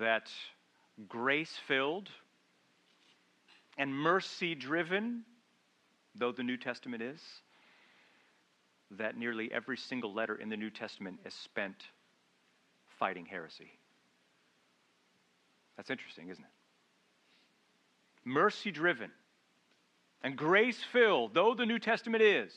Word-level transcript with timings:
that 0.00 0.30
grace 1.08 1.52
filled 1.68 2.08
and 3.78 3.94
mercy 3.94 4.54
driven, 4.54 5.22
though 6.14 6.32
the 6.32 6.42
New 6.42 6.56
Testament 6.56 7.02
is, 7.02 7.20
that 8.90 9.16
nearly 9.16 9.52
every 9.52 9.76
single 9.76 10.12
letter 10.12 10.34
in 10.34 10.48
the 10.48 10.56
New 10.56 10.70
Testament 10.70 11.20
is 11.24 11.32
spent 11.32 11.84
fighting 12.98 13.24
heresy. 13.24 13.70
That's 15.76 15.90
interesting, 15.90 16.28
isn't 16.28 16.42
it? 16.42 16.50
Mercy 18.24 18.70
driven 18.70 19.10
and 20.22 20.36
grace 20.36 20.80
filled, 20.92 21.32
though 21.32 21.54
the 21.54 21.64
New 21.64 21.78
Testament 21.78 22.22
is, 22.22 22.52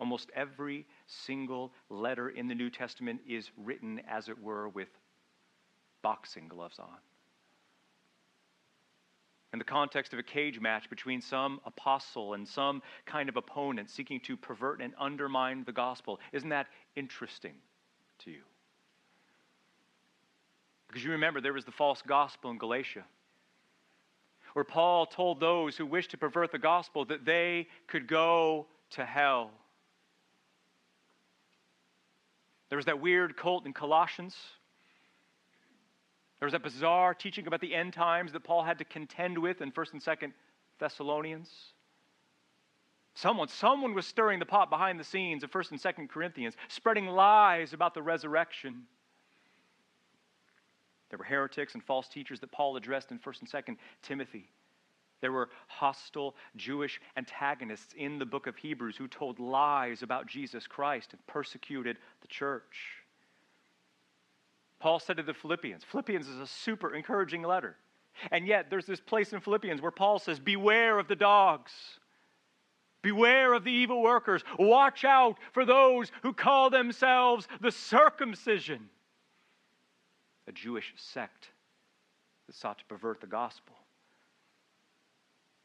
almost 0.00 0.30
every 0.34 0.86
single 1.06 1.72
letter 1.88 2.30
in 2.30 2.48
the 2.48 2.54
New 2.54 2.70
Testament 2.70 3.20
is 3.28 3.50
written, 3.56 4.00
as 4.08 4.28
it 4.28 4.42
were, 4.42 4.68
with 4.68 4.88
boxing 6.02 6.48
gloves 6.48 6.78
on. 6.78 6.98
In 9.52 9.58
the 9.58 9.64
context 9.64 10.12
of 10.12 10.18
a 10.18 10.22
cage 10.22 10.60
match 10.60 10.88
between 10.88 11.20
some 11.20 11.60
apostle 11.66 12.34
and 12.34 12.48
some 12.48 12.82
kind 13.04 13.28
of 13.28 13.36
opponent 13.36 13.90
seeking 13.90 14.18
to 14.20 14.36
pervert 14.36 14.80
and 14.80 14.94
undermine 14.98 15.64
the 15.64 15.72
gospel. 15.72 16.20
Isn't 16.32 16.48
that 16.48 16.68
interesting 16.96 17.54
to 18.20 18.30
you? 18.30 18.40
Because 20.88 21.04
you 21.04 21.10
remember 21.10 21.40
there 21.40 21.52
was 21.52 21.64
the 21.64 21.72
false 21.72 22.02
gospel 22.02 22.50
in 22.50 22.58
Galatia, 22.58 23.04
where 24.54 24.64
Paul 24.64 25.06
told 25.06 25.40
those 25.40 25.76
who 25.76 25.86
wished 25.86 26.10
to 26.10 26.18
pervert 26.18 26.52
the 26.52 26.58
gospel 26.58 27.04
that 27.06 27.24
they 27.24 27.68
could 27.86 28.06
go 28.06 28.66
to 28.90 29.04
hell. 29.04 29.50
There 32.68 32.76
was 32.76 32.86
that 32.86 33.00
weird 33.00 33.36
cult 33.36 33.66
in 33.66 33.74
Colossians. 33.74 34.34
There 36.42 36.46
was 36.48 36.54
that 36.54 36.64
bizarre 36.64 37.14
teaching 37.14 37.46
about 37.46 37.60
the 37.60 37.72
end 37.72 37.92
times 37.92 38.32
that 38.32 38.42
Paul 38.42 38.64
had 38.64 38.78
to 38.78 38.84
contend 38.84 39.38
with 39.38 39.60
in 39.60 39.70
1st 39.70 39.92
and 39.92 40.02
2nd 40.02 40.32
Thessalonians. 40.80 41.48
Someone, 43.14 43.46
someone 43.46 43.94
was 43.94 44.08
stirring 44.08 44.40
the 44.40 44.44
pot 44.44 44.68
behind 44.68 44.98
the 44.98 45.04
scenes 45.04 45.44
of 45.44 45.52
1st 45.52 45.70
and 45.70 45.80
2nd 45.80 46.08
Corinthians, 46.10 46.56
spreading 46.66 47.06
lies 47.06 47.74
about 47.74 47.94
the 47.94 48.02
resurrection. 48.02 48.82
There 51.10 51.18
were 51.20 51.24
heretics 51.24 51.74
and 51.74 51.84
false 51.84 52.08
teachers 52.08 52.40
that 52.40 52.50
Paul 52.50 52.76
addressed 52.76 53.12
in 53.12 53.20
1st 53.20 53.42
and 53.42 53.48
2nd 53.48 53.76
Timothy. 54.02 54.50
There 55.20 55.30
were 55.30 55.48
hostile 55.68 56.34
Jewish 56.56 57.00
antagonists 57.16 57.94
in 57.96 58.18
the 58.18 58.26
book 58.26 58.48
of 58.48 58.56
Hebrews 58.56 58.96
who 58.96 59.06
told 59.06 59.38
lies 59.38 60.02
about 60.02 60.26
Jesus 60.26 60.66
Christ 60.66 61.12
and 61.12 61.24
persecuted 61.28 61.98
the 62.20 62.26
church. 62.26 63.01
Paul 64.82 64.98
said 64.98 65.18
to 65.18 65.22
the 65.22 65.32
Philippians, 65.32 65.84
Philippians 65.84 66.26
is 66.26 66.40
a 66.40 66.46
super 66.46 66.92
encouraging 66.92 67.42
letter. 67.42 67.76
And 68.32 68.48
yet, 68.48 68.68
there's 68.68 68.84
this 68.84 68.98
place 68.98 69.32
in 69.32 69.40
Philippians 69.40 69.80
where 69.80 69.92
Paul 69.92 70.18
says, 70.18 70.40
Beware 70.40 70.98
of 70.98 71.06
the 71.06 71.14
dogs. 71.14 71.70
Beware 73.00 73.52
of 73.52 73.62
the 73.62 73.70
evil 73.70 74.02
workers. 74.02 74.42
Watch 74.58 75.04
out 75.04 75.38
for 75.52 75.64
those 75.64 76.10
who 76.24 76.32
call 76.32 76.68
themselves 76.68 77.46
the 77.60 77.70
circumcision 77.70 78.88
a 80.48 80.52
Jewish 80.52 80.92
sect 80.96 81.50
that 82.48 82.56
sought 82.56 82.80
to 82.80 82.84
pervert 82.86 83.20
the 83.20 83.28
gospel. 83.28 83.76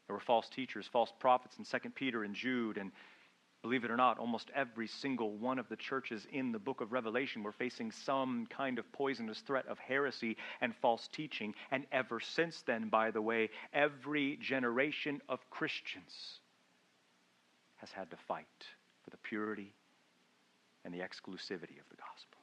There 0.06 0.14
were 0.14 0.20
false 0.20 0.48
teachers, 0.48 0.86
false 0.86 1.12
prophets 1.18 1.56
in 1.58 1.64
2 1.64 1.90
Peter 1.90 2.22
and 2.22 2.36
Jude, 2.36 2.78
and 2.78 2.92
believe 3.62 3.84
it 3.84 3.90
or 3.90 3.96
not, 3.96 4.18
almost 4.18 4.50
every 4.54 4.86
single 4.86 5.36
one 5.36 5.58
of 5.58 5.68
the 5.68 5.76
churches 5.76 6.26
in 6.32 6.52
the 6.52 6.58
book 6.58 6.80
of 6.80 6.92
Revelation 6.92 7.42
were 7.42 7.52
facing 7.52 7.90
some 7.90 8.46
kind 8.46 8.78
of 8.78 8.90
poisonous 8.92 9.40
threat 9.40 9.66
of 9.66 9.78
heresy 9.78 10.36
and 10.60 10.74
false 10.76 11.08
teaching. 11.12 11.54
And 11.70 11.84
ever 11.90 12.20
since 12.20 12.62
then, 12.66 12.88
by 12.88 13.10
the 13.10 13.22
way, 13.22 13.50
every 13.72 14.38
generation 14.40 15.20
of 15.28 15.40
Christians 15.50 16.40
has 17.76 17.90
had 17.90 18.10
to 18.10 18.16
fight 18.28 18.46
for 19.02 19.10
the 19.10 19.16
purity 19.18 19.72
and 20.84 20.94
the 20.94 20.98
exclusivity 20.98 21.78
of 21.78 21.88
the 21.90 21.96
gospel. 21.96 22.40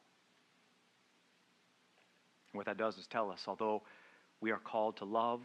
And 2.51 2.57
what 2.57 2.65
that 2.65 2.77
does 2.77 2.97
is 2.97 3.07
tell 3.07 3.31
us, 3.31 3.43
although 3.47 3.83
we 4.41 4.51
are 4.51 4.59
called 4.59 4.97
to 4.97 5.05
love 5.05 5.41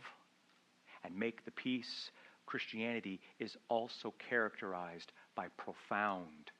and 1.04 1.16
make 1.16 1.44
the 1.44 1.50
peace, 1.50 2.10
Christianity 2.46 3.20
is 3.38 3.56
also 3.68 4.12
characterized 4.28 5.12
by 5.34 5.46
profound 5.56 6.50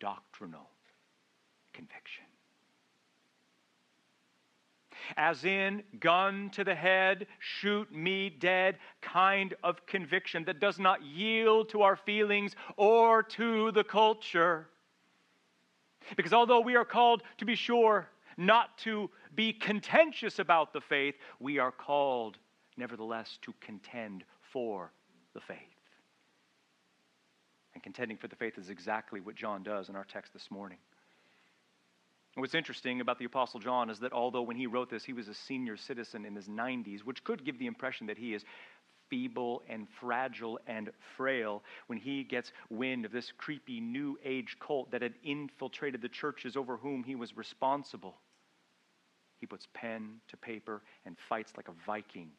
doctrinal 0.00 0.70
conviction. 1.72 2.24
As 5.16 5.44
in, 5.44 5.82
gun 6.00 6.50
to 6.50 6.64
the 6.64 6.74
head, 6.74 7.26
shoot 7.38 7.90
me 7.92 8.30
dead 8.30 8.78
kind 9.00 9.54
of 9.62 9.86
conviction 9.86 10.44
that 10.44 10.60
does 10.60 10.78
not 10.78 11.02
yield 11.02 11.70
to 11.70 11.82
our 11.82 11.96
feelings 11.96 12.54
or 12.76 13.22
to 13.22 13.72
the 13.72 13.84
culture. 13.84 14.68
Because 16.16 16.32
although 16.32 16.60
we 16.60 16.76
are 16.76 16.84
called 16.84 17.22
to 17.38 17.44
be 17.44 17.54
sure 17.54 18.08
not 18.36 18.76
to 18.78 19.10
be 19.34 19.52
contentious 19.52 20.38
about 20.38 20.72
the 20.72 20.80
faith, 20.80 21.16
we 21.40 21.58
are 21.58 21.72
called, 21.72 22.38
nevertheless, 22.76 23.38
to 23.42 23.52
contend 23.60 24.24
for 24.52 24.92
the 25.34 25.40
faith. 25.40 25.77
And 27.78 27.82
contending 27.84 28.16
for 28.16 28.26
the 28.26 28.34
faith 28.34 28.58
is 28.58 28.70
exactly 28.70 29.20
what 29.20 29.36
John 29.36 29.62
does 29.62 29.88
in 29.88 29.94
our 29.94 30.02
text 30.02 30.32
this 30.32 30.50
morning. 30.50 30.78
And 32.34 32.40
what's 32.40 32.56
interesting 32.56 33.00
about 33.00 33.20
the 33.20 33.24
Apostle 33.24 33.60
John 33.60 33.88
is 33.88 34.00
that 34.00 34.12
although 34.12 34.42
when 34.42 34.56
he 34.56 34.66
wrote 34.66 34.90
this, 34.90 35.04
he 35.04 35.12
was 35.12 35.28
a 35.28 35.34
senior 35.34 35.76
citizen 35.76 36.24
in 36.24 36.34
his 36.34 36.48
90s, 36.48 37.04
which 37.04 37.22
could 37.22 37.44
give 37.44 37.56
the 37.60 37.68
impression 37.68 38.08
that 38.08 38.18
he 38.18 38.34
is 38.34 38.44
feeble 39.08 39.62
and 39.68 39.86
fragile 40.00 40.58
and 40.66 40.90
frail 41.16 41.62
when 41.86 42.00
he 42.00 42.24
gets 42.24 42.50
wind 42.68 43.04
of 43.04 43.12
this 43.12 43.30
creepy 43.38 43.78
new 43.78 44.18
age 44.24 44.56
cult 44.58 44.90
that 44.90 45.02
had 45.02 45.14
infiltrated 45.22 46.02
the 46.02 46.08
churches 46.08 46.56
over 46.56 46.76
whom 46.78 47.04
he 47.04 47.14
was 47.14 47.36
responsible. 47.36 48.16
He 49.38 49.46
puts 49.46 49.68
pen 49.72 50.16
to 50.30 50.36
paper 50.36 50.82
and 51.06 51.16
fights 51.28 51.52
like 51.56 51.68
a 51.68 51.86
Viking 51.86 52.32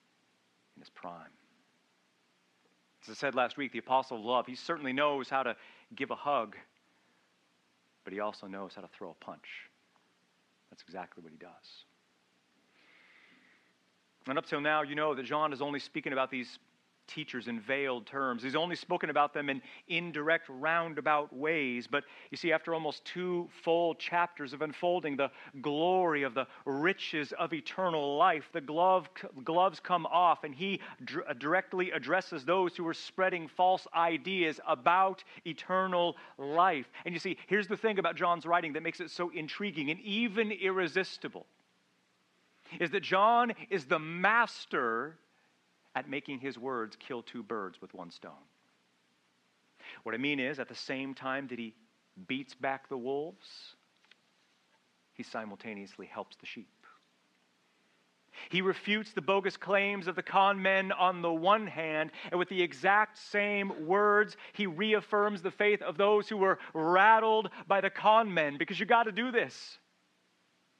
in 0.75 0.81
his 0.81 0.89
prime. 0.89 1.31
As 3.03 3.09
I 3.09 3.13
said 3.13 3.35
last 3.35 3.57
week, 3.57 3.71
the 3.71 3.79
apostle 3.79 4.17
of 4.17 4.23
love, 4.23 4.45
he 4.45 4.55
certainly 4.55 4.93
knows 4.93 5.29
how 5.29 5.43
to 5.43 5.55
give 5.95 6.11
a 6.11 6.15
hug, 6.15 6.55
but 8.03 8.13
he 8.13 8.19
also 8.19 8.47
knows 8.47 8.73
how 8.75 8.81
to 8.81 8.89
throw 8.89 9.11
a 9.11 9.25
punch. 9.25 9.47
That's 10.69 10.83
exactly 10.83 11.23
what 11.23 11.31
he 11.31 11.37
does. 11.37 11.85
And 14.27 14.37
up 14.37 14.45
till 14.45 14.61
now, 14.61 14.83
you 14.83 14.95
know 14.95 15.15
that 15.15 15.23
John 15.23 15.53
is 15.53 15.61
only 15.61 15.79
speaking 15.79 16.13
about 16.13 16.29
these 16.29 16.59
teachers 17.09 17.47
in 17.47 17.59
veiled 17.59 18.05
terms. 18.05 18.43
He's 18.43 18.55
only 18.55 18.75
spoken 18.75 19.09
about 19.09 19.33
them 19.33 19.49
in 19.49 19.61
indirect, 19.87 20.47
roundabout 20.47 21.35
ways. 21.35 21.87
But 21.87 22.05
you 22.31 22.37
see, 22.37 22.53
after 22.53 22.73
almost 22.73 23.03
two 23.03 23.49
full 23.63 23.95
chapters 23.95 24.53
of 24.53 24.61
unfolding 24.61 25.17
the 25.17 25.31
glory 25.61 26.23
of 26.23 26.33
the 26.33 26.47
riches 26.65 27.33
of 27.33 27.53
eternal 27.53 28.15
life, 28.15 28.49
the 28.53 28.61
glove, 28.61 29.09
gloves 29.43 29.79
come 29.79 30.05
off, 30.05 30.43
and 30.43 30.55
he 30.55 30.79
dr- 31.03 31.37
directly 31.39 31.91
addresses 31.91 32.45
those 32.45 32.75
who 32.77 32.87
are 32.87 32.93
spreading 32.93 33.47
false 33.47 33.87
ideas 33.93 34.59
about 34.67 35.23
eternal 35.45 36.15
life. 36.37 36.89
And 37.05 37.13
you 37.13 37.19
see, 37.19 37.37
here's 37.47 37.67
the 37.67 37.77
thing 37.77 37.99
about 37.99 38.15
John's 38.15 38.45
writing 38.45 38.73
that 38.73 38.83
makes 38.83 38.99
it 38.99 39.09
so 39.09 39.29
intriguing 39.31 39.89
and 39.89 39.99
even 40.01 40.51
irresistible 40.51 41.45
is 42.79 42.91
that 42.91 43.01
John 43.01 43.53
is 43.69 43.85
the 43.85 43.99
master 43.99 45.17
at 45.95 46.09
making 46.09 46.39
his 46.39 46.57
words 46.57 46.95
kill 46.99 47.21
two 47.21 47.43
birds 47.43 47.81
with 47.81 47.93
one 47.93 48.11
stone. 48.11 48.31
What 50.03 50.15
I 50.15 50.17
mean 50.17 50.39
is, 50.39 50.59
at 50.59 50.69
the 50.69 50.75
same 50.75 51.13
time 51.13 51.47
that 51.47 51.59
he 51.59 51.73
beats 52.27 52.53
back 52.53 52.89
the 52.89 52.97
wolves, 52.97 53.75
he 55.13 55.23
simultaneously 55.23 56.05
helps 56.05 56.35
the 56.37 56.45
sheep. 56.45 56.69
He 58.49 58.61
refutes 58.61 59.11
the 59.11 59.21
bogus 59.21 59.57
claims 59.57 60.07
of 60.07 60.15
the 60.15 60.23
con 60.23 60.61
men 60.61 60.91
on 60.91 61.21
the 61.21 61.31
one 61.31 61.67
hand, 61.67 62.11
and 62.31 62.39
with 62.39 62.49
the 62.49 62.61
exact 62.61 63.17
same 63.17 63.85
words, 63.85 64.37
he 64.53 64.65
reaffirms 64.65 65.41
the 65.41 65.51
faith 65.51 65.81
of 65.81 65.97
those 65.97 66.29
who 66.29 66.37
were 66.37 66.59
rattled 66.73 67.49
by 67.67 67.81
the 67.81 67.89
con 67.89 68.33
men, 68.33 68.57
because 68.57 68.79
you 68.79 68.85
got 68.85 69.03
to 69.03 69.11
do 69.11 69.31
this. 69.31 69.77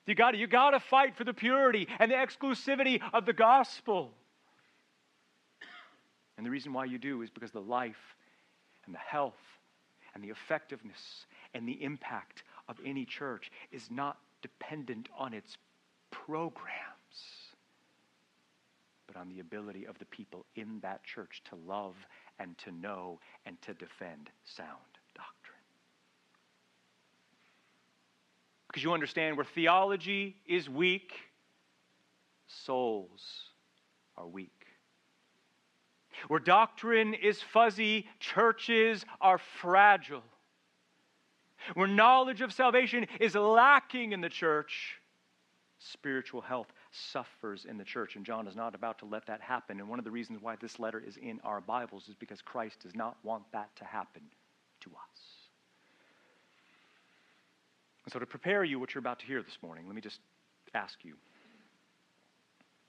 You 0.05 0.15
got 0.15 0.31
to 0.31 0.37
you 0.37 0.47
got 0.47 0.71
to 0.71 0.79
fight 0.79 1.15
for 1.15 1.23
the 1.23 1.33
purity 1.33 1.87
and 1.99 2.09
the 2.09 2.15
exclusivity 2.15 3.01
of 3.13 3.25
the 3.25 3.33
gospel. 3.33 4.13
And 6.39 6.45
the 6.45 6.51
reason 6.51 6.71
why 6.71 6.85
you 6.85 6.97
do 6.97 7.21
is 7.21 7.29
because 7.29 7.51
the 7.51 7.59
life 7.59 8.15
and 8.85 8.95
the 8.95 8.99
health 8.99 9.33
and 10.15 10.23
the 10.23 10.29
effectiveness 10.29 11.25
and 11.53 11.67
the 11.67 11.83
impact 11.83 12.43
of 12.69 12.77
any 12.85 13.03
church 13.03 13.51
is 13.73 13.91
not 13.91 14.19
dependent 14.41 15.09
on 15.17 15.33
its 15.33 15.57
programs, 16.11 16.63
but 19.05 19.17
on 19.17 19.27
the 19.27 19.41
ability 19.41 19.85
of 19.85 19.99
the 19.99 20.05
people 20.05 20.45
in 20.55 20.79
that 20.81 21.03
church 21.03 21.41
to 21.49 21.57
love 21.67 21.95
and 22.39 22.57
to 22.59 22.71
know 22.71 23.19
and 23.45 23.61
to 23.63 23.73
defend 23.73 24.29
sound 24.45 24.69
doctrine. 25.13 25.59
Because 28.67 28.81
you 28.81 28.93
understand 28.93 29.35
where 29.35 29.45
theology 29.45 30.37
is 30.47 30.69
weak 30.69 31.11
souls 32.47 33.49
are 34.15 34.25
weak. 34.25 34.58
Where 36.27 36.39
doctrine 36.39 37.13
is 37.13 37.41
fuzzy, 37.41 38.07
churches 38.19 39.05
are 39.21 39.37
fragile. 39.37 40.23
Where 41.73 41.87
knowledge 41.87 42.41
of 42.41 42.53
salvation 42.53 43.07
is 43.19 43.35
lacking 43.35 44.11
in 44.11 44.21
the 44.21 44.29
church, 44.29 44.95
spiritual 45.79 46.41
health 46.41 46.67
suffers 46.91 47.65
in 47.65 47.77
the 47.77 47.83
church. 47.83 48.15
And 48.15 48.25
John 48.25 48.47
is 48.47 48.55
not 48.55 48.75
about 48.75 48.99
to 48.99 49.05
let 49.05 49.25
that 49.27 49.41
happen. 49.41 49.79
And 49.79 49.89
one 49.89 49.99
of 49.99 50.05
the 50.05 50.11
reasons 50.11 50.41
why 50.41 50.55
this 50.55 50.79
letter 50.79 51.03
is 51.05 51.17
in 51.17 51.39
our 51.43 51.61
Bibles 51.61 52.07
is 52.07 52.15
because 52.15 52.41
Christ 52.41 52.79
does 52.81 52.95
not 52.95 53.17
want 53.23 53.43
that 53.51 53.75
to 53.77 53.85
happen 53.85 54.21
to 54.81 54.89
us. 54.89 55.21
And 58.05 58.13
so, 58.13 58.19
to 58.19 58.25
prepare 58.25 58.63
you 58.63 58.79
what 58.79 58.93
you're 58.93 58.99
about 58.99 59.19
to 59.19 59.25
hear 59.25 59.43
this 59.43 59.57
morning, 59.61 59.85
let 59.85 59.95
me 59.95 60.01
just 60.01 60.19
ask 60.73 61.03
you 61.03 61.15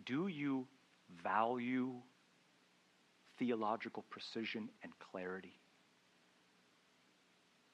do 0.05 0.29
you 0.29 0.67
value 1.23 1.95
theological 3.41 4.05
precision 4.11 4.69
and 4.85 4.93
clarity? 5.01 5.59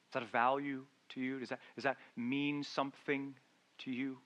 Is 0.09 0.13
that 0.15 0.23
a 0.23 0.27
value 0.27 0.85
to 1.11 1.21
you? 1.21 1.41
Does 1.41 1.51
that, 1.51 1.59
does 1.75 1.85
that 1.85 1.99
mean 2.17 2.63
something 2.63 3.35
to 3.79 3.91
you? 3.91 4.17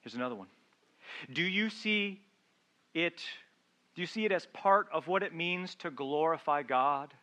Here's 0.00 0.14
another 0.14 0.34
one. 0.34 0.48
Do 1.32 1.42
you 1.42 1.70
see 1.70 2.20
it? 2.94 3.22
Do 3.94 4.00
you 4.00 4.06
see 4.06 4.24
it 4.24 4.32
as 4.32 4.46
part 4.46 4.88
of 4.92 5.06
what 5.06 5.22
it 5.22 5.34
means 5.34 5.74
to 5.76 5.90
glorify 5.90 6.62
God? 6.62 7.14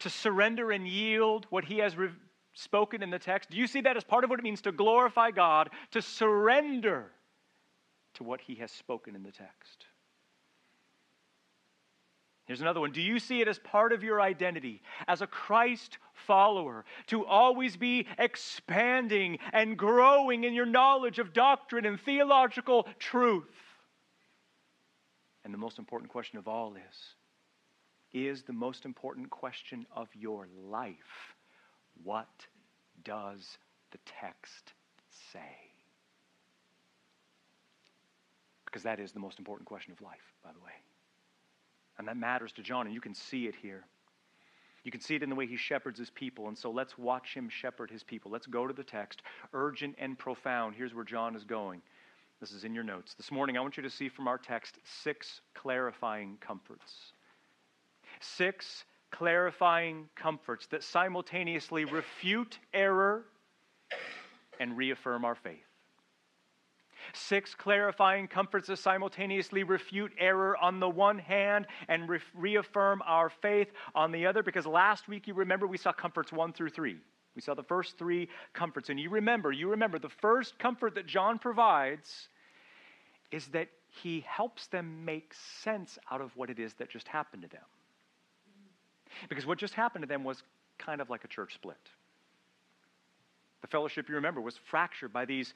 To 0.00 0.10
surrender 0.10 0.70
and 0.70 0.86
yield 0.86 1.46
what 1.50 1.64
He 1.64 1.78
has 1.78 1.96
re- 1.96 2.10
spoken 2.54 3.02
in 3.02 3.10
the 3.10 3.18
text? 3.18 3.50
Do 3.50 3.56
you 3.56 3.66
see 3.66 3.80
that 3.82 3.96
as 3.96 4.04
part 4.04 4.24
of 4.24 4.30
what 4.30 4.38
it 4.38 4.42
means 4.42 4.60
to 4.62 4.72
glorify 4.72 5.30
God, 5.30 5.70
to 5.92 6.02
surrender 6.02 7.10
to 8.14 8.24
what 8.24 8.40
He 8.40 8.56
has 8.56 8.70
spoken 8.70 9.14
in 9.14 9.22
the 9.22 9.32
text? 9.32 9.86
Here's 12.46 12.60
another 12.60 12.80
one. 12.80 12.92
Do 12.92 13.02
you 13.02 13.18
see 13.18 13.40
it 13.40 13.48
as 13.48 13.58
part 13.58 13.92
of 13.92 14.04
your 14.04 14.20
identity 14.20 14.80
as 15.08 15.20
a 15.20 15.26
Christ 15.26 15.98
follower 16.14 16.84
to 17.08 17.26
always 17.26 17.76
be 17.76 18.06
expanding 18.18 19.38
and 19.52 19.76
growing 19.76 20.44
in 20.44 20.54
your 20.54 20.66
knowledge 20.66 21.18
of 21.18 21.32
doctrine 21.32 21.84
and 21.84 22.00
theological 22.00 22.86
truth? 23.00 23.50
And 25.44 25.52
the 25.52 25.58
most 25.58 25.78
important 25.78 26.10
question 26.10 26.38
of 26.38 26.46
all 26.46 26.74
is 26.76 27.14
is 28.12 28.44
the 28.44 28.52
most 28.52 28.84
important 28.84 29.28
question 29.28 29.84
of 29.94 30.08
your 30.14 30.48
life. 30.68 31.34
What 32.02 32.46
does 33.04 33.58
the 33.90 33.98
text 34.20 34.72
say? 35.32 35.40
Because 38.64 38.84
that 38.84 39.00
is 39.00 39.12
the 39.12 39.20
most 39.20 39.38
important 39.38 39.68
question 39.68 39.92
of 39.92 40.00
life, 40.00 40.32
by 40.42 40.52
the 40.52 40.60
way. 40.60 40.72
And 41.98 42.06
that 42.08 42.16
matters 42.16 42.52
to 42.52 42.62
John, 42.62 42.86
and 42.86 42.94
you 42.94 43.00
can 43.00 43.14
see 43.14 43.46
it 43.46 43.54
here. 43.60 43.84
You 44.84 44.92
can 44.92 45.00
see 45.00 45.16
it 45.16 45.22
in 45.22 45.30
the 45.30 45.34
way 45.34 45.46
he 45.46 45.56
shepherds 45.56 45.98
his 45.98 46.10
people. 46.10 46.46
And 46.46 46.56
so 46.56 46.70
let's 46.70 46.96
watch 46.96 47.34
him 47.34 47.48
shepherd 47.48 47.90
his 47.90 48.04
people. 48.04 48.30
Let's 48.30 48.46
go 48.46 48.68
to 48.68 48.72
the 48.72 48.84
text. 48.84 49.22
Urgent 49.52 49.96
and 49.98 50.16
profound. 50.16 50.76
Here's 50.76 50.94
where 50.94 51.04
John 51.04 51.34
is 51.34 51.44
going. 51.44 51.82
This 52.40 52.52
is 52.52 52.64
in 52.64 52.74
your 52.74 52.84
notes. 52.84 53.14
This 53.14 53.32
morning, 53.32 53.56
I 53.56 53.60
want 53.60 53.76
you 53.76 53.82
to 53.82 53.90
see 53.90 54.08
from 54.08 54.28
our 54.28 54.38
text 54.38 54.78
six 55.02 55.40
clarifying 55.54 56.36
comforts. 56.40 56.92
Six 58.20 58.84
clarifying 59.10 60.08
comforts 60.14 60.66
that 60.68 60.84
simultaneously 60.84 61.84
refute 61.84 62.58
error 62.72 63.24
and 64.60 64.76
reaffirm 64.76 65.24
our 65.24 65.34
faith. 65.34 65.65
Six 67.16 67.54
clarifying 67.54 68.28
comforts 68.28 68.68
that 68.68 68.78
simultaneously 68.78 69.62
refute 69.62 70.12
error 70.18 70.56
on 70.58 70.80
the 70.80 70.88
one 70.88 71.18
hand 71.18 71.66
and 71.88 72.08
re- 72.08 72.20
reaffirm 72.34 73.02
our 73.06 73.30
faith 73.30 73.68
on 73.94 74.12
the 74.12 74.26
other. 74.26 74.42
Because 74.42 74.66
last 74.66 75.08
week, 75.08 75.26
you 75.26 75.32
remember, 75.32 75.66
we 75.66 75.78
saw 75.78 75.92
comforts 75.92 76.30
one 76.30 76.52
through 76.52 76.68
three. 76.70 76.98
We 77.34 77.42
saw 77.42 77.54
the 77.54 77.62
first 77.62 77.96
three 77.96 78.28
comforts. 78.52 78.90
And 78.90 79.00
you 79.00 79.08
remember, 79.08 79.50
you 79.50 79.70
remember, 79.70 79.98
the 79.98 80.10
first 80.10 80.58
comfort 80.58 80.94
that 80.96 81.06
John 81.06 81.38
provides 81.38 82.28
is 83.30 83.46
that 83.48 83.68
he 83.88 84.24
helps 84.26 84.66
them 84.66 85.04
make 85.04 85.32
sense 85.62 85.98
out 86.10 86.20
of 86.20 86.36
what 86.36 86.50
it 86.50 86.58
is 86.58 86.74
that 86.74 86.90
just 86.90 87.08
happened 87.08 87.42
to 87.42 87.48
them. 87.48 87.64
Because 89.28 89.46
what 89.46 89.58
just 89.58 89.74
happened 89.74 90.02
to 90.02 90.08
them 90.08 90.22
was 90.22 90.42
kind 90.78 91.00
of 91.00 91.08
like 91.08 91.24
a 91.24 91.28
church 91.28 91.54
split. 91.54 91.76
The 93.62 93.68
fellowship, 93.68 94.08
you 94.08 94.14
remember, 94.14 94.40
was 94.40 94.56
fractured 94.56 95.12
by 95.12 95.24
these 95.24 95.54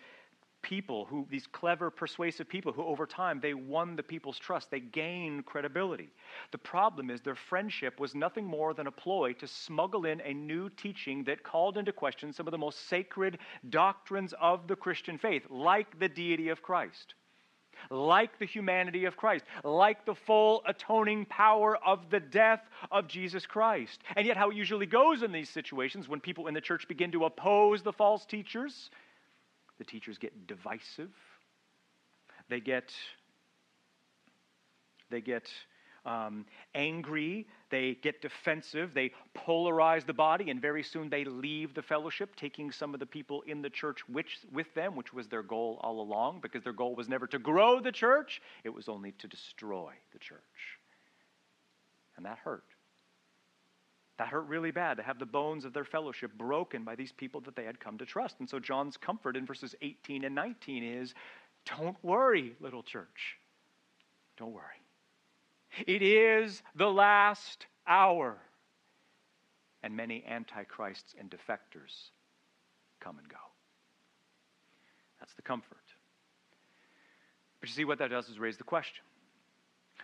people 0.63 1.07
who 1.07 1.27
these 1.31 1.47
clever 1.47 1.91
persuasive 1.91 2.49
people 2.49 2.73
who 2.73 2.83
over 2.83 3.07
time 3.07 3.41
they 3.41 3.55
won 3.55 3.97
the 3.97 4.03
people's 4.03 4.39
trust 4.39 4.71
they 4.71 4.81
gained 4.81 5.47
credibility 5.47 6.11
the 6.53 6.59
problem 6.59 7.11
is 7.11 7.21
their 7.21 7.35
friendship 7.35 7.99
was 7.99 8.15
nothing 8.15 8.45
more 8.45 8.75
than 8.75 8.87
a 8.87 8.93
ploy 8.93 9.33
to 9.33 9.47
smuggle 9.47 10.05
in 10.05 10.21
a 10.23 10.35
new 10.35 10.69
teaching 10.71 11.25
that 11.25 11.43
called 11.43 11.79
into 11.79 11.93
question 11.93 12.33
some 12.33 12.47
of 12.47 12.51
the 12.53 12.59
most 12.59 12.89
sacred 12.89 13.39
doctrines 13.69 14.35
of 14.41 14.67
the 14.69 14.77
christian 14.77 15.19
faith 15.19 15.43
like 15.51 15.99
the 15.99 16.09
deity 16.09 16.49
of 16.49 16.63
christ 16.63 17.15
like 17.89 18.39
the 18.39 18.45
humanity 18.45 19.07
of 19.07 19.17
Christ, 19.17 19.45
like 19.65 20.05
the 20.05 20.15
full 20.15 20.63
atoning 20.67 21.25
power 21.27 21.77
of 21.79 22.11
the 22.11 22.21
death 22.21 22.61
of 22.91 23.09
Jesus 23.09 23.47
Christ. 23.47 24.03
And 24.17 24.27
yet, 24.27 24.37
how 24.37 24.51
it 24.51 24.57
usually 24.57 24.87
goes 24.87 25.23
in 25.23 25.33
these 25.33 25.49
situations 25.49 26.09
when 26.09 26.21
people 26.21 26.49
in 26.49 26.55
the 26.55 26.61
church 26.61 26.87
begin 26.89 27.13
to 27.13 27.25
oppose 27.25 27.83
the 27.83 27.93
false 27.93 28.27
teachers 28.27 28.91
the 29.81 29.85
teachers 29.85 30.19
get 30.19 30.47
divisive. 30.47 31.09
They 32.51 32.61
get, 32.61 32.93
they 35.11 35.23
get 35.23 35.49
um, 36.05 36.45
angry. 36.75 37.47
They 37.71 37.95
get 37.95 38.21
defensive. 38.21 38.93
They 38.93 39.13
polarize 39.35 40.05
the 40.05 40.13
body, 40.13 40.51
and 40.51 40.61
very 40.61 40.83
soon 40.83 41.09
they 41.09 41.25
leave 41.25 41.73
the 41.73 41.81
fellowship, 41.81 42.37
taking 42.37 42.71
some 42.71 42.93
of 42.93 43.01
the 43.01 43.07
people 43.07 43.41
in 43.47 43.63
the 43.63 43.71
church 43.71 44.07
which, 44.07 44.41
with 44.53 44.73
them, 44.75 44.97
which 44.97 45.15
was 45.15 45.29
their 45.29 45.43
goal 45.43 45.81
all 45.83 46.03
along, 46.03 46.41
because 46.43 46.63
their 46.63 46.75
goal 46.75 46.95
was 46.95 47.09
never 47.09 47.27
to 47.29 47.39
grow 47.39 47.81
the 47.81 47.93
church, 47.93 48.43
it 48.65 48.71
was 48.71 48.87
only 48.87 49.13
to 49.13 49.29
destroy 49.29 49.95
the 50.13 50.19
church. 50.19 50.41
And 52.19 52.27
that 52.27 52.37
hurt. 52.37 52.65
That 54.21 54.29
hurt 54.29 54.49
really 54.49 54.71
bad 54.71 54.99
to 54.99 55.03
have 55.03 55.19
the 55.19 55.25
bones 55.25 55.65
of 55.65 55.73
their 55.73 55.87
fellowship 55.87 56.35
broken 56.37 56.85
by 56.85 56.95
these 56.95 57.11
people 57.11 57.41
that 57.47 57.57
they 57.57 57.65
had 57.65 57.81
come 57.81 57.97
to 57.97 58.05
trust. 58.05 58.37
And 58.39 58.47
so 58.47 58.59
John's 58.59 58.99
comfort 58.99 59.35
in 59.35 59.47
verses 59.47 59.75
18 59.81 60.25
and 60.25 60.35
19 60.35 60.85
is 60.85 61.15
don't 61.65 61.97
worry, 62.05 62.55
little 62.61 62.83
church. 62.83 63.39
Don't 64.37 64.53
worry. 64.53 64.83
It 65.87 66.03
is 66.03 66.63
the 66.75 66.91
last 66.91 67.65
hour. 67.87 68.37
And 69.83 69.97
many 69.97 70.23
antichrists 70.29 71.15
and 71.19 71.31
defectors 71.31 72.11
come 73.01 73.17
and 73.17 73.27
go. 73.27 73.39
That's 75.19 75.33
the 75.33 75.41
comfort. 75.41 75.79
But 77.61 77.71
you 77.71 77.75
see, 77.75 77.87
what 77.87 77.97
that 78.01 78.11
does 78.11 78.29
is 78.29 78.39
raise 78.39 78.59
the 78.59 78.65
question 78.65 79.03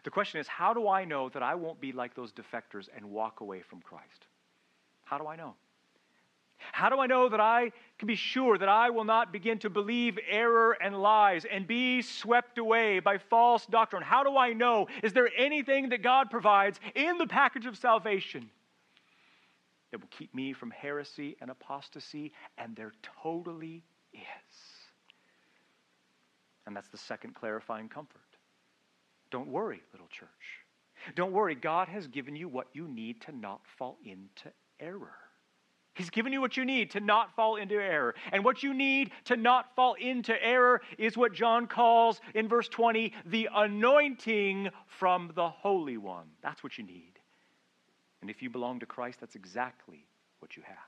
the 0.06 0.10
question 0.10 0.38
is, 0.40 0.46
how 0.46 0.72
do 0.72 0.86
I 0.86 1.04
know 1.04 1.28
that 1.30 1.42
I 1.42 1.56
won't 1.56 1.80
be 1.80 1.90
like 1.90 2.14
those 2.14 2.32
defectors 2.32 2.88
and 2.96 3.10
walk 3.10 3.40
away 3.40 3.60
from 3.60 3.80
Christ? 3.80 4.28
How 5.02 5.18
do 5.18 5.26
I 5.26 5.34
know? 5.34 5.56
How 6.58 6.88
do 6.88 7.00
I 7.00 7.08
know 7.08 7.28
that 7.28 7.40
I 7.40 7.72
can 7.98 8.06
be 8.06 8.14
sure 8.14 8.56
that 8.56 8.68
I 8.68 8.90
will 8.90 9.02
not 9.02 9.32
begin 9.32 9.58
to 9.58 9.68
believe 9.68 10.16
error 10.30 10.78
and 10.80 11.02
lies 11.02 11.44
and 11.44 11.66
be 11.66 12.02
swept 12.02 12.56
away 12.58 13.00
by 13.00 13.18
false 13.18 13.66
doctrine? 13.66 14.04
How 14.04 14.22
do 14.22 14.36
I 14.36 14.52
know? 14.52 14.86
Is 15.02 15.12
there 15.12 15.28
anything 15.36 15.88
that 15.88 16.02
God 16.04 16.30
provides 16.30 16.78
in 16.94 17.18
the 17.18 17.26
package 17.26 17.66
of 17.66 17.76
salvation 17.76 18.48
that 19.90 20.00
will 20.00 20.08
keep 20.16 20.32
me 20.32 20.52
from 20.52 20.70
heresy 20.70 21.36
and 21.40 21.50
apostasy? 21.50 22.32
And 22.58 22.76
there 22.76 22.92
totally 23.24 23.82
is. 24.12 24.20
And 26.64 26.76
that's 26.76 26.90
the 26.90 26.96
second 26.96 27.34
clarifying 27.34 27.88
comfort. 27.88 28.20
Don't 29.36 29.52
worry, 29.52 29.82
little 29.92 30.08
church. 30.08 30.30
Don't 31.14 31.32
worry, 31.32 31.54
God 31.54 31.88
has 31.88 32.06
given 32.06 32.34
you 32.34 32.48
what 32.48 32.68
you 32.72 32.88
need 32.88 33.20
to 33.20 33.32
not 33.32 33.60
fall 33.76 33.98
into 34.02 34.50
error. 34.80 35.12
He's 35.92 36.08
given 36.08 36.32
you 36.32 36.40
what 36.40 36.56
you 36.56 36.64
need 36.64 36.92
to 36.92 37.00
not 37.00 37.36
fall 37.36 37.56
into 37.56 37.74
error. 37.74 38.14
And 38.32 38.46
what 38.46 38.62
you 38.62 38.72
need 38.72 39.10
to 39.24 39.36
not 39.36 39.76
fall 39.76 39.92
into 39.92 40.42
error 40.42 40.80
is 40.96 41.18
what 41.18 41.34
John 41.34 41.66
calls 41.66 42.22
in 42.34 42.48
verse 42.48 42.66
20 42.68 43.12
the 43.26 43.50
anointing 43.54 44.70
from 44.86 45.32
the 45.34 45.50
Holy 45.50 45.98
One. 45.98 46.28
That's 46.42 46.62
what 46.62 46.78
you 46.78 46.84
need. 46.84 47.12
And 48.22 48.30
if 48.30 48.40
you 48.40 48.48
belong 48.48 48.80
to 48.80 48.86
Christ, 48.86 49.20
that's 49.20 49.34
exactly 49.34 50.06
what 50.38 50.56
you 50.56 50.62
have. 50.62 50.78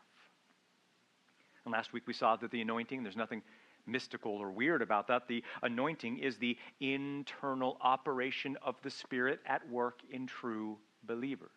And 1.67 1.73
last 1.75 1.93
week 1.93 2.05
we 2.07 2.15
saw 2.15 2.35
that 2.37 2.51
the 2.51 2.63
anointing, 2.63 3.03
there's 3.03 3.15
nothing 3.15 3.43
mystical 3.89 4.33
or 4.33 4.51
weird 4.51 4.83
about 4.83 5.09
that. 5.09 5.27
The 5.29 5.43
anointing 5.63 6.19
is 6.19 6.37
the 6.37 6.57
internal 6.81 7.79
operation 7.81 8.57
of 8.63 8.77
the 8.83 8.91
Spirit 8.91 9.41
at 9.47 9.69
work 9.69 10.01
in 10.11 10.27
true 10.27 10.79
believers. 11.05 11.51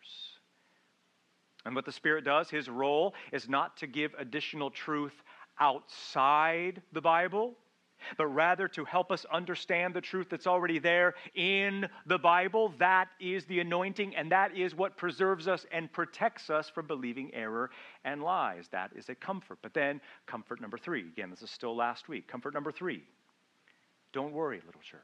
And 1.65 1.75
what 1.75 1.85
the 1.85 1.91
Spirit 1.91 2.25
does, 2.25 2.49
his 2.49 2.69
role 2.69 3.13
is 3.31 3.47
not 3.47 3.77
to 3.77 3.87
give 3.87 4.15
additional 4.17 4.71
truth 4.71 5.13
outside 5.59 6.81
the 6.91 7.01
Bible. 7.01 7.55
But 8.17 8.27
rather 8.27 8.67
to 8.69 8.85
help 8.85 9.11
us 9.11 9.25
understand 9.31 9.93
the 9.93 10.01
truth 10.01 10.27
that's 10.29 10.47
already 10.47 10.79
there 10.79 11.15
in 11.35 11.87
the 12.05 12.17
Bible. 12.17 12.73
That 12.79 13.09
is 13.19 13.45
the 13.45 13.59
anointing, 13.59 14.15
and 14.15 14.31
that 14.31 14.55
is 14.55 14.75
what 14.75 14.97
preserves 14.97 15.47
us 15.47 15.65
and 15.71 15.91
protects 15.91 16.49
us 16.49 16.69
from 16.69 16.87
believing 16.87 17.33
error 17.33 17.71
and 18.03 18.23
lies. 18.23 18.67
That 18.71 18.91
is 18.95 19.09
a 19.09 19.15
comfort. 19.15 19.59
But 19.61 19.73
then, 19.73 20.01
comfort 20.25 20.61
number 20.61 20.77
three. 20.77 21.01
Again, 21.01 21.29
this 21.29 21.41
is 21.41 21.51
still 21.51 21.75
last 21.75 22.09
week. 22.09 22.27
Comfort 22.27 22.53
number 22.53 22.71
three. 22.71 23.03
Don't 24.13 24.33
worry, 24.33 24.61
little 24.65 24.81
church. 24.81 25.01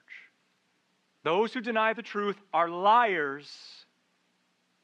Those 1.23 1.53
who 1.53 1.61
deny 1.61 1.93
the 1.93 2.01
truth 2.01 2.37
are 2.53 2.69
liars, 2.69 3.49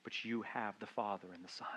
but 0.03 0.25
you 0.25 0.41
have 0.41 0.75
the 0.79 0.87
Father 0.87 1.27
and 1.33 1.43
the 1.43 1.51
Son. 1.51 1.67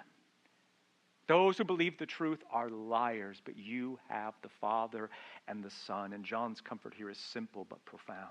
Those 1.28 1.58
who 1.58 1.64
believe 1.64 1.98
the 1.98 2.06
truth 2.06 2.42
are 2.52 2.70
liars, 2.70 3.42
but 3.44 3.56
you 3.56 3.98
have 4.08 4.34
the 4.42 4.48
Father 4.60 5.10
and 5.48 5.62
the 5.62 5.70
Son. 5.70 6.12
And 6.12 6.24
John's 6.24 6.60
comfort 6.60 6.94
here 6.96 7.10
is 7.10 7.18
simple 7.18 7.66
but 7.68 7.84
profound. 7.84 8.30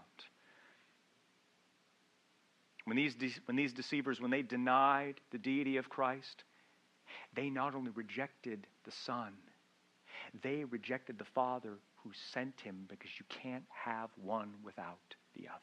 When 2.86 2.96
these, 2.96 3.16
de- 3.16 3.36
when 3.46 3.58
these 3.58 3.74
deceivers, 3.74 4.22
when 4.22 4.32
they 4.32 4.44
denied 4.44 5.20
the 5.32 5.38
deity 5.38 5.78
of 5.78 5.90
Christ, 5.90 6.44
they 7.36 7.50
not 7.50 7.76
only 7.76 7.92
rejected 7.92 8.66
the 8.86 8.92
Son, 8.92 9.34
they 10.42 10.64
rejected 10.64 11.18
the 11.18 11.26
Father 11.26 11.80
who 12.04 12.12
sent 12.32 12.62
him 12.62 12.86
because 12.88 13.10
you 13.20 13.26
can't 13.30 13.66
have 13.70 14.10
one 14.16 14.54
without 14.64 15.16
the 15.36 15.48
other. 15.48 15.60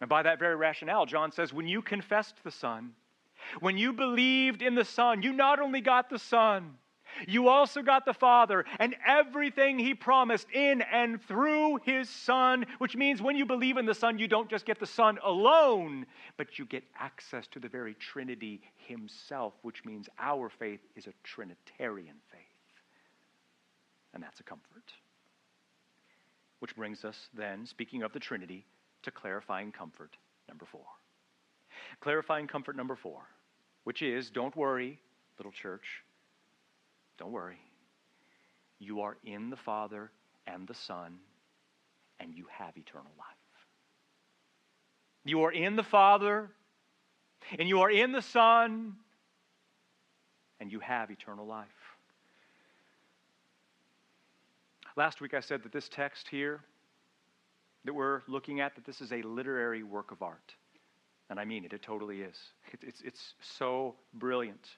And 0.00 0.10
by 0.10 0.22
that 0.22 0.38
very 0.38 0.56
rationale, 0.56 1.06
John 1.06 1.32
says, 1.32 1.52
when 1.52 1.66
you 1.66 1.80
confessed 1.80 2.34
the 2.44 2.50
Son, 2.50 2.92
when 3.60 3.78
you 3.78 3.92
believed 3.92 4.62
in 4.62 4.74
the 4.74 4.84
Son, 4.84 5.22
you 5.22 5.32
not 5.32 5.60
only 5.60 5.80
got 5.80 6.10
the 6.10 6.18
Son, 6.18 6.76
you 7.26 7.48
also 7.48 7.82
got 7.82 8.04
the 8.04 8.12
Father 8.12 8.64
and 8.78 8.94
everything 9.06 9.78
He 9.78 9.94
promised 9.94 10.50
in 10.52 10.82
and 10.82 11.22
through 11.22 11.78
His 11.84 12.08
Son, 12.08 12.66
which 12.78 12.96
means 12.96 13.22
when 13.22 13.36
you 13.36 13.46
believe 13.46 13.76
in 13.76 13.86
the 13.86 13.94
Son, 13.94 14.18
you 14.18 14.28
don't 14.28 14.50
just 14.50 14.66
get 14.66 14.78
the 14.78 14.86
Son 14.86 15.18
alone, 15.24 16.06
but 16.36 16.58
you 16.58 16.66
get 16.66 16.84
access 16.98 17.46
to 17.48 17.60
the 17.60 17.68
very 17.68 17.94
Trinity 17.94 18.60
Himself, 18.76 19.54
which 19.62 19.84
means 19.84 20.08
our 20.18 20.48
faith 20.48 20.80
is 20.94 21.06
a 21.06 21.12
Trinitarian 21.24 22.16
faith. 22.30 22.40
And 24.12 24.22
that's 24.22 24.40
a 24.40 24.44
comfort. 24.44 24.92
Which 26.60 26.74
brings 26.74 27.04
us 27.04 27.28
then, 27.34 27.66
speaking 27.66 28.02
of 28.02 28.12
the 28.12 28.18
Trinity, 28.18 28.66
to 29.02 29.10
clarifying 29.10 29.72
comfort 29.72 30.16
number 30.48 30.64
four. 30.64 30.84
Clarifying 32.00 32.46
comfort 32.46 32.76
number 32.76 32.96
four, 32.96 33.22
which 33.84 34.02
is 34.02 34.30
don't 34.30 34.56
worry, 34.56 34.98
little 35.38 35.52
church. 35.52 36.02
Don't 37.18 37.32
worry. 37.32 37.58
You 38.78 39.00
are 39.00 39.16
in 39.24 39.50
the 39.50 39.56
Father 39.56 40.10
and 40.46 40.66
the 40.66 40.74
Son, 40.74 41.18
and 42.20 42.34
you 42.34 42.46
have 42.50 42.76
eternal 42.76 43.12
life. 43.18 43.26
You 45.24 45.42
are 45.42 45.52
in 45.52 45.76
the 45.76 45.82
Father, 45.82 46.50
and 47.58 47.68
you 47.68 47.80
are 47.80 47.90
in 47.90 48.12
the 48.12 48.22
Son, 48.22 48.94
and 50.60 50.70
you 50.70 50.80
have 50.80 51.10
eternal 51.10 51.46
life. 51.46 51.66
Last 54.96 55.20
week 55.20 55.34
I 55.34 55.40
said 55.40 55.62
that 55.62 55.72
this 55.72 55.88
text 55.88 56.28
here 56.28 56.60
that 57.84 57.92
we're 57.92 58.22
looking 58.26 58.60
at, 58.60 58.74
that 58.74 58.84
this 58.84 59.00
is 59.00 59.12
a 59.12 59.22
literary 59.22 59.82
work 59.82 60.10
of 60.10 60.22
art. 60.22 60.54
And 61.30 61.40
I 61.40 61.44
mean 61.44 61.64
it, 61.64 61.72
it 61.72 61.82
totally 61.82 62.22
is. 62.22 62.38
It's, 62.82 63.00
it's 63.02 63.34
so 63.40 63.96
brilliant. 64.14 64.68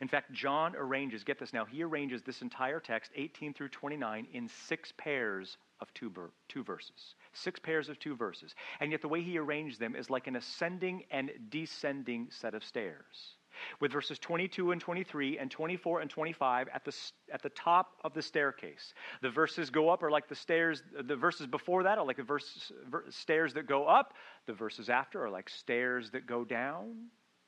In 0.00 0.08
fact, 0.08 0.32
John 0.32 0.74
arranges, 0.76 1.24
get 1.24 1.38
this 1.38 1.52
now, 1.52 1.64
he 1.64 1.82
arranges 1.82 2.22
this 2.22 2.42
entire 2.42 2.80
text, 2.80 3.12
18 3.14 3.54
through 3.54 3.68
29, 3.68 4.26
in 4.32 4.48
six 4.48 4.92
pairs 4.96 5.56
of 5.80 5.92
two, 5.94 6.12
two 6.48 6.64
verses. 6.64 7.14
Six 7.32 7.60
pairs 7.60 7.88
of 7.88 7.98
two 7.98 8.16
verses. 8.16 8.54
And 8.80 8.90
yet 8.90 9.02
the 9.02 9.08
way 9.08 9.22
he 9.22 9.38
arranged 9.38 9.78
them 9.78 9.94
is 9.94 10.10
like 10.10 10.26
an 10.26 10.36
ascending 10.36 11.04
and 11.10 11.30
descending 11.50 12.28
set 12.30 12.54
of 12.54 12.64
stairs 12.64 13.36
with 13.80 13.92
verses 13.92 14.18
22 14.18 14.72
and 14.72 14.80
23 14.80 15.38
and 15.38 15.50
24 15.50 16.00
and 16.00 16.10
25 16.10 16.68
at 16.72 16.84
the, 16.84 16.96
at 17.32 17.42
the 17.42 17.48
top 17.50 17.96
of 18.04 18.14
the 18.14 18.22
staircase. 18.22 18.94
The 19.22 19.30
verses 19.30 19.70
go 19.70 19.88
up 19.88 20.02
are 20.02 20.10
like 20.10 20.28
the 20.28 20.34
stairs, 20.34 20.82
the 21.04 21.16
verses 21.16 21.46
before 21.46 21.82
that 21.84 21.98
are 21.98 22.04
like 22.04 22.16
the 22.16 22.22
verse, 22.22 22.72
stairs 23.10 23.54
that 23.54 23.66
go 23.66 23.86
up. 23.86 24.14
The 24.46 24.52
verses 24.52 24.88
after 24.88 25.24
are 25.24 25.30
like 25.30 25.48
stairs 25.48 26.10
that 26.10 26.26
go 26.26 26.44
down. 26.44 26.94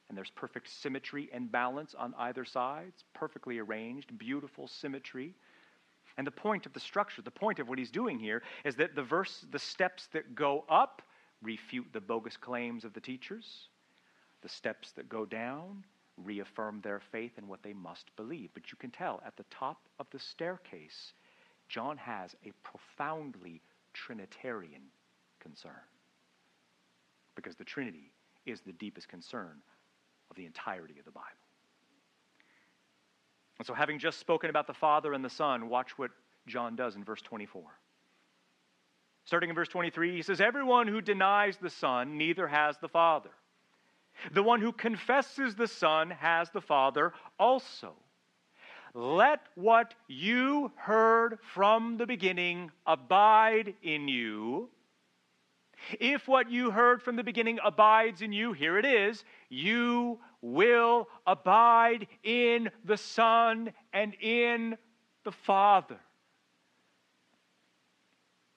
And 0.08 0.16
there's 0.16 0.30
perfect 0.30 0.70
symmetry 0.70 1.28
and 1.32 1.52
balance 1.52 1.94
on 1.94 2.14
either 2.18 2.44
side. 2.44 2.86
It's 2.88 3.04
perfectly 3.14 3.58
arranged, 3.58 4.16
beautiful 4.18 4.66
symmetry. 4.66 5.34
And 6.16 6.26
the 6.26 6.32
point 6.32 6.66
of 6.66 6.72
the 6.72 6.80
structure, 6.80 7.22
the 7.22 7.30
point 7.30 7.58
of 7.58 7.68
what 7.68 7.78
he's 7.78 7.90
doing 7.90 8.18
here, 8.18 8.42
is 8.64 8.74
that 8.76 8.94
the 8.94 9.02
verse, 9.02 9.46
the 9.52 9.58
steps 9.58 10.08
that 10.12 10.34
go 10.34 10.64
up 10.68 11.02
refute 11.42 11.86
the 11.92 12.00
bogus 12.00 12.36
claims 12.36 12.84
of 12.84 12.92
the 12.92 13.00
teachers. 13.00 13.68
The 14.42 14.48
steps 14.48 14.92
that 14.92 15.08
go 15.08 15.24
down 15.24 15.84
reaffirm 16.24 16.80
their 16.80 17.00
faith 17.00 17.32
in 17.38 17.48
what 17.48 17.62
they 17.62 17.72
must 17.72 18.14
believe. 18.16 18.50
But 18.54 18.70
you 18.70 18.78
can 18.78 18.90
tell 18.90 19.22
at 19.26 19.36
the 19.36 19.44
top 19.50 19.78
of 19.98 20.06
the 20.10 20.18
staircase, 20.18 21.12
John 21.68 21.96
has 21.98 22.34
a 22.44 22.52
profoundly 22.62 23.60
Trinitarian 23.92 24.82
concern. 25.40 25.72
Because 27.34 27.56
the 27.56 27.64
Trinity 27.64 28.10
is 28.46 28.60
the 28.60 28.72
deepest 28.72 29.08
concern 29.08 29.56
of 30.30 30.36
the 30.36 30.46
entirety 30.46 30.98
of 30.98 31.04
the 31.04 31.10
Bible. 31.10 31.26
And 33.58 33.66
so, 33.66 33.74
having 33.74 33.98
just 33.98 34.18
spoken 34.18 34.50
about 34.50 34.66
the 34.66 34.74
Father 34.74 35.12
and 35.12 35.24
the 35.24 35.30
Son, 35.30 35.68
watch 35.68 35.98
what 35.98 36.10
John 36.46 36.76
does 36.76 36.96
in 36.96 37.04
verse 37.04 37.22
24. 37.22 37.62
Starting 39.24 39.50
in 39.50 39.54
verse 39.54 39.68
23, 39.68 40.16
he 40.16 40.22
says, 40.22 40.40
Everyone 40.40 40.88
who 40.88 41.00
denies 41.00 41.58
the 41.58 41.68
Son 41.68 42.16
neither 42.16 42.46
has 42.48 42.78
the 42.78 42.88
Father. 42.88 43.30
The 44.32 44.42
one 44.42 44.60
who 44.60 44.72
confesses 44.72 45.54
the 45.54 45.68
Son 45.68 46.10
has 46.10 46.50
the 46.50 46.60
Father 46.60 47.12
also. 47.38 47.94
Let 48.94 49.40
what 49.54 49.94
you 50.08 50.72
heard 50.76 51.38
from 51.54 51.98
the 51.98 52.06
beginning 52.06 52.70
abide 52.86 53.74
in 53.82 54.08
you. 54.08 54.70
If 56.00 56.26
what 56.26 56.50
you 56.50 56.70
heard 56.70 57.02
from 57.02 57.16
the 57.16 57.22
beginning 57.22 57.58
abides 57.64 58.22
in 58.22 58.32
you, 58.32 58.52
here 58.52 58.78
it 58.78 58.84
is, 58.84 59.24
you 59.48 60.18
will 60.42 61.08
abide 61.26 62.08
in 62.24 62.70
the 62.84 62.96
Son 62.96 63.72
and 63.92 64.14
in 64.20 64.76
the 65.24 65.32
Father. 65.32 65.98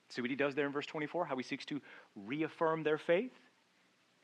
See 0.09 0.21
what 0.21 0.29
he 0.29 0.35
does 0.35 0.55
there 0.55 0.65
in 0.65 0.71
verse 0.71 0.85
24? 0.87 1.25
How 1.25 1.37
he 1.37 1.43
seeks 1.43 1.65
to 1.65 1.81
reaffirm 2.15 2.83
their 2.83 2.97
faith? 2.97 3.31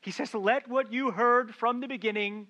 He 0.00 0.10
says, 0.10 0.34
Let 0.34 0.68
what 0.68 0.92
you 0.92 1.10
heard 1.10 1.54
from 1.54 1.80
the 1.80 1.88
beginning 1.88 2.48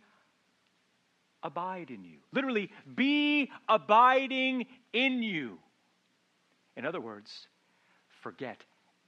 abide 1.42 1.90
in 1.90 2.04
you. 2.04 2.18
Literally, 2.32 2.70
be 2.94 3.50
abiding 3.68 4.66
in 4.92 5.22
you. 5.22 5.58
In 6.76 6.84
other 6.84 7.00
words, 7.00 7.48
forget 8.22 8.62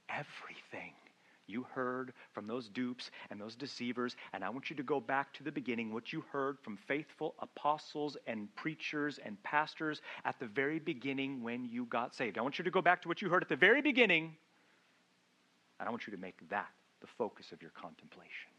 everything 0.09 0.93
you 1.47 1.65
heard 1.73 2.13
from 2.33 2.47
those 2.47 2.69
dupes 2.69 3.11
and 3.29 3.39
those 3.39 3.55
deceivers, 3.55 4.15
and 4.33 4.43
I 4.43 4.49
want 4.49 4.69
you 4.69 4.75
to 4.77 4.83
go 4.83 4.99
back 4.99 5.33
to 5.33 5.43
the 5.43 5.51
beginning, 5.51 5.93
what 5.93 6.13
you 6.13 6.23
heard 6.31 6.57
from 6.59 6.77
faithful 6.77 7.35
apostles 7.39 8.15
and 8.25 8.53
preachers 8.55 9.19
and 9.23 9.41
pastors 9.43 10.01
at 10.23 10.39
the 10.39 10.45
very 10.45 10.79
beginning 10.79 11.43
when 11.43 11.65
you 11.65 11.85
got 11.85 12.15
saved. 12.15 12.37
I 12.37 12.41
want 12.41 12.57
you 12.57 12.63
to 12.63 12.71
go 12.71 12.81
back 12.81 13.01
to 13.01 13.07
what 13.07 13.21
you 13.21 13.29
heard 13.29 13.43
at 13.43 13.49
the 13.49 13.55
very 13.55 13.81
beginning, 13.81 14.35
and 15.79 15.87
I 15.87 15.91
want 15.91 16.07
you 16.07 16.15
to 16.15 16.19
make 16.19 16.37
that 16.49 16.69
the 17.01 17.07
focus 17.17 17.51
of 17.51 17.61
your 17.61 17.71
contemplation. 17.71 18.51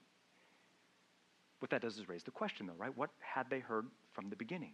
What 1.61 1.71
that 1.71 1.83
does 1.83 1.97
is 1.97 2.09
raise 2.09 2.25
the 2.25 2.31
question, 2.31 2.67
though, 2.67 2.75
right? 2.77 2.97
What 2.97 3.11
had 3.21 3.49
they 3.49 3.61
heard 3.61 3.87
from 4.13 4.29
the 4.31 4.37
beginning? 4.37 4.73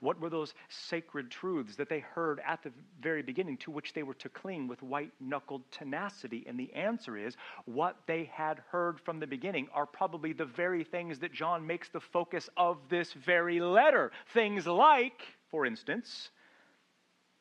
What 0.00 0.20
were 0.20 0.30
those 0.30 0.54
sacred 0.68 1.30
truths 1.30 1.76
that 1.76 1.88
they 1.88 2.00
heard 2.00 2.40
at 2.46 2.62
the 2.62 2.72
very 3.00 3.22
beginning 3.22 3.56
to 3.58 3.70
which 3.70 3.92
they 3.92 4.02
were 4.02 4.14
to 4.14 4.28
cling 4.28 4.68
with 4.68 4.82
white 4.82 5.12
knuckled 5.20 5.62
tenacity? 5.70 6.44
And 6.46 6.58
the 6.58 6.72
answer 6.74 7.16
is 7.16 7.36
what 7.64 7.96
they 8.06 8.30
had 8.32 8.62
heard 8.70 9.00
from 9.00 9.18
the 9.18 9.26
beginning 9.26 9.68
are 9.72 9.86
probably 9.86 10.32
the 10.32 10.44
very 10.44 10.84
things 10.84 11.18
that 11.20 11.32
John 11.32 11.66
makes 11.66 11.88
the 11.88 12.00
focus 12.00 12.48
of 12.56 12.78
this 12.88 13.12
very 13.12 13.60
letter. 13.60 14.12
Things 14.32 14.66
like, 14.66 15.22
for 15.50 15.66
instance, 15.66 16.30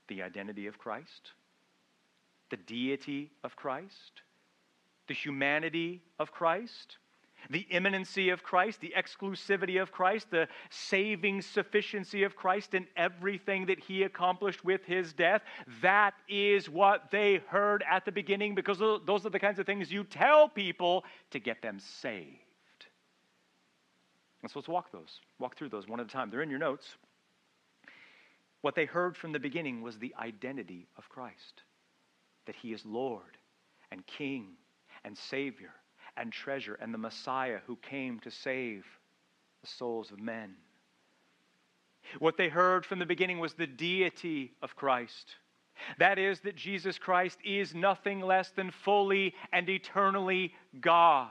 the 0.07 0.23
identity 0.23 0.67
of 0.67 0.79
Christ, 0.79 1.33
the 2.49 2.57
deity 2.57 3.31
of 3.43 3.55
Christ, 3.55 4.21
the 5.09 5.13
humanity 5.13 6.01
of 6.19 6.31
Christ, 6.31 6.97
the 7.49 7.65
imminency 7.71 8.29
of 8.29 8.43
Christ, 8.43 8.79
the 8.79 8.93
exclusivity 8.95 9.81
of 9.81 9.91
Christ, 9.91 10.29
the 10.29 10.47
saving 10.69 11.41
sufficiency 11.41 12.23
of 12.23 12.35
Christ, 12.35 12.73
and 12.73 12.85
everything 12.95 13.65
that 13.65 13.79
he 13.79 14.03
accomplished 14.03 14.63
with 14.63 14.85
his 14.85 15.11
death. 15.11 15.41
That 15.81 16.13
is 16.29 16.69
what 16.69 17.11
they 17.11 17.41
heard 17.47 17.83
at 17.89 18.05
the 18.05 18.11
beginning 18.11 18.55
because 18.55 18.79
those 18.79 19.25
are 19.25 19.29
the 19.29 19.39
kinds 19.39 19.59
of 19.59 19.65
things 19.65 19.91
you 19.91 20.05
tell 20.05 20.47
people 20.47 21.03
to 21.31 21.39
get 21.39 21.61
them 21.61 21.79
saved. 21.79 22.37
And 24.41 24.49
so 24.49 24.59
let's 24.59 24.69
walk 24.69 24.91
those, 24.91 25.19
walk 25.39 25.57
through 25.57 25.69
those 25.69 25.87
one 25.87 25.99
at 25.99 26.05
a 26.05 26.09
time. 26.09 26.29
They're 26.29 26.41
in 26.41 26.49
your 26.49 26.59
notes. 26.59 26.87
What 28.61 28.75
they 28.75 28.85
heard 28.85 29.17
from 29.17 29.31
the 29.31 29.39
beginning 29.39 29.81
was 29.81 29.97
the 29.97 30.13
identity 30.19 30.87
of 30.97 31.09
Christ 31.09 31.63
that 32.45 32.55
he 32.55 32.73
is 32.73 32.85
Lord 32.85 33.37
and 33.91 34.05
King 34.05 34.49
and 35.03 35.17
Savior 35.17 35.71
and 36.17 36.31
treasure 36.31 36.77
and 36.81 36.93
the 36.93 36.97
Messiah 36.97 37.59
who 37.65 37.75
came 37.77 38.19
to 38.19 38.31
save 38.31 38.85
the 39.61 39.67
souls 39.67 40.11
of 40.11 40.19
men. 40.19 40.55
What 42.19 42.37
they 42.37 42.49
heard 42.49 42.85
from 42.85 42.99
the 42.99 43.05
beginning 43.05 43.39
was 43.39 43.53
the 43.53 43.67
deity 43.67 44.53
of 44.61 44.75
Christ. 44.75 45.35
That 45.97 46.19
is, 46.19 46.39
that 46.41 46.55
Jesus 46.55 46.97
Christ 46.97 47.37
is 47.43 47.73
nothing 47.73 48.21
less 48.21 48.49
than 48.51 48.71
fully 48.71 49.33
and 49.53 49.69
eternally 49.69 50.53
God. 50.81 51.29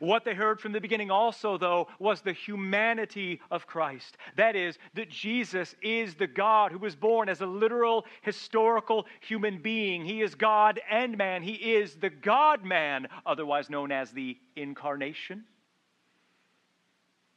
What 0.00 0.24
they 0.24 0.34
heard 0.34 0.60
from 0.60 0.72
the 0.72 0.80
beginning 0.80 1.10
also, 1.10 1.58
though, 1.58 1.88
was 1.98 2.20
the 2.20 2.32
humanity 2.32 3.40
of 3.50 3.66
Christ. 3.66 4.16
That 4.36 4.56
is, 4.56 4.78
that 4.94 5.10
Jesus 5.10 5.74
is 5.82 6.14
the 6.14 6.26
God 6.26 6.72
who 6.72 6.78
was 6.78 6.96
born 6.96 7.28
as 7.28 7.40
a 7.40 7.46
literal, 7.46 8.04
historical 8.22 9.06
human 9.20 9.58
being. 9.58 10.04
He 10.04 10.22
is 10.22 10.34
God 10.34 10.80
and 10.90 11.16
man. 11.16 11.42
He 11.42 11.54
is 11.54 11.96
the 11.96 12.10
God 12.10 12.64
man, 12.64 13.08
otherwise 13.24 13.70
known 13.70 13.92
as 13.92 14.10
the 14.10 14.36
incarnation. 14.56 15.44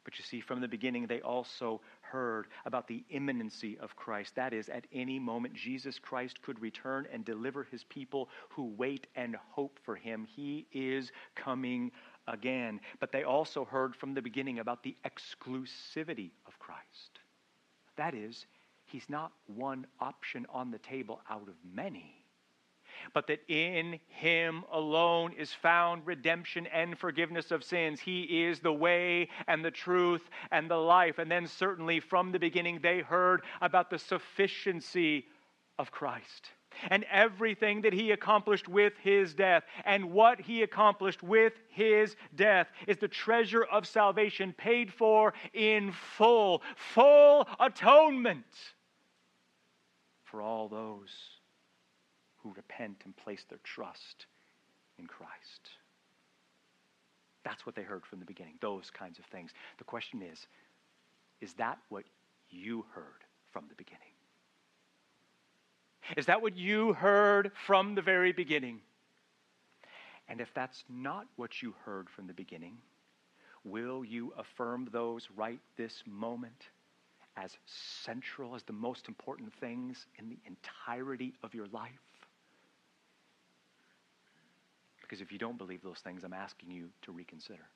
But 0.03 0.17
you 0.17 0.25
see, 0.25 0.41
from 0.41 0.61
the 0.61 0.67
beginning, 0.67 1.05
they 1.05 1.21
also 1.21 1.79
heard 2.01 2.47
about 2.65 2.87
the 2.87 3.03
imminency 3.11 3.77
of 3.79 3.95
Christ. 3.95 4.35
That 4.35 4.51
is, 4.51 4.67
at 4.67 4.85
any 4.91 5.19
moment, 5.19 5.53
Jesus 5.53 5.99
Christ 5.99 6.41
could 6.41 6.59
return 6.59 7.07
and 7.13 7.23
deliver 7.23 7.63
his 7.63 7.83
people 7.83 8.29
who 8.49 8.73
wait 8.75 9.07
and 9.15 9.35
hope 9.51 9.79
for 9.83 9.95
him. 9.95 10.25
He 10.25 10.65
is 10.73 11.11
coming 11.35 11.91
again. 12.31 12.79
But 12.99 13.11
they 13.11 13.23
also 13.23 13.65
heard 13.65 13.95
from 13.95 14.13
the 14.13 14.21
beginning 14.21 14.59
about 14.59 14.83
the 14.83 14.95
exclusivity 15.05 16.31
of 16.47 16.57
Christ. 16.59 17.19
That 17.97 18.15
is, 18.15 18.45
he's 18.85 19.09
not 19.09 19.31
one 19.47 19.85
option 19.99 20.47
on 20.49 20.71
the 20.71 20.79
table 20.79 21.21
out 21.29 21.47
of 21.47 21.55
many 21.73 22.21
but 23.13 23.27
that 23.27 23.39
in 23.47 23.99
him 24.07 24.63
alone 24.71 25.33
is 25.33 25.51
found 25.51 26.05
redemption 26.05 26.67
and 26.67 26.97
forgiveness 26.97 27.51
of 27.51 27.63
sins. 27.63 27.99
He 27.99 28.43
is 28.43 28.59
the 28.59 28.73
way 28.73 29.29
and 29.47 29.63
the 29.63 29.71
truth 29.71 30.29
and 30.51 30.69
the 30.69 30.77
life. 30.77 31.17
And 31.17 31.31
then, 31.31 31.47
certainly, 31.47 31.99
from 31.99 32.31
the 32.31 32.39
beginning, 32.39 32.79
they 32.81 32.99
heard 32.99 33.41
about 33.61 33.89
the 33.89 33.97
sufficiency 33.97 35.25
of 35.79 35.91
Christ 35.91 36.51
and 36.89 37.05
everything 37.11 37.81
that 37.81 37.93
he 37.93 38.11
accomplished 38.11 38.67
with 38.67 38.93
his 39.01 39.33
death. 39.33 39.63
And 39.85 40.11
what 40.11 40.39
he 40.39 40.63
accomplished 40.63 41.23
with 41.23 41.53
his 41.69 42.15
death 42.35 42.67
is 42.87 42.97
the 42.97 43.07
treasure 43.07 43.63
of 43.63 43.87
salvation 43.87 44.53
paid 44.53 44.91
for 44.91 45.33
in 45.53 45.91
full, 45.91 46.61
full 46.75 47.47
atonement 47.59 48.45
for 50.23 50.41
all 50.41 50.67
those 50.69 51.09
who 52.37 52.53
repent 52.53 53.01
and 53.05 53.15
place 53.15 53.45
their 53.49 53.59
trust 53.63 54.25
in 54.97 55.05
Christ. 55.05 55.69
That's 57.43 57.65
what 57.65 57.75
they 57.75 57.83
heard 57.83 58.05
from 58.05 58.19
the 58.19 58.25
beginning, 58.25 58.53
those 58.61 58.89
kinds 58.91 59.19
of 59.19 59.25
things. 59.25 59.51
The 59.77 59.83
question 59.83 60.21
is 60.21 60.47
is 61.41 61.53
that 61.53 61.79
what 61.89 62.03
you 62.51 62.85
heard 62.93 63.23
from 63.51 63.65
the 63.67 63.75
beginning? 63.75 64.10
Is 66.17 66.25
that 66.25 66.41
what 66.41 66.57
you 66.57 66.93
heard 66.93 67.51
from 67.65 67.95
the 67.95 68.01
very 68.01 68.31
beginning? 68.31 68.81
And 70.27 70.41
if 70.41 70.53
that's 70.53 70.83
not 70.89 71.27
what 71.35 71.61
you 71.61 71.73
heard 71.85 72.09
from 72.09 72.27
the 72.27 72.33
beginning, 72.33 72.77
will 73.63 74.03
you 74.03 74.33
affirm 74.37 74.89
those 74.91 75.27
right 75.35 75.59
this 75.77 76.03
moment 76.05 76.69
as 77.37 77.57
central, 78.03 78.55
as 78.55 78.63
the 78.63 78.73
most 78.73 79.07
important 79.07 79.53
things 79.59 80.05
in 80.19 80.29
the 80.29 80.37
entirety 80.45 81.33
of 81.43 81.53
your 81.53 81.67
life? 81.67 81.91
Because 85.01 85.21
if 85.21 85.31
you 85.31 85.37
don't 85.37 85.57
believe 85.57 85.81
those 85.81 85.99
things, 85.99 86.23
I'm 86.23 86.33
asking 86.33 86.71
you 86.71 86.87
to 87.03 87.11
reconsider. 87.11 87.67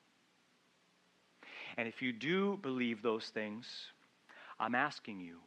And 1.76 1.86
if 1.86 2.00
you 2.00 2.12
do 2.12 2.58
believe 2.62 3.02
those 3.02 3.26
things, 3.26 3.66
I'm 4.58 4.74
asking 4.74 5.20
you, 5.20 5.38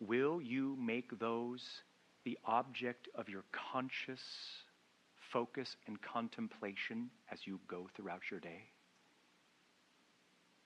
will 0.00 0.40
you 0.40 0.76
make 0.80 1.18
those 1.18 1.82
the 2.28 2.38
object 2.44 3.08
of 3.14 3.26
your 3.30 3.42
conscious 3.72 4.20
focus 5.32 5.76
and 5.86 6.00
contemplation 6.02 7.08
as 7.32 7.46
you 7.46 7.58
go 7.66 7.88
throughout 7.96 8.20
your 8.30 8.38
day? 8.38 8.64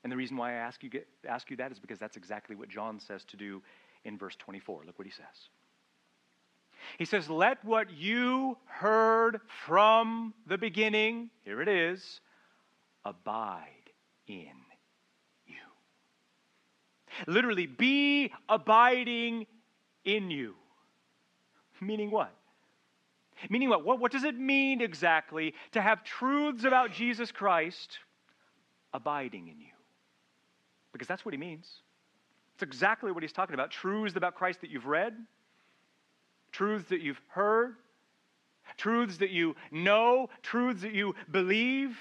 And 0.03 0.11
the 0.11 0.17
reason 0.17 0.37
why 0.37 0.51
I 0.51 0.55
ask 0.55 0.83
you, 0.83 0.91
get, 0.91 1.07
ask 1.29 1.49
you 1.51 1.57
that 1.59 1.71
is 1.71 1.79
because 1.79 2.01
that's 2.01 2.17
exactly 2.17 2.57
what 2.57 2.69
John 2.69 2.99
says 2.99 3.25
to 3.27 3.37
do 3.37 3.63
in 4.05 4.19
verse 4.19 4.35
24. 4.41 4.83
Look 4.85 4.99
what 4.99 5.07
he 5.07 5.13
says. 5.13 5.49
He 6.99 7.05
says, 7.05 7.31
Let 7.31 7.65
what 7.65 7.93
you 7.93 8.59
heard 8.65 9.41
from 9.65 10.35
the 10.49 10.59
beginning, 10.59 11.31
here 11.45 11.63
it 11.63 11.69
is, 11.69 12.21
abide 13.05 13.69
in 14.27 14.51
you. 15.47 15.55
Literally, 17.29 17.67
be 17.67 18.33
abiding 18.49 19.47
in 20.05 20.29
you. 20.33 20.57
Meaning 21.83 22.11
what? 22.11 22.33
Meaning 23.51 23.69
what? 23.69 23.85
what? 23.85 23.99
What 23.99 24.13
does 24.13 24.25
it 24.25 24.39
mean 24.39 24.81
exactly 24.81 25.55
to 25.73 25.83
have 25.83 26.05
truths 26.05 26.65
about 26.65 26.93
Jesus 26.93 27.33
Christ 27.33 27.99
abiding 28.95 29.49
in 29.49 29.59
you? 29.61 29.73
Because 30.93 31.09
that's 31.09 31.25
what 31.25 31.35
he 31.35 31.39
means. 31.39 31.67
It's 32.55 32.63
exactly 32.63 33.11
what 33.11 33.23
he's 33.23 33.33
talking 33.33 33.55
about. 33.55 33.71
Truths 33.71 34.15
about 34.17 34.37
Christ 34.37 34.61
that 34.61 34.71
you've 34.71 34.87
read, 34.87 35.15
truths 36.53 36.89
that 36.91 37.01
you've 37.01 37.21
heard, 37.29 37.75
truths 38.77 39.17
that 39.19 39.31
you 39.31 39.57
know, 39.71 40.29
truths 40.43 40.83
that 40.83 40.93
you 40.93 41.15
believe. 41.31 41.99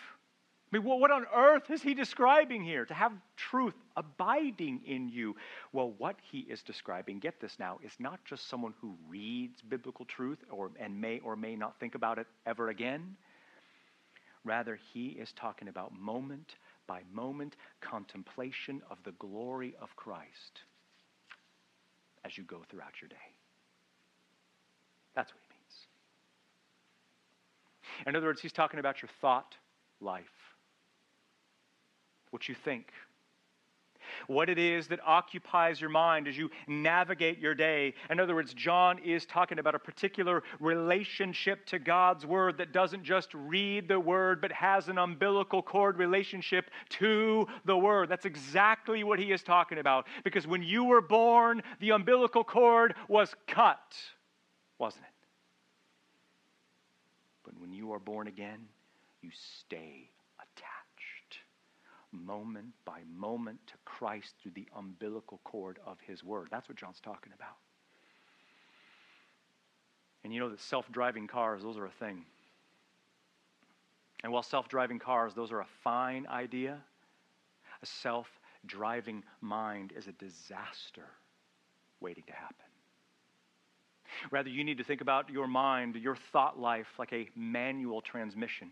I 0.72 0.78
mean, 0.78 0.86
what 0.86 1.12
on 1.12 1.26
earth 1.36 1.70
is 1.70 1.82
he 1.82 1.94
describing 1.94 2.64
here? 2.64 2.86
To 2.86 2.94
have 2.94 3.12
truth 3.36 3.76
abiding 3.98 4.82
in 4.86 5.10
you. 5.10 5.36
Well, 5.74 5.94
what 5.98 6.16
he 6.32 6.40
is 6.40 6.64
describing, 6.64 7.20
get 7.20 7.42
this 7.42 7.60
now, 7.60 7.80
is 7.84 7.92
not 8.00 8.24
just 8.24 8.48
someone 8.48 8.74
who 8.80 8.96
reads 9.10 9.62
biblical 9.62 10.06
truth 10.06 10.40
or, 10.50 10.72
and 10.80 11.00
may 11.00 11.20
or 11.20 11.36
may 11.36 11.58
not 11.58 11.78
think 11.80 11.96
about 11.96 12.20
it 12.20 12.28
ever 12.46 12.70
again. 12.70 13.18
Rather, 14.46 14.80
he 14.94 15.08
is 15.08 15.34
talking 15.34 15.68
about 15.68 15.94
moment 15.94 16.56
by 16.88 17.02
moment 17.12 17.58
contemplation 17.82 18.82
of 18.90 18.98
the 19.04 19.12
glory 19.14 19.76
of 19.82 19.96
Christ 19.96 20.62
as 22.24 22.38
you 22.38 22.44
go 22.46 22.62
throughout 22.70 22.94
your 23.02 23.10
day. 23.10 23.16
That's 25.16 25.34
what 25.34 25.42
he 25.42 25.50
means. 25.54 25.88
In 28.08 28.16
other 28.16 28.28
words, 28.28 28.42
he's 28.42 28.54
talking 28.54 28.80
about 28.80 29.02
your 29.02 29.10
thought 29.20 29.56
life, 30.00 30.24
what 32.32 32.50
you 32.50 32.56
think, 32.56 32.91
what 34.28 34.50
it 34.50 34.58
is 34.58 34.88
that 34.88 35.00
occupies 35.06 35.80
your 35.80 35.89
mind 35.89 36.28
as 36.28 36.38
you 36.38 36.50
navigate 36.67 37.39
your 37.39 37.54
day. 37.54 37.94
In 38.10 38.20
other 38.20 38.36
words, 38.36 38.54
John 38.54 39.00
is 39.00 39.26
talking 39.26 39.60
about 39.60 39.76
a 39.76 39.80
particular 39.80 40.44
relationship 40.60 41.65
to 41.67 41.80
God's 41.80 42.26
Word 42.26 42.58
that 42.58 42.74
doesn't 42.74 43.04
just 43.04 43.34
read 43.34 43.88
the 43.88 44.00
Word, 44.00 44.41
but 44.41 44.52
has 44.52 44.89
an 44.89 44.98
umbilical 44.98 45.62
cord 45.62 45.98
relationship 45.98 46.72
to 46.89 47.48
the 47.65 47.78
Word. 47.78 48.10
That's 48.10 48.26
exactly 48.26 49.04
what 49.04 49.20
he 49.20 49.32
is 49.32 49.44
talking 49.44 49.78
about. 49.78 50.08
Because 50.24 50.48
when 50.48 50.63
you 50.63 50.84
were 50.84 51.02
born, 51.02 51.62
the 51.80 51.91
umbilical 51.91 52.44
cord 52.44 52.96
was 53.08 53.34
cut 53.48 53.96
wasn't 54.82 55.04
it? 55.04 55.28
But 57.46 57.54
when 57.62 57.72
you 57.72 57.94
are 57.94 58.00
born 58.00 58.28
again, 58.28 58.65
you 59.22 59.30
stay 59.32 60.10
moment 62.12 62.67
by 62.86 63.00
moment 63.15 63.60
to 63.67 63.74
Christ 63.86 64.34
through 64.41 64.52
the 64.56 64.67
umbilical 64.76 65.39
cord 65.43 65.80
of 65.86 65.97
His 66.06 66.24
Word. 66.24 66.47
That's 66.52 66.67
what 66.67 66.78
John's 66.78 67.00
talking 67.00 67.34
about. 67.36 67.56
And 70.24 70.34
you 70.34 70.39
know 70.39 70.50
that 70.50 70.60
self 70.60 70.86
driving 70.91 71.28
cars, 71.28 71.63
those 71.63 71.78
are 71.78 71.86
a 71.86 71.91
thing. 72.00 72.26
And 74.24 74.32
while 74.32 74.43
self 74.43 74.67
driving 74.67 75.00
cars, 75.00 75.34
those 75.34 75.52
are 75.52 75.62
a 75.62 75.67
fine 75.84 76.28
idea, 76.28 76.78
a 77.82 77.86
self 77.86 78.28
driving 78.65 79.24
mind 79.41 79.93
is 79.95 80.08
a 80.08 80.12
disaster 80.13 81.08
waiting 82.00 82.24
to 82.28 82.34
happen. 82.34 82.65
Rather, 84.30 84.50
you 84.50 84.63
need 84.63 84.78
to 84.78 84.84
think 84.84 85.02
about 85.02 85.30
your 85.30 85.47
mind, 85.47 85.95
your 85.95 86.17
thought 86.32 86.60
life, 86.60 86.88
like 87.00 87.13
a 87.13 87.30
manual 87.36 88.02
transmission. 88.02 88.69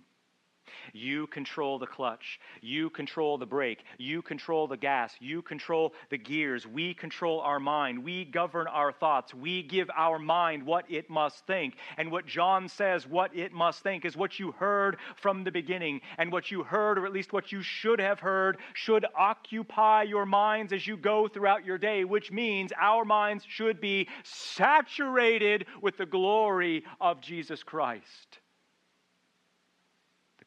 You 0.94 1.28
control 1.28 1.80
the 1.80 1.88
clutch. 1.88 2.40
You 2.62 2.90
control 2.90 3.38
the 3.38 3.46
brake. 3.46 3.84
You 3.98 4.22
control 4.22 4.68
the 4.68 4.78
gas. 4.78 5.16
You 5.20 5.42
control 5.42 5.94
the 6.10 6.18
gears. 6.18 6.66
We 6.68 6.94
control 6.94 7.40
our 7.42 7.60
mind. 7.60 8.04
We 8.04 8.26
govern 8.26 8.68
our 8.68 8.92
thoughts. 8.92 9.34
We 9.34 9.64
give 9.64 9.90
our 9.96 10.20
mind 10.20 10.64
what 10.64 10.86
it 10.90 11.10
must 11.10 11.46
think. 11.46 11.76
And 11.98 12.12
what 12.12 12.26
John 12.26 12.68
says, 12.68 13.08
what 13.08 13.36
it 13.36 13.52
must 13.52 13.84
think, 13.84 14.06
is 14.06 14.18
what 14.18 14.40
you 14.40 14.52
heard 14.52 14.98
from 15.16 15.44
the 15.44 15.52
beginning. 15.52 16.02
And 16.18 16.32
what 16.32 16.52
you 16.52 16.64
heard, 16.64 16.98
or 16.98 17.06
at 17.06 17.14
least 17.14 17.34
what 17.34 17.52
you 17.52 17.62
should 17.62 18.00
have 18.00 18.20
heard, 18.20 18.58
should 18.74 19.06
occupy 19.18 20.04
your 20.04 20.26
minds 20.26 20.74
as 20.74 20.86
you 20.86 20.98
go 20.98 21.28
throughout 21.28 21.66
your 21.66 21.78
day, 21.78 22.04
which 22.04 22.32
means 22.32 22.72
our 22.80 23.06
minds 23.06 23.46
should 23.48 23.80
be 23.82 24.08
saturated 24.24 25.66
with 25.82 25.98
the 25.98 26.06
glory 26.06 26.84
of 27.00 27.22
Jesus 27.22 27.64
Christ 27.64 28.40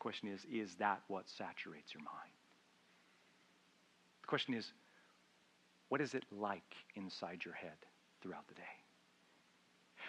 question 0.03 0.29
is 0.29 0.45
is 0.53 0.75
that 0.81 1.01
what 1.07 1.29
saturates 1.29 1.95
your 1.95 2.03
mind? 2.03 2.35
The 4.23 4.27
question 4.27 4.53
is 4.53 4.73
what 5.91 6.01
is 6.01 6.15
it 6.15 6.25
like 6.33 6.75
inside 6.97 7.43
your 7.45 7.55
head 7.55 7.79
throughout 8.21 8.49
the 8.49 8.55
day? 8.55 8.75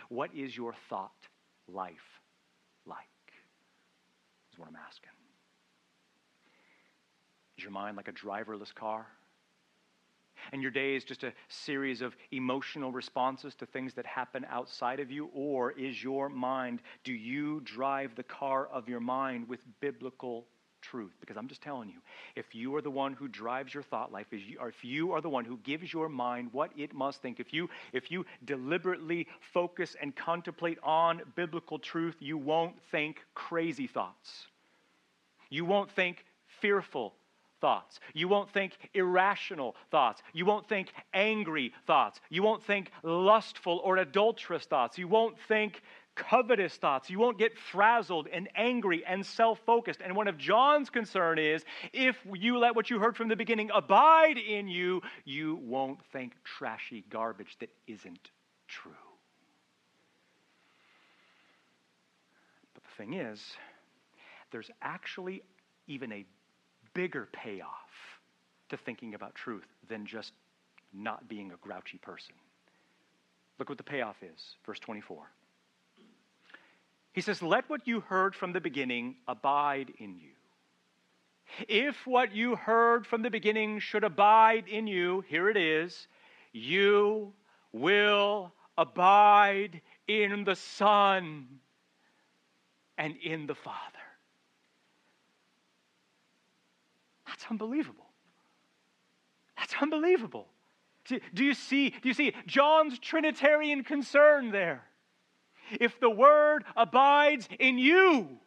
What 0.10 0.34
is 0.34 0.58
your 0.58 0.74
thought 0.90 1.12
life 1.68 2.10
like? 2.88 2.98
Is 4.52 4.58
what 4.58 4.68
I'm 4.68 4.78
asking. 4.88 5.12
Is 7.60 7.64
your 7.64 7.72
mind 7.72 7.96
like 7.96 8.08
a 8.08 8.14
driverless 8.14 8.74
car? 8.74 9.06
And 10.54 10.62
your 10.62 10.72
day 10.72 10.96
is 10.96 11.04
just 11.04 11.24
a 11.24 11.34
series 11.50 12.02
of 12.02 12.16
emotional 12.32 12.92
responses 12.92 13.56
to 13.56 13.66
things 13.66 13.94
that 13.96 14.06
happen 14.06 14.46
outside 14.50 15.00
of 15.00 15.10
you? 15.10 15.30
Or 15.34 15.72
is 15.72 16.02
your 16.02 16.30
mind, 16.30 16.82
do 17.04 17.12
you 17.12 17.60
drive 17.62 18.16
the 18.16 18.24
car 18.24 18.68
of 18.68 18.88
your 18.88 19.00
mind 19.00 19.50
with 19.50 19.60
biblical 19.82 20.46
truth? 20.80 21.14
Because 21.20 21.38
I'm 21.38 21.48
just 21.48 21.64
telling 21.64 21.90
you, 21.90 21.96
if 22.36 22.54
you 22.54 22.76
are 22.76 22.84
the 22.84 22.92
one 22.92 23.14
who 23.14 23.28
drives 23.28 23.74
your 23.74 23.82
thought 23.82 24.12
life, 24.12 24.28
if 24.32 24.84
you 24.84 25.12
are 25.12 25.22
the 25.22 25.30
one 25.30 25.44
who 25.44 25.58
gives 25.64 25.92
your 25.92 26.08
mind 26.08 26.50
what 26.52 26.70
it 26.78 26.94
must 26.94 27.24
think, 27.24 27.40
if 27.40 27.52
you, 27.52 27.68
if 27.92 28.12
you 28.12 28.24
deliberately 28.46 29.28
focus 29.54 29.96
and 30.00 30.16
contemplate 30.16 30.78
on 30.84 31.24
biblical 31.36 31.80
truth, 31.80 32.16
you 32.20 32.38
won't 32.38 32.76
think 32.92 33.18
crazy 33.34 33.88
thoughts. 33.88 34.46
You 35.50 35.66
won't 35.66 35.90
think 35.90 36.26
fearful 36.62 37.16
thoughts. 37.64 38.02
You 38.14 38.28
won't 38.28 38.52
think 38.52 38.74
irrational 38.94 39.78
thoughts. 39.90 40.22
You 40.34 40.46
won't 40.46 40.68
think 40.68 40.92
angry 41.14 41.72
thoughts. 41.88 42.20
You 42.30 42.44
won't 42.44 42.62
think 42.62 42.92
lustful 43.04 43.80
or 43.86 43.96
adulterous 43.96 44.66
thoughts. 44.66 44.98
You 44.98 45.08
won't 45.08 45.40
think 45.48 45.82
covetous 46.14 46.76
thoughts. 46.76 47.10
You 47.10 47.20
won't 47.20 47.40
get 47.40 47.58
frazzled 47.58 48.28
and 48.34 48.50
angry 48.58 49.06
and 49.06 49.26
self 49.26 49.60
focused. 49.66 50.02
And 50.04 50.14
one 50.14 50.28
of 50.28 50.38
John's 50.38 50.90
concern 50.90 51.40
is 51.40 51.64
if 51.94 52.18
you 52.34 52.58
let 52.58 52.76
what 52.76 52.90
you 52.90 53.00
heard 53.00 53.16
from 53.16 53.30
the 53.30 53.38
beginning 53.38 53.72
abide 53.74 54.38
in 54.38 54.68
you, 54.68 55.02
you 55.24 55.56
won't 55.64 56.04
think 56.12 56.34
trashy 56.44 57.06
garbage 57.10 57.56
that 57.62 57.70
isn't 57.88 58.30
true. 58.68 58.92
But 62.74 62.84
the 62.84 62.92
thing 62.98 63.14
is, 63.14 63.42
there's 64.52 64.70
actually 64.82 65.44
even 65.88 66.12
a 66.12 66.26
bigger 66.94 67.28
payoff 67.32 67.70
to 68.70 68.78
thinking 68.78 69.14
about 69.14 69.36
truth 69.36 69.68
than 69.88 70.06
just 70.06 70.34
not 70.94 71.28
being 71.28 71.52
a 71.52 71.58
grouchy 71.58 71.98
person. 71.98 72.36
Look 73.60 73.70
what 73.70 73.78
the 73.78 73.84
payoff 73.84 74.18
is, 74.22 74.56
verse 74.66 74.80
24. 74.80 75.24
He 77.14 77.22
says, 77.22 77.42
Let 77.42 77.70
what 77.70 77.88
you 77.88 78.02
heard 78.02 78.36
from 78.36 78.54
the 78.54 78.62
beginning 78.62 79.16
abide 79.28 79.94
in 80.00 80.16
you. 80.16 80.32
If 81.68 82.08
what 82.08 82.34
you 82.34 82.56
heard 82.56 83.06
from 83.06 83.22
the 83.22 83.30
beginning 83.30 83.80
should 83.80 84.04
abide 84.04 84.68
in 84.68 84.88
you, 84.88 85.24
here 85.28 85.50
it 85.50 85.58
is, 85.58 86.08
you 86.52 87.34
will 87.72 88.52
abide 88.78 89.82
in 90.08 90.44
the 90.44 90.56
Son 90.56 91.48
and 92.98 93.16
in 93.18 93.46
the 93.46 93.56
Father. 93.56 93.80
That's 97.34 97.46
unbelievable. 97.50 98.06
That's 99.58 99.74
unbelievable. 99.82 100.48
Do 101.08 101.44
you 101.44 101.56
see, 101.56 101.90
do 101.90 102.08
you 102.08 102.14
see 102.14 102.34
John's 102.46 103.00
Trinitarian 103.00 103.84
concern 103.84 104.52
there? 104.52 104.84
If 105.82 106.00
the 106.00 106.12
word 106.12 106.64
abides 106.78 107.50
in 107.60 107.80
you, 107.80 108.38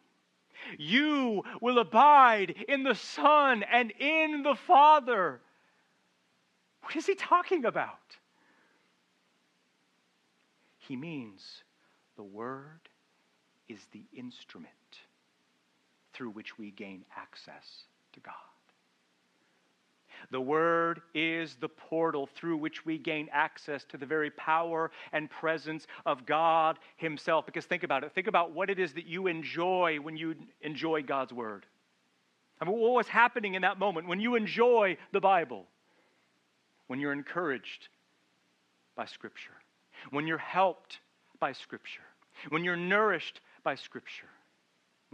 you 0.77 1.43
will 1.61 1.79
abide 1.79 2.55
in 2.69 2.83
the 2.83 2.95
Son 2.95 3.63
and 3.63 3.91
in 3.99 4.43
the 4.43 4.55
Father. 4.55 5.41
What 6.81 6.95
is 6.95 7.05
he 7.05 7.15
talking 7.15 7.65
about? 7.65 8.15
He 10.77 10.95
means 10.95 11.63
the 12.15 12.23
Word 12.23 12.87
is 13.67 13.85
the 13.91 14.05
instrument 14.15 14.71
through 16.13 16.29
which 16.29 16.57
we 16.57 16.71
gain 16.71 17.03
access 17.15 17.83
to 18.13 18.21
God. 18.21 18.33
The 20.31 20.41
Word 20.41 21.01
is 21.13 21.55
the 21.55 21.69
portal 21.69 22.27
through 22.35 22.57
which 22.57 22.85
we 22.85 22.97
gain 22.97 23.29
access 23.31 23.83
to 23.85 23.97
the 23.97 24.05
very 24.05 24.29
power 24.31 24.91
and 25.13 25.29
presence 25.29 25.87
of 26.05 26.25
God 26.25 26.79
Himself. 26.97 27.45
Because 27.45 27.65
think 27.65 27.83
about 27.83 28.03
it. 28.03 28.13
Think 28.13 28.27
about 28.27 28.51
what 28.51 28.69
it 28.69 28.79
is 28.79 28.93
that 28.93 29.05
you 29.05 29.27
enjoy 29.27 29.97
when 30.01 30.17
you 30.17 30.35
enjoy 30.61 31.03
God's 31.03 31.33
Word. 31.33 31.65
I 32.59 32.65
mean, 32.65 32.77
what 32.77 32.93
was 32.93 33.07
happening 33.07 33.53
in 33.53 33.61
that 33.61 33.79
moment 33.79 34.07
when 34.07 34.19
you 34.19 34.35
enjoy 34.35 34.97
the 35.11 35.19
Bible? 35.21 35.65
When 36.87 36.99
you're 36.99 37.13
encouraged 37.13 37.89
by 38.95 39.05
Scripture, 39.05 39.51
when 40.09 40.25
you're 40.25 40.37
helped 40.37 40.99
by 41.39 41.51
Scripture, 41.51 42.01
when 42.49 42.63
you're 42.63 42.75
nourished 42.75 43.41
by 43.63 43.75
Scripture. 43.75 44.29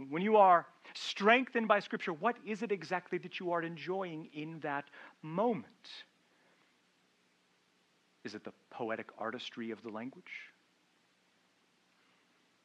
When 0.08 0.22
you 0.22 0.36
are 0.36 0.66
strengthened 0.96 1.68
by 1.68 1.80
Scripture, 1.80 2.12
what 2.12 2.36
is 2.46 2.62
it 2.62 2.72
exactly 2.72 3.18
that 3.18 3.40
you 3.40 3.52
are 3.52 3.62
enjoying 3.62 4.28
in 4.32 4.60
that 4.60 4.84
moment? 5.22 5.66
Is 8.24 8.34
it 8.34 8.44
the 8.44 8.52
poetic 8.70 9.08
artistry 9.18 9.70
of 9.70 9.82
the 9.82 9.90
language? 9.90 10.24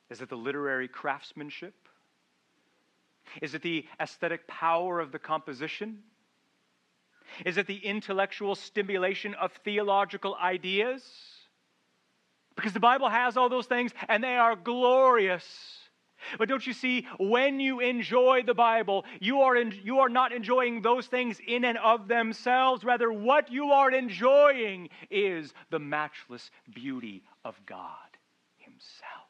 Is 0.10 0.22
it 0.22 0.30
the 0.30 0.36
literary 0.36 0.88
craftsmanship? 0.88 1.76
Is 3.42 3.54
it 3.54 3.62
the 3.62 3.86
aesthetic 4.00 4.48
power 4.48 5.00
of 5.00 5.12
the 5.12 5.20
composition? 5.20 6.00
Is 7.46 7.58
it 7.58 7.68
the 7.68 7.78
intellectual 7.78 8.56
stimulation 8.56 9.36
of 9.36 9.52
theological 9.64 10.36
ideas? 10.36 11.04
Because 12.56 12.74
the 12.74 12.80
Bible 12.80 13.10
has 13.10 13.38
all 13.38 13.50
those 13.50 13.68
things 13.68 13.92
and 14.08 14.24
they 14.24 14.36
are 14.36 14.56
glorious. 14.56 15.79
But 16.38 16.50
don't 16.50 16.66
you 16.66 16.74
see, 16.74 17.08
when 17.20 17.60
you 17.60 17.80
enjoy 17.80 18.44
the 18.46 18.54
Bible, 18.54 19.06
you 19.20 19.42
are, 19.42 19.56
in, 19.56 19.74
you 19.84 20.00
are 20.00 20.10
not 20.10 20.32
enjoying 20.32 20.82
those 20.82 21.08
things 21.08 21.40
in 21.46 21.66
and 21.66 21.78
of 21.78 22.08
themselves. 22.08 22.84
Rather, 22.84 23.12
what 23.12 23.52
you 23.52 23.72
are 23.72 23.92
enjoying 23.92 24.90
is 25.10 25.54
the 25.70 25.80
matchless 25.80 26.52
beauty 26.74 27.24
of 27.44 27.56
God 27.66 28.18
Himself. 28.58 29.30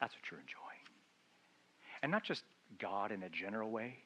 That's 0.00 0.14
what 0.14 0.30
you're 0.30 0.40
enjoying. 0.40 0.62
And 2.02 2.12
not 2.12 2.24
just 2.24 2.44
God 2.78 3.12
in 3.12 3.22
a 3.22 3.28
general 3.28 3.70
way. 3.70 3.96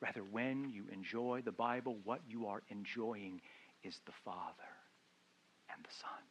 Rather, 0.00 0.22
when 0.24 0.70
you 0.70 0.84
enjoy 0.92 1.42
the 1.44 1.52
Bible, 1.52 1.96
what 2.04 2.20
you 2.28 2.46
are 2.46 2.62
enjoying 2.70 3.40
is 3.84 4.00
the 4.06 4.12
Father 4.24 4.72
and 5.74 5.84
the 5.84 5.94
Son. 5.94 6.22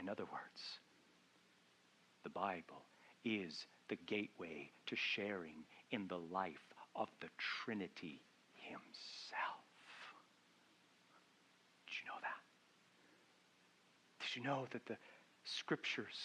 In 0.00 0.08
other 0.08 0.24
words, 0.24 0.78
the 2.26 2.30
Bible 2.30 2.82
is 3.24 3.66
the 3.88 3.94
gateway 3.94 4.68
to 4.86 4.96
sharing 4.96 5.62
in 5.92 6.08
the 6.08 6.18
life 6.18 6.74
of 6.96 7.08
the 7.20 7.28
Trinity 7.38 8.20
Himself. 8.54 8.82
Did 11.86 11.94
you 12.02 12.08
know 12.08 12.18
that? 12.20 12.40
Did 14.20 14.36
you 14.36 14.42
know 14.42 14.66
that 14.72 14.86
the 14.86 14.96
Scriptures 15.44 16.18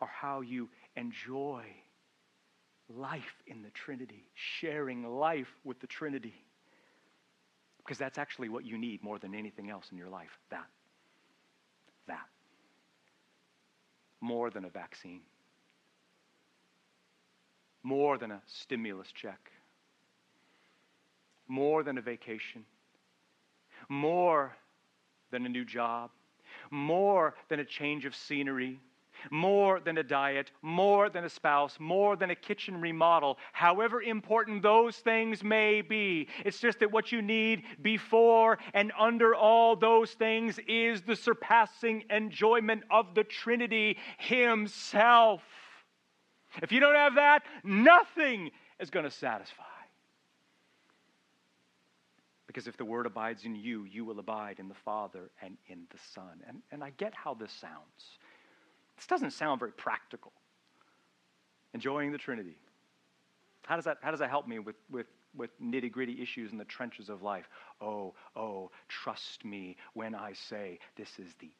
are 0.00 0.08
how 0.08 0.40
you 0.40 0.70
enjoy 0.96 1.62
life 2.88 3.42
in 3.46 3.60
the 3.60 3.70
Trinity, 3.70 4.30
sharing 4.34 5.02
life 5.02 5.54
with 5.62 5.78
the 5.80 5.86
Trinity? 5.86 6.42
Because 7.76 7.98
that's 7.98 8.16
actually 8.16 8.48
what 8.48 8.64
you 8.64 8.78
need 8.78 9.04
more 9.04 9.18
than 9.18 9.34
anything 9.34 9.68
else 9.68 9.88
in 9.92 9.98
your 9.98 10.08
life. 10.08 10.38
That. 10.50 10.64
That 12.06 12.24
more 14.20 14.50
than 14.50 14.64
a 14.64 14.68
vaccine, 14.68 15.20
more 17.82 18.18
than 18.18 18.30
a 18.30 18.42
stimulus 18.46 19.10
check, 19.12 19.50
more 21.46 21.82
than 21.82 21.98
a 21.98 22.02
vacation, 22.02 22.64
more 23.88 24.56
than 25.30 25.46
a 25.46 25.48
new 25.48 25.64
job, 25.64 26.10
more 26.70 27.34
than 27.48 27.60
a 27.60 27.64
change 27.64 28.04
of 28.04 28.14
scenery, 28.14 28.80
more 29.30 29.80
than 29.80 29.98
a 29.98 30.02
diet, 30.02 30.50
more 30.62 31.08
than 31.08 31.24
a 31.24 31.28
spouse, 31.28 31.76
more 31.78 32.16
than 32.16 32.30
a 32.30 32.34
kitchen 32.34 32.80
remodel, 32.80 33.38
however 33.52 34.02
important 34.02 34.62
those 34.62 34.96
things 34.96 35.42
may 35.42 35.82
be. 35.82 36.28
It's 36.44 36.60
just 36.60 36.80
that 36.80 36.90
what 36.90 37.12
you 37.12 37.22
need 37.22 37.62
before 37.82 38.58
and 38.74 38.92
under 38.98 39.34
all 39.34 39.76
those 39.76 40.12
things 40.12 40.58
is 40.66 41.02
the 41.02 41.16
surpassing 41.16 42.04
enjoyment 42.10 42.82
of 42.90 43.14
the 43.14 43.24
Trinity 43.24 43.96
Himself. 44.18 45.42
If 46.62 46.72
you 46.72 46.80
don't 46.80 46.94
have 46.94 47.16
that, 47.16 47.42
nothing 47.62 48.50
is 48.80 48.90
going 48.90 49.04
to 49.04 49.10
satisfy. 49.10 49.64
Because 52.46 52.66
if 52.66 52.76
the 52.78 52.84
Word 52.84 53.06
abides 53.06 53.44
in 53.44 53.54
you, 53.54 53.84
you 53.84 54.04
will 54.04 54.18
abide 54.18 54.58
in 54.58 54.68
the 54.68 54.74
Father 54.74 55.30
and 55.42 55.56
in 55.68 55.82
the 55.90 55.98
Son. 56.14 56.42
And, 56.48 56.62
and 56.72 56.82
I 56.82 56.90
get 56.96 57.14
how 57.14 57.34
this 57.34 57.52
sounds. 57.52 58.18
This 58.98 59.06
doesn't 59.06 59.30
sound 59.30 59.60
very 59.60 59.72
practical. 59.72 60.32
Enjoying 61.72 62.10
the 62.10 62.18
Trinity. 62.18 62.58
How 63.64 63.76
does 63.76 63.84
that, 63.84 63.98
how 64.02 64.10
does 64.10 64.20
that 64.20 64.28
help 64.28 64.48
me 64.48 64.58
with, 64.58 64.76
with, 64.90 65.06
with 65.36 65.50
nitty 65.62 65.92
gritty 65.92 66.20
issues 66.20 66.50
in 66.50 66.58
the 66.58 66.64
trenches 66.64 67.08
of 67.08 67.22
life? 67.22 67.48
Oh, 67.80 68.14
oh, 68.34 68.70
trust 68.88 69.44
me 69.44 69.76
when 69.94 70.14
I 70.14 70.32
say 70.32 70.80
this 70.96 71.10
is 71.18 71.34
the 71.38 71.50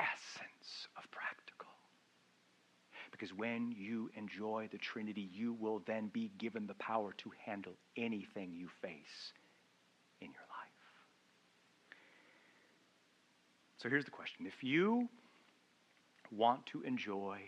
essence 0.00 0.88
of 0.98 1.10
practical. 1.10 1.70
Because 3.10 3.32
when 3.32 3.72
you 3.72 4.10
enjoy 4.14 4.68
the 4.70 4.78
Trinity, 4.78 5.30
you 5.32 5.54
will 5.54 5.82
then 5.86 6.08
be 6.08 6.30
given 6.36 6.66
the 6.66 6.74
power 6.74 7.14
to 7.18 7.30
handle 7.44 7.74
anything 7.96 8.52
you 8.54 8.68
face 8.82 9.32
in 10.20 10.26
your 10.26 10.44
life. 10.50 10.72
So 13.78 13.88
here's 13.88 14.04
the 14.04 14.10
question 14.10 14.46
If 14.46 14.62
you 14.62 15.08
want 16.36 16.66
to 16.66 16.82
enjoy 16.82 17.40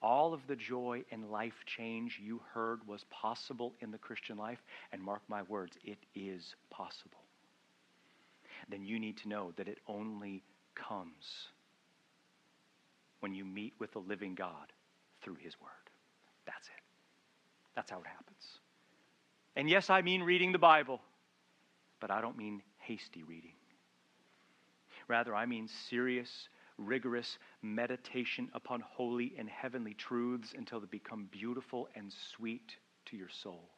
all 0.00 0.32
of 0.32 0.46
the 0.46 0.56
joy 0.56 1.04
and 1.10 1.30
life 1.30 1.64
change 1.66 2.20
you 2.22 2.40
heard 2.52 2.86
was 2.86 3.04
possible 3.10 3.74
in 3.80 3.90
the 3.90 3.98
Christian 3.98 4.36
life, 4.36 4.62
and 4.92 5.02
mark 5.02 5.22
my 5.28 5.42
words, 5.42 5.76
it 5.84 5.98
is 6.14 6.54
possible, 6.70 7.18
then 8.68 8.84
you 8.84 8.98
need 8.98 9.16
to 9.18 9.28
know 9.28 9.52
that 9.56 9.68
it 9.68 9.78
only 9.88 10.42
comes 10.74 11.48
when 13.20 13.34
you 13.34 13.44
meet 13.44 13.72
with 13.80 13.92
the 13.92 13.98
living 13.98 14.34
God 14.34 14.72
through 15.22 15.36
His 15.40 15.60
Word. 15.60 15.70
That's 16.46 16.68
it. 16.68 16.82
That's 17.74 17.90
how 17.90 17.98
it 17.98 18.06
happens. 18.06 18.44
And 19.56 19.68
yes, 19.68 19.90
I 19.90 20.02
mean 20.02 20.22
reading 20.22 20.52
the 20.52 20.58
Bible, 20.58 21.00
but 22.00 22.12
I 22.12 22.20
don't 22.20 22.38
mean 22.38 22.62
hasty 22.78 23.24
reading. 23.24 23.54
Rather, 25.08 25.34
I 25.34 25.46
mean 25.46 25.68
serious 25.88 26.48
rigorous 26.78 27.38
meditation 27.62 28.48
upon 28.54 28.80
holy 28.80 29.34
and 29.38 29.48
heavenly 29.48 29.94
truths 29.94 30.54
until 30.56 30.80
they 30.80 30.86
become 30.86 31.28
beautiful 31.30 31.88
and 31.94 32.12
sweet 32.12 32.76
to 33.06 33.16
your 33.16 33.28
soul. 33.28 33.68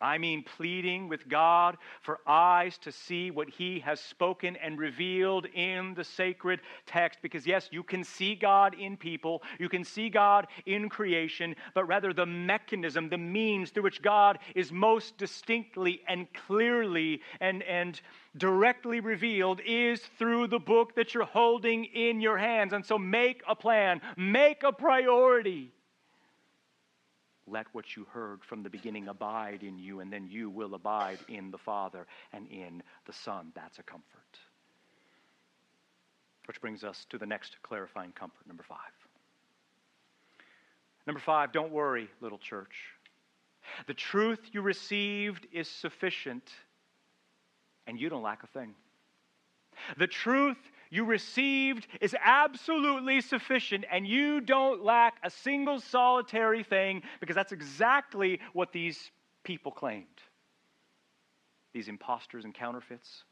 I 0.00 0.18
mean, 0.18 0.44
pleading 0.44 1.08
with 1.08 1.28
God 1.28 1.76
for 2.00 2.20
eyes 2.26 2.78
to 2.78 2.92
see 2.92 3.30
what 3.30 3.48
He 3.48 3.80
has 3.80 4.00
spoken 4.00 4.56
and 4.56 4.78
revealed 4.78 5.46
in 5.46 5.94
the 5.94 6.04
sacred 6.04 6.60
text. 6.86 7.20
Because, 7.22 7.46
yes, 7.46 7.68
you 7.72 7.82
can 7.82 8.04
see 8.04 8.34
God 8.34 8.74
in 8.78 8.96
people, 8.96 9.42
you 9.58 9.68
can 9.68 9.84
see 9.84 10.08
God 10.08 10.46
in 10.66 10.88
creation, 10.88 11.56
but 11.74 11.84
rather 11.84 12.12
the 12.12 12.26
mechanism, 12.26 13.08
the 13.08 13.18
means 13.18 13.70
through 13.70 13.84
which 13.84 14.02
God 14.02 14.38
is 14.54 14.70
most 14.70 15.18
distinctly 15.18 16.02
and 16.06 16.26
clearly 16.32 17.20
and, 17.40 17.62
and 17.64 18.00
directly 18.36 19.00
revealed 19.00 19.60
is 19.66 20.00
through 20.18 20.46
the 20.46 20.58
book 20.58 20.94
that 20.94 21.14
you're 21.14 21.24
holding 21.24 21.84
in 21.86 22.20
your 22.20 22.38
hands. 22.38 22.72
And 22.72 22.84
so, 22.86 22.98
make 22.98 23.42
a 23.48 23.56
plan, 23.56 24.00
make 24.16 24.62
a 24.62 24.72
priority 24.72 25.72
let 27.50 27.66
what 27.72 27.96
you 27.96 28.06
heard 28.12 28.44
from 28.44 28.62
the 28.62 28.70
beginning 28.70 29.08
abide 29.08 29.62
in 29.62 29.78
you, 29.78 30.00
and 30.00 30.12
then 30.12 30.28
you 30.28 30.50
will 30.50 30.74
abide 30.74 31.18
in 31.28 31.50
the 31.50 31.58
Father 31.58 32.06
and 32.32 32.46
in 32.48 32.82
the 33.06 33.12
Son. 33.12 33.52
That's 33.54 33.78
a 33.78 33.82
comfort. 33.82 34.04
Which 36.46 36.60
brings 36.60 36.84
us 36.84 37.06
to 37.10 37.18
the 37.18 37.26
next 37.26 37.56
clarifying 37.62 38.12
comfort, 38.12 38.46
number 38.46 38.62
five. 38.62 38.78
Number 41.06 41.20
five, 41.20 41.52
don't 41.52 41.72
worry, 41.72 42.08
little 42.20 42.38
church. 42.38 42.76
The 43.86 43.94
truth 43.94 44.40
you 44.52 44.62
received 44.62 45.46
is 45.52 45.68
sufficient, 45.68 46.50
and 47.86 48.00
you 48.00 48.08
don't 48.08 48.22
lack 48.22 48.42
a 48.42 48.46
thing. 48.46 48.74
The 49.96 50.06
truth 50.06 50.58
you 50.90 51.04
received 51.04 51.86
is 52.00 52.14
absolutely 52.22 53.20
sufficient, 53.20 53.84
and 53.90 54.06
you 54.06 54.40
don't 54.40 54.82
lack 54.82 55.16
a 55.22 55.30
single 55.30 55.80
solitary 55.80 56.62
thing 56.62 57.02
because 57.20 57.36
that's 57.36 57.52
exactly 57.52 58.40
what 58.52 58.72
these 58.72 59.10
people 59.44 59.72
claimed. 59.72 60.06
These 61.72 61.88
impostors 61.88 62.44
and 62.44 62.54
counterfeits. 62.54 63.24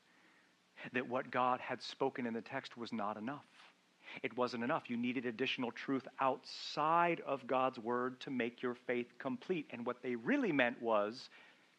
That 0.93 1.09
what 1.09 1.31
God 1.31 1.61
had 1.61 1.83
spoken 1.83 2.27
in 2.27 2.35
the 2.35 2.43
text 2.43 2.77
was 2.77 2.93
not 2.93 3.17
enough. 3.17 3.45
It 4.23 4.37
wasn't 4.37 4.63
enough. 4.63 4.85
You 4.89 4.97
needed 4.97 5.27
additional 5.27 5.73
truth 5.73 6.07
outside 6.21 7.23
of 7.27 7.47
God's 7.47 7.79
word 7.79 8.21
to 8.21 8.31
make 8.31 8.63
your 8.63 8.75
faith 8.75 9.07
complete. 9.19 9.67
And 9.71 9.85
what 9.85 10.03
they 10.03 10.15
really 10.15 10.53
meant 10.53 10.81
was 10.81 11.29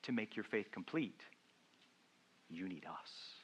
to 0.04 0.12
make 0.12 0.36
your 0.36 0.46
faith 0.46 0.72
complete, 0.72 1.22
you 2.50 2.68
need 2.68 2.86
us. 2.86 3.37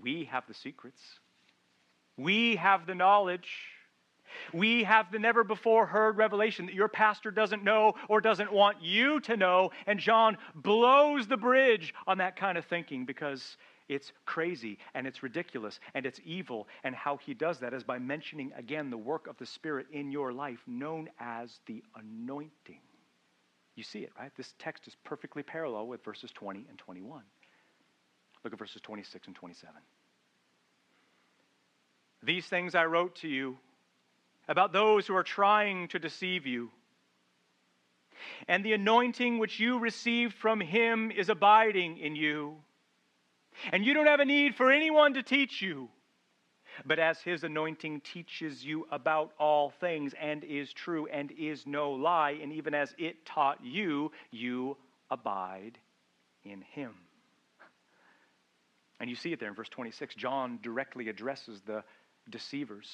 We 0.00 0.24
have 0.26 0.44
the 0.46 0.54
secrets. 0.54 1.00
We 2.16 2.56
have 2.56 2.86
the 2.86 2.94
knowledge. 2.94 3.48
We 4.52 4.84
have 4.84 5.10
the 5.10 5.18
never 5.18 5.44
before 5.44 5.86
heard 5.86 6.16
revelation 6.16 6.66
that 6.66 6.74
your 6.74 6.88
pastor 6.88 7.30
doesn't 7.30 7.64
know 7.64 7.94
or 8.08 8.20
doesn't 8.20 8.52
want 8.52 8.82
you 8.82 9.20
to 9.20 9.36
know. 9.36 9.70
And 9.86 9.98
John 9.98 10.36
blows 10.54 11.26
the 11.26 11.36
bridge 11.36 11.94
on 12.06 12.18
that 12.18 12.36
kind 12.36 12.58
of 12.58 12.64
thinking 12.66 13.04
because 13.04 13.56
it's 13.88 14.12
crazy 14.26 14.78
and 14.94 15.06
it's 15.06 15.22
ridiculous 15.22 15.80
and 15.94 16.04
it's 16.04 16.20
evil. 16.24 16.68
And 16.84 16.94
how 16.94 17.16
he 17.16 17.34
does 17.34 17.60
that 17.60 17.72
is 17.72 17.82
by 17.82 17.98
mentioning 17.98 18.52
again 18.56 18.90
the 18.90 18.98
work 18.98 19.26
of 19.26 19.38
the 19.38 19.46
Spirit 19.46 19.86
in 19.92 20.10
your 20.12 20.32
life, 20.32 20.58
known 20.66 21.08
as 21.18 21.60
the 21.66 21.82
anointing. 21.96 22.80
You 23.76 23.84
see 23.84 24.00
it, 24.00 24.10
right? 24.18 24.32
This 24.36 24.54
text 24.58 24.86
is 24.88 24.96
perfectly 25.04 25.42
parallel 25.42 25.86
with 25.86 26.04
verses 26.04 26.32
20 26.32 26.66
and 26.68 26.78
21. 26.78 27.22
Look 28.48 28.54
at 28.54 28.60
verses 28.60 28.80
26 28.80 29.26
and 29.26 29.36
27. 29.36 29.74
These 32.22 32.46
things 32.46 32.74
I 32.74 32.86
wrote 32.86 33.16
to 33.16 33.28
you 33.28 33.58
about 34.48 34.72
those 34.72 35.06
who 35.06 35.14
are 35.16 35.22
trying 35.22 35.88
to 35.88 35.98
deceive 35.98 36.46
you. 36.46 36.70
And 38.48 38.64
the 38.64 38.72
anointing 38.72 39.36
which 39.36 39.60
you 39.60 39.78
received 39.78 40.32
from 40.32 40.62
him 40.62 41.10
is 41.10 41.28
abiding 41.28 41.98
in 41.98 42.16
you. 42.16 42.56
And 43.70 43.84
you 43.84 43.92
don't 43.92 44.06
have 44.06 44.20
a 44.20 44.24
need 44.24 44.54
for 44.54 44.72
anyone 44.72 45.12
to 45.12 45.22
teach 45.22 45.60
you. 45.60 45.90
But 46.86 46.98
as 46.98 47.20
his 47.20 47.44
anointing 47.44 48.00
teaches 48.00 48.64
you 48.64 48.86
about 48.90 49.32
all 49.38 49.68
things 49.68 50.14
and 50.18 50.42
is 50.42 50.72
true 50.72 51.06
and 51.08 51.30
is 51.32 51.66
no 51.66 51.90
lie, 51.90 52.38
and 52.40 52.54
even 52.54 52.72
as 52.72 52.94
it 52.96 53.26
taught 53.26 53.62
you, 53.62 54.10
you 54.30 54.78
abide 55.10 55.76
in 56.44 56.62
him. 56.62 56.94
And 59.00 59.08
you 59.08 59.16
see 59.16 59.32
it 59.32 59.40
there 59.40 59.48
in 59.48 59.54
verse 59.54 59.68
26. 59.68 60.14
John 60.14 60.58
directly 60.62 61.08
addresses 61.08 61.60
the 61.66 61.84
deceivers. 62.30 62.88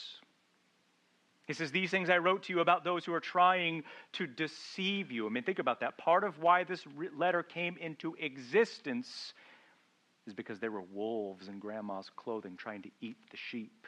He 1.47 1.53
says, 1.53 1.71
These 1.71 1.91
things 1.91 2.11
I 2.11 2.19
wrote 2.19 2.45
to 2.45 2.53
you 2.53 2.61
about 2.61 2.85
those 2.85 3.05
who 3.05 3.13
are 3.15 3.21
trying 3.21 3.85
to 4.15 4.27
deceive 4.27 5.11
you. 5.11 5.27
I 5.27 5.31
mean, 5.31 5.45
think 5.45 5.59
about 5.59 5.81
that. 5.81 5.99
Part 5.99 6.25
of 6.25 6.39
why 6.39 6.65
this 6.65 6.85
letter 7.17 7.43
came 7.43 7.77
into 7.79 8.15
existence 8.19 9.35
is 10.27 10.35
because 10.35 10.59
there 10.59 10.71
were 10.71 10.83
wolves 10.83 11.49
in 11.49 11.59
grandma's 11.59 12.11
clothing 12.17 12.57
trying 12.57 12.83
to 12.83 12.91
eat 13.01 13.17
the 13.31 13.37
sheep 13.37 13.87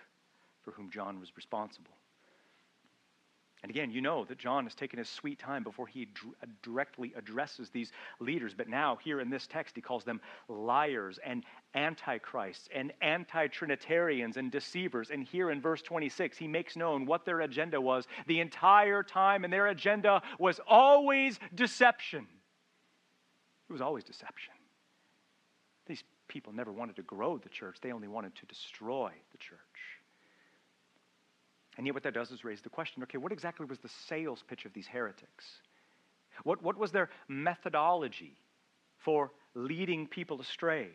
for 0.64 0.72
whom 0.72 0.90
John 0.90 1.18
was 1.18 1.30
responsible. 1.36 1.95
And 3.66 3.74
again, 3.74 3.90
you 3.90 4.00
know 4.00 4.24
that 4.26 4.38
John 4.38 4.62
has 4.62 4.76
taken 4.76 5.00
his 5.00 5.08
sweet 5.08 5.40
time 5.40 5.64
before 5.64 5.88
he 5.88 6.06
uh, 6.40 6.46
directly 6.62 7.12
addresses 7.16 7.68
these 7.68 7.90
leaders. 8.20 8.54
But 8.54 8.68
now, 8.68 8.96
here 9.02 9.18
in 9.18 9.28
this 9.28 9.48
text, 9.48 9.74
he 9.74 9.80
calls 9.80 10.04
them 10.04 10.20
liars 10.46 11.18
and 11.26 11.42
antichrists 11.74 12.68
and 12.72 12.92
anti 13.02 13.48
Trinitarians 13.48 14.36
and 14.36 14.52
deceivers. 14.52 15.10
And 15.10 15.24
here 15.24 15.50
in 15.50 15.60
verse 15.60 15.82
26, 15.82 16.38
he 16.38 16.46
makes 16.46 16.76
known 16.76 17.06
what 17.06 17.24
their 17.24 17.40
agenda 17.40 17.80
was 17.80 18.06
the 18.28 18.38
entire 18.38 19.02
time. 19.02 19.42
And 19.42 19.52
their 19.52 19.66
agenda 19.66 20.22
was 20.38 20.60
always 20.64 21.40
deception. 21.52 22.24
It 23.68 23.72
was 23.72 23.82
always 23.82 24.04
deception. 24.04 24.54
These 25.86 26.04
people 26.28 26.52
never 26.52 26.70
wanted 26.70 26.94
to 26.94 27.02
grow 27.02 27.36
the 27.36 27.48
church, 27.48 27.78
they 27.82 27.90
only 27.90 28.06
wanted 28.06 28.36
to 28.36 28.46
destroy 28.46 29.10
the 29.32 29.38
church. 29.38 29.58
And 31.76 31.86
yet, 31.86 31.94
what 31.94 32.02
that 32.04 32.14
does 32.14 32.30
is 32.30 32.44
raise 32.44 32.62
the 32.62 32.68
question 32.68 33.02
okay, 33.02 33.18
what 33.18 33.32
exactly 33.32 33.66
was 33.66 33.78
the 33.78 33.90
sales 34.08 34.42
pitch 34.48 34.64
of 34.64 34.72
these 34.72 34.86
heretics? 34.86 35.44
What, 36.44 36.62
what 36.62 36.76
was 36.76 36.92
their 36.92 37.10
methodology 37.28 38.36
for 38.98 39.30
leading 39.54 40.06
people 40.06 40.40
astray? 40.40 40.88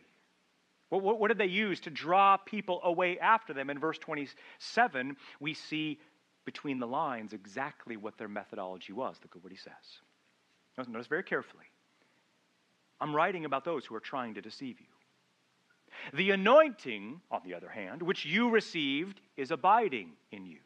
What, 0.88 1.02
what, 1.02 1.18
what, 1.18 1.28
did 1.28 1.38
they 1.38 1.46
use 1.46 1.80
to 1.80 1.90
draw 1.90 2.36
people 2.36 2.80
away 2.84 3.18
after 3.18 3.52
them? 3.52 3.70
In 3.70 3.78
verse 3.78 3.98
27, 3.98 5.16
we 5.40 5.54
see 5.54 5.98
between 6.44 6.78
the 6.78 6.86
lines 6.86 7.32
exactly 7.32 7.96
what 7.96 8.18
their 8.18 8.28
methodology 8.28 8.92
was. 8.92 9.16
Look 9.22 9.36
at 9.36 9.42
what 9.42 9.52
he 9.52 9.58
says. 9.58 9.72
Notice 10.88 11.06
very 11.06 11.22
carefully. 11.22 11.64
I'm 13.00 13.14
writing 13.14 13.44
about 13.44 13.64
those 13.64 13.84
who 13.84 13.94
are 13.94 14.00
trying 14.00 14.34
to 14.34 14.40
deceive 14.40 14.80
you. 14.80 14.86
The 16.14 16.30
anointing, 16.30 17.20
on 17.30 17.40
the 17.44 17.54
other 17.54 17.68
hand, 17.68 18.02
which 18.02 18.24
you 18.24 18.50
received, 18.50 19.20
is 19.36 19.50
abiding 19.50 20.10
in 20.30 20.46
you. 20.46 20.58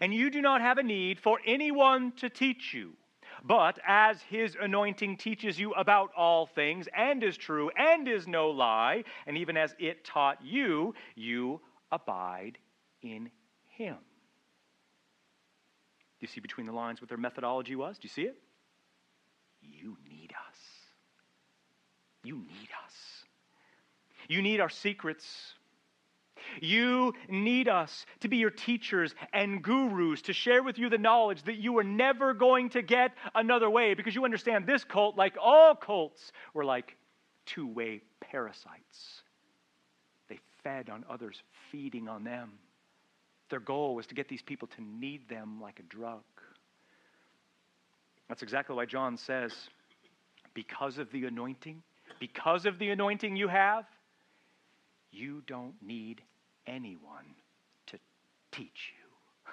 And 0.00 0.12
you 0.12 0.30
do 0.30 0.40
not 0.40 0.60
have 0.60 0.78
a 0.78 0.82
need 0.82 1.20
for 1.20 1.38
anyone 1.46 2.12
to 2.18 2.28
teach 2.28 2.74
you. 2.74 2.92
But 3.44 3.78
as 3.86 4.20
his 4.22 4.56
anointing 4.60 5.16
teaches 5.16 5.58
you 5.58 5.72
about 5.72 6.10
all 6.16 6.46
things, 6.46 6.88
and 6.94 7.22
is 7.22 7.36
true, 7.36 7.70
and 7.76 8.06
is 8.06 8.26
no 8.26 8.50
lie, 8.50 9.04
and 9.26 9.38
even 9.38 9.56
as 9.56 9.74
it 9.78 10.04
taught 10.04 10.44
you, 10.44 10.94
you 11.14 11.60
abide 11.90 12.58
in 13.02 13.30
him. 13.68 13.96
Do 13.96 16.24
you 16.24 16.28
see 16.28 16.40
between 16.40 16.66
the 16.66 16.72
lines 16.72 17.00
what 17.00 17.08
their 17.08 17.16
methodology 17.16 17.76
was? 17.76 17.96
Do 17.96 18.04
you 18.04 18.10
see 18.10 18.22
it? 18.22 18.36
You 19.62 19.96
need 20.06 20.32
us. 20.32 20.58
You 22.22 22.36
need 22.36 22.68
us. 22.84 22.94
You 24.28 24.42
need 24.42 24.60
our 24.60 24.68
secrets. 24.68 25.54
You 26.60 27.14
need 27.28 27.68
us 27.68 28.06
to 28.20 28.28
be 28.28 28.38
your 28.38 28.50
teachers 28.50 29.14
and 29.32 29.62
gurus 29.62 30.22
to 30.22 30.32
share 30.32 30.62
with 30.62 30.78
you 30.78 30.88
the 30.88 30.98
knowledge 30.98 31.42
that 31.44 31.56
you 31.56 31.78
are 31.78 31.84
never 31.84 32.34
going 32.34 32.70
to 32.70 32.82
get 32.82 33.12
another 33.34 33.70
way 33.70 33.94
because 33.94 34.14
you 34.14 34.24
understand 34.24 34.66
this 34.66 34.84
cult, 34.84 35.16
like 35.16 35.36
all 35.40 35.74
cults, 35.74 36.32
were 36.54 36.64
like 36.64 36.96
two 37.46 37.66
way 37.66 38.02
parasites. 38.20 39.22
They 40.28 40.38
fed 40.62 40.90
on 40.90 41.04
others, 41.08 41.42
feeding 41.70 42.08
on 42.08 42.24
them. 42.24 42.52
Their 43.48 43.60
goal 43.60 43.94
was 43.94 44.06
to 44.06 44.14
get 44.14 44.28
these 44.28 44.42
people 44.42 44.68
to 44.68 44.82
need 44.82 45.28
them 45.28 45.60
like 45.60 45.80
a 45.80 45.82
drug. 45.82 46.22
That's 48.28 48.42
exactly 48.42 48.76
why 48.76 48.86
John 48.86 49.16
says, 49.16 49.52
because 50.54 50.98
of 50.98 51.10
the 51.10 51.24
anointing, 51.24 51.82
because 52.20 52.64
of 52.64 52.78
the 52.78 52.90
anointing 52.90 53.34
you 53.34 53.48
have, 53.48 53.86
you 55.10 55.42
don't 55.46 55.74
need 55.82 56.22
anyone 56.66 57.34
to 57.86 57.98
teach 58.52 58.92
you. 58.92 59.52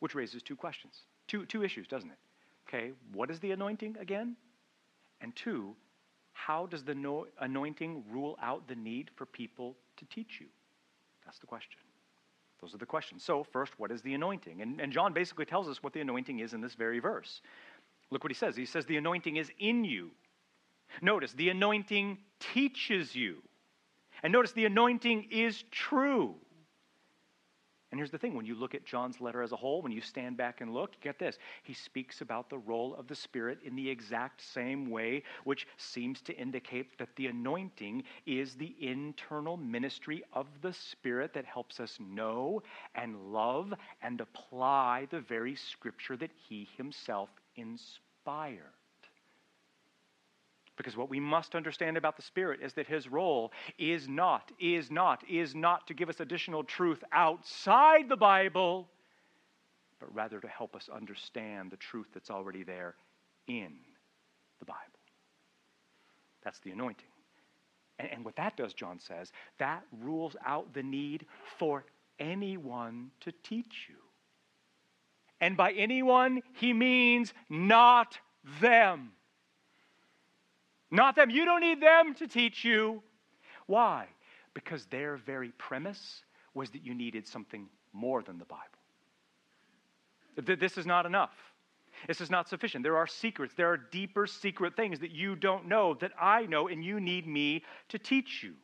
Which 0.00 0.14
raises 0.14 0.42
two 0.42 0.56
questions, 0.56 1.02
two, 1.28 1.46
two 1.46 1.62
issues, 1.62 1.86
doesn't 1.86 2.10
it? 2.10 2.18
Okay, 2.68 2.92
what 3.12 3.30
is 3.30 3.40
the 3.40 3.52
anointing 3.52 3.96
again? 4.00 4.36
And 5.20 5.34
two, 5.36 5.74
how 6.32 6.66
does 6.66 6.84
the 6.84 6.94
no- 6.94 7.26
anointing 7.40 8.04
rule 8.10 8.36
out 8.42 8.66
the 8.68 8.74
need 8.74 9.10
for 9.16 9.26
people 9.26 9.76
to 9.96 10.04
teach 10.06 10.38
you? 10.40 10.46
That's 11.24 11.38
the 11.38 11.46
question. 11.46 11.80
Those 12.60 12.74
are 12.74 12.78
the 12.78 12.86
questions. 12.86 13.22
So, 13.22 13.44
first, 13.44 13.78
what 13.78 13.90
is 13.90 14.02
the 14.02 14.14
anointing? 14.14 14.62
And, 14.62 14.80
and 14.80 14.92
John 14.92 15.12
basically 15.12 15.44
tells 15.44 15.68
us 15.68 15.82
what 15.82 15.92
the 15.92 16.00
anointing 16.00 16.38
is 16.38 16.54
in 16.54 16.60
this 16.60 16.74
very 16.74 16.98
verse. 16.98 17.42
Look 18.10 18.24
what 18.24 18.30
he 18.30 18.36
says. 18.36 18.56
He 18.56 18.66
says, 18.66 18.86
The 18.86 18.96
anointing 18.96 19.36
is 19.36 19.50
in 19.58 19.84
you. 19.84 20.10
Notice, 21.02 21.32
the 21.32 21.48
anointing 21.48 22.18
teaches 22.40 23.14
you. 23.14 23.42
And 24.24 24.32
notice 24.32 24.52
the 24.52 24.64
anointing 24.64 25.28
is 25.30 25.64
true. 25.70 26.34
And 27.90 27.98
here's 27.98 28.10
the 28.10 28.18
thing 28.18 28.34
when 28.34 28.46
you 28.46 28.54
look 28.54 28.74
at 28.74 28.86
John's 28.86 29.20
letter 29.20 29.42
as 29.42 29.52
a 29.52 29.56
whole, 29.56 29.82
when 29.82 29.92
you 29.92 30.00
stand 30.00 30.38
back 30.38 30.62
and 30.62 30.72
look, 30.72 30.98
get 31.02 31.18
this. 31.18 31.38
He 31.62 31.74
speaks 31.74 32.22
about 32.22 32.48
the 32.48 32.58
role 32.58 32.96
of 32.96 33.06
the 33.06 33.14
Spirit 33.14 33.58
in 33.64 33.76
the 33.76 33.88
exact 33.88 34.40
same 34.40 34.88
way, 34.90 35.22
which 35.44 35.68
seems 35.76 36.22
to 36.22 36.36
indicate 36.36 36.98
that 36.98 37.14
the 37.16 37.26
anointing 37.26 38.02
is 38.24 38.54
the 38.54 38.74
internal 38.80 39.58
ministry 39.58 40.24
of 40.32 40.46
the 40.62 40.72
Spirit 40.72 41.34
that 41.34 41.44
helps 41.44 41.78
us 41.78 41.98
know 42.00 42.62
and 42.94 43.30
love 43.30 43.74
and 44.02 44.22
apply 44.22 45.06
the 45.10 45.20
very 45.20 45.54
scripture 45.54 46.16
that 46.16 46.32
He 46.48 46.66
Himself 46.76 47.28
inspired. 47.56 48.72
Because 50.76 50.96
what 50.96 51.08
we 51.08 51.20
must 51.20 51.54
understand 51.54 51.96
about 51.96 52.16
the 52.16 52.22
Spirit 52.22 52.60
is 52.60 52.72
that 52.74 52.86
His 52.86 53.08
role 53.08 53.52
is 53.78 54.08
not, 54.08 54.50
is 54.58 54.90
not, 54.90 55.22
is 55.28 55.54
not 55.54 55.86
to 55.86 55.94
give 55.94 56.08
us 56.08 56.20
additional 56.20 56.64
truth 56.64 57.02
outside 57.12 58.08
the 58.08 58.16
Bible, 58.16 58.88
but 60.00 60.12
rather 60.14 60.40
to 60.40 60.48
help 60.48 60.74
us 60.74 60.88
understand 60.92 61.70
the 61.70 61.76
truth 61.76 62.08
that's 62.12 62.30
already 62.30 62.64
there 62.64 62.96
in 63.46 63.72
the 64.58 64.64
Bible. 64.64 64.80
That's 66.42 66.58
the 66.60 66.72
anointing. 66.72 67.06
And, 67.98 68.10
and 68.10 68.24
what 68.24 68.36
that 68.36 68.56
does, 68.56 68.74
John 68.74 68.98
says, 68.98 69.32
that 69.58 69.84
rules 70.00 70.34
out 70.44 70.74
the 70.74 70.82
need 70.82 71.26
for 71.58 71.84
anyone 72.18 73.10
to 73.20 73.32
teach 73.42 73.86
you. 73.88 73.96
And 75.40 75.56
by 75.56 75.72
anyone, 75.72 76.42
he 76.54 76.72
means 76.72 77.32
not 77.48 78.18
them. 78.60 79.12
Not 80.90 81.16
them. 81.16 81.30
You 81.30 81.44
don't 81.44 81.60
need 81.60 81.80
them 81.80 82.14
to 82.14 82.26
teach 82.26 82.64
you. 82.64 83.02
Why? 83.66 84.06
Because 84.52 84.86
their 84.86 85.16
very 85.16 85.50
premise 85.58 86.22
was 86.54 86.70
that 86.70 86.84
you 86.84 86.94
needed 86.94 87.26
something 87.26 87.68
more 87.92 88.22
than 88.22 88.38
the 88.38 88.44
Bible. 88.44 88.62
This 90.56 90.78
is 90.78 90.86
not 90.86 91.06
enough. 91.06 91.34
This 92.08 92.20
is 92.20 92.30
not 92.30 92.48
sufficient. 92.48 92.82
There 92.82 92.96
are 92.96 93.06
secrets. 93.06 93.54
There 93.56 93.70
are 93.70 93.76
deeper 93.76 94.26
secret 94.26 94.76
things 94.76 95.00
that 95.00 95.12
you 95.12 95.36
don't 95.36 95.68
know 95.68 95.94
that 96.00 96.12
I 96.20 96.46
know, 96.46 96.68
and 96.68 96.84
you 96.84 97.00
need 97.00 97.26
me 97.26 97.62
to 97.88 97.98
teach 97.98 98.42
you. 98.42 98.54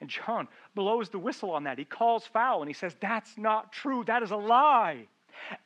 And 0.00 0.08
John 0.08 0.48
blows 0.74 1.10
the 1.10 1.18
whistle 1.18 1.50
on 1.52 1.64
that. 1.64 1.78
He 1.78 1.84
calls 1.84 2.26
foul 2.26 2.62
and 2.62 2.68
he 2.68 2.74
says, 2.74 2.96
That's 3.00 3.36
not 3.36 3.72
true. 3.72 4.02
That 4.04 4.22
is 4.22 4.30
a 4.30 4.36
lie. 4.36 5.06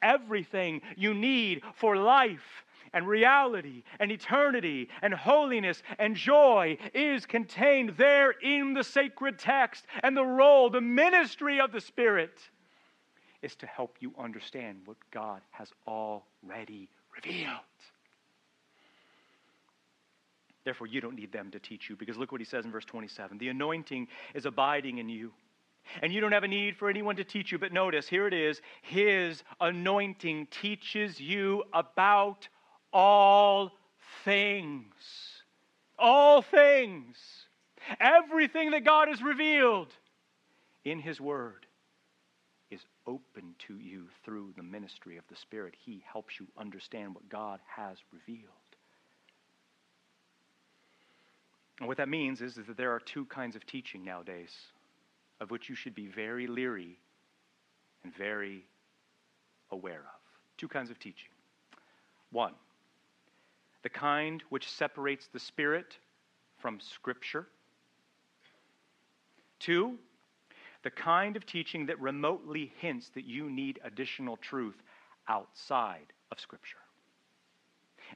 Everything 0.02 0.82
you 0.96 1.14
need 1.14 1.62
for 1.76 1.96
life 1.96 2.64
and 2.94 3.06
reality 3.06 3.82
and 4.00 4.10
eternity 4.10 4.88
and 5.02 5.12
holiness 5.12 5.82
and 5.98 6.16
joy 6.16 6.78
is 6.94 7.26
contained 7.26 7.90
there 7.98 8.30
in 8.30 8.72
the 8.72 8.84
sacred 8.84 9.38
text. 9.38 9.84
And 10.02 10.16
the 10.16 10.24
role, 10.24 10.70
the 10.70 10.80
ministry 10.80 11.60
of 11.60 11.72
the 11.72 11.80
Spirit 11.80 12.38
is 13.42 13.54
to 13.56 13.66
help 13.66 13.96
you 14.00 14.14
understand 14.18 14.78
what 14.86 14.96
God 15.10 15.42
has 15.50 15.70
already 15.86 16.88
revealed. 17.14 17.58
Therefore, 20.64 20.86
you 20.86 21.02
don't 21.02 21.14
need 21.14 21.30
them 21.30 21.50
to 21.50 21.58
teach 21.58 21.90
you 21.90 21.96
because 21.96 22.16
look 22.16 22.32
what 22.32 22.40
he 22.40 22.46
says 22.46 22.64
in 22.64 22.72
verse 22.72 22.86
27 22.86 23.36
the 23.36 23.48
anointing 23.48 24.08
is 24.34 24.46
abiding 24.46 24.98
in 24.98 25.10
you. 25.10 25.30
And 26.00 26.12
you 26.12 26.22
don't 26.22 26.32
have 26.32 26.44
a 26.44 26.48
need 26.48 26.76
for 26.78 26.88
anyone 26.88 27.16
to 27.16 27.24
teach 27.24 27.52
you, 27.52 27.58
but 27.58 27.70
notice, 27.70 28.08
here 28.08 28.26
it 28.26 28.32
is 28.32 28.62
His 28.80 29.42
anointing 29.60 30.48
teaches 30.50 31.20
you 31.20 31.62
about 31.74 32.48
all 32.94 33.72
things. 34.24 34.94
All 35.98 36.40
things. 36.40 37.16
Everything 38.00 38.70
that 38.70 38.84
God 38.84 39.08
has 39.08 39.20
revealed 39.20 39.92
in 40.84 41.00
His 41.00 41.20
Word 41.20 41.66
is 42.70 42.80
open 43.06 43.54
to 43.66 43.78
you 43.78 44.06
through 44.24 44.54
the 44.56 44.62
ministry 44.62 45.18
of 45.18 45.24
the 45.28 45.36
Spirit. 45.36 45.74
He 45.84 46.02
helps 46.10 46.40
you 46.40 46.46
understand 46.56 47.14
what 47.14 47.28
God 47.28 47.60
has 47.66 47.98
revealed. 48.12 48.48
And 51.80 51.88
what 51.88 51.96
that 51.96 52.08
means 52.08 52.40
is, 52.40 52.54
that 52.54 52.76
there 52.76 52.92
are 52.92 53.00
two 53.00 53.24
kinds 53.26 53.56
of 53.56 53.66
teaching 53.66 54.04
nowadays 54.04 54.54
of 55.40 55.50
which 55.50 55.68
you 55.68 55.74
should 55.74 55.94
be 55.94 56.06
very 56.06 56.46
leery 56.46 56.96
and 58.04 58.14
very 58.16 58.64
aware 59.72 60.00
of. 60.00 60.20
Two 60.56 60.68
kinds 60.68 60.90
of 60.90 61.00
teaching. 61.00 61.30
One, 62.30 62.54
the 63.84 63.90
kind 63.90 64.42
which 64.48 64.68
separates 64.68 65.28
the 65.28 65.38
Spirit 65.38 65.98
from 66.58 66.80
Scripture. 66.80 67.46
Two, 69.60 69.98
the 70.82 70.90
kind 70.90 71.36
of 71.36 71.46
teaching 71.46 71.86
that 71.86 72.00
remotely 72.00 72.72
hints 72.78 73.10
that 73.14 73.24
you 73.24 73.50
need 73.50 73.78
additional 73.84 74.38
truth 74.38 74.82
outside 75.28 76.12
of 76.32 76.40
Scripture. 76.40 76.78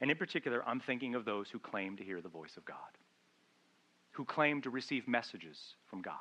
And 0.00 0.10
in 0.10 0.16
particular, 0.16 0.62
I'm 0.66 0.80
thinking 0.80 1.14
of 1.14 1.24
those 1.24 1.50
who 1.50 1.58
claim 1.58 1.96
to 1.98 2.04
hear 2.04 2.20
the 2.22 2.28
voice 2.28 2.56
of 2.56 2.64
God, 2.64 2.76
who 4.12 4.24
claim 4.24 4.62
to 4.62 4.70
receive 4.70 5.06
messages 5.06 5.74
from 5.90 6.00
God. 6.00 6.14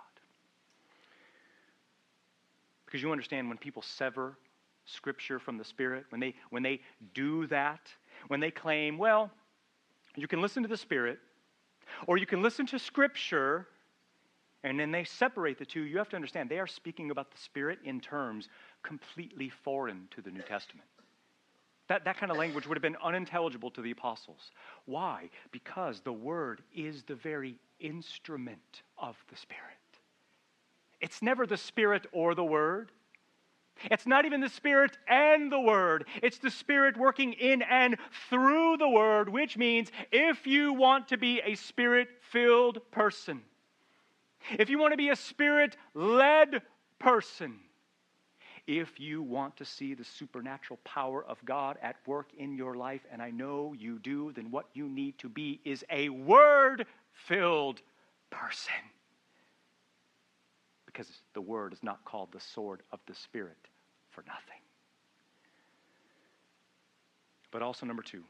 Because 2.85 3.01
you 3.01 3.11
understand 3.11 3.47
when 3.47 3.57
people 3.57 3.81
sever 3.81 4.37
Scripture 4.85 5.39
from 5.39 5.57
the 5.57 5.65
Spirit, 5.65 6.05
when 6.09 6.19
they, 6.19 6.33
when 6.49 6.63
they 6.63 6.81
do 7.13 7.47
that, 7.47 7.89
when 8.27 8.39
they 8.39 8.51
claim, 8.51 8.97
well, 8.97 9.31
you 10.17 10.27
can 10.27 10.41
listen 10.41 10.63
to 10.63 10.69
the 10.69 10.77
Spirit, 10.77 11.19
or 12.07 12.17
you 12.17 12.25
can 12.25 12.41
listen 12.41 12.65
to 12.67 12.79
Scripture, 12.79 13.67
and 14.63 14.79
then 14.79 14.91
they 14.91 15.03
separate 15.03 15.59
the 15.59 15.65
two, 15.65 15.81
you 15.81 15.97
have 15.97 16.09
to 16.09 16.15
understand 16.15 16.49
they 16.49 16.59
are 16.59 16.67
speaking 16.67 17.11
about 17.11 17.31
the 17.31 17.37
Spirit 17.37 17.79
in 17.85 18.01
terms 18.01 18.49
completely 18.83 19.49
foreign 19.49 20.07
to 20.11 20.21
the 20.21 20.31
New 20.31 20.41
Testament. 20.41 20.87
That, 21.87 22.03
that 22.03 22.17
kind 22.17 22.31
of 22.31 22.37
language 22.37 22.67
would 22.67 22.75
have 22.75 22.81
been 22.81 22.97
unintelligible 23.01 23.71
to 23.71 23.81
the 23.81 23.91
apostles. 23.91 24.51
Why? 24.85 25.29
Because 25.51 26.01
the 26.01 26.11
Word 26.11 26.61
is 26.75 27.03
the 27.03 27.15
very 27.15 27.55
instrument 27.79 28.81
of 28.97 29.15
the 29.29 29.37
Spirit. 29.37 29.63
It's 30.99 31.21
never 31.21 31.45
the 31.45 31.57
Spirit 31.57 32.05
or 32.11 32.35
the 32.35 32.43
Word. 32.43 32.91
It's 33.85 34.07
not 34.07 34.25
even 34.25 34.41
the 34.41 34.49
Spirit 34.49 34.97
and 35.07 35.51
the 35.51 35.59
Word. 35.59 36.05
It's 36.21 36.37
the 36.37 36.51
Spirit 36.51 36.97
working 36.97 37.33
in 37.33 37.61
and 37.61 37.97
through 38.29 38.77
the 38.77 38.89
Word, 38.89 39.29
which 39.29 39.57
means 39.57 39.91
if 40.11 40.47
you 40.47 40.73
want 40.73 41.07
to 41.09 41.17
be 41.17 41.41
a 41.41 41.55
Spirit 41.55 42.09
filled 42.31 42.79
person, 42.91 43.41
if 44.57 44.69
you 44.69 44.79
want 44.79 44.93
to 44.93 44.97
be 44.97 45.09
a 45.09 45.15
Spirit 45.15 45.77
led 45.93 46.61
person, 46.99 47.59
if 48.67 48.99
you 48.99 49.21
want 49.21 49.55
to 49.57 49.65
see 49.65 49.93
the 49.93 50.03
supernatural 50.03 50.79
power 50.83 51.23
of 51.23 51.43
God 51.45 51.77
at 51.81 51.95
work 52.05 52.27
in 52.37 52.53
your 52.55 52.75
life, 52.75 53.01
and 53.11 53.21
I 53.21 53.31
know 53.31 53.73
you 53.77 53.97
do, 53.99 54.33
then 54.33 54.51
what 54.51 54.67
you 54.73 54.89
need 54.89 55.17
to 55.19 55.29
be 55.29 55.61
is 55.63 55.85
a 55.89 56.09
word 56.09 56.85
filled 57.13 57.81
person. 58.29 58.73
Because 60.97 61.11
the 61.35 61.41
word 61.41 61.73
is 61.73 61.83
not 61.83 62.03
called 62.05 62.29
the 62.31 62.39
sword 62.39 62.81
of 62.91 62.99
the 63.05 63.13
Spirit 63.13 63.67
for 64.09 64.23
nothing. 64.25 64.61
But 67.51 67.61
also, 67.61 67.85
number 67.85 68.01
two, 68.01 68.23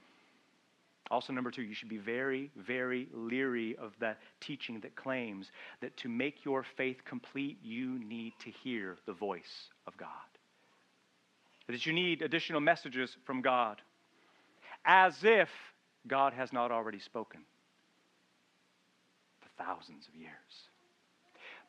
also, 1.09 1.31
number 1.31 1.49
two, 1.49 1.61
you 1.61 1.73
should 1.73 1.87
be 1.87 1.97
very, 1.97 2.51
very 2.57 3.07
leery 3.13 3.77
of 3.77 3.93
the 4.01 4.17
teaching 4.41 4.81
that 4.81 4.97
claims 4.97 5.49
that 5.79 5.95
to 5.95 6.09
make 6.09 6.43
your 6.43 6.65
faith 6.75 6.97
complete, 7.05 7.57
you 7.63 7.99
need 7.99 8.33
to 8.43 8.49
hear 8.49 8.97
the 9.05 9.13
voice 9.13 9.69
of 9.87 9.95
God. 9.95 10.09
That 11.69 11.85
you 11.85 11.93
need 11.93 12.21
additional 12.21 12.59
messages 12.59 13.15
from 13.25 13.41
God, 13.41 13.81
as 14.83 15.15
if 15.23 15.47
God 16.05 16.33
has 16.33 16.51
not 16.51 16.73
already 16.73 16.99
spoken 16.99 17.39
for 19.39 19.63
thousands 19.63 20.09
of 20.09 20.15
years. 20.19 20.33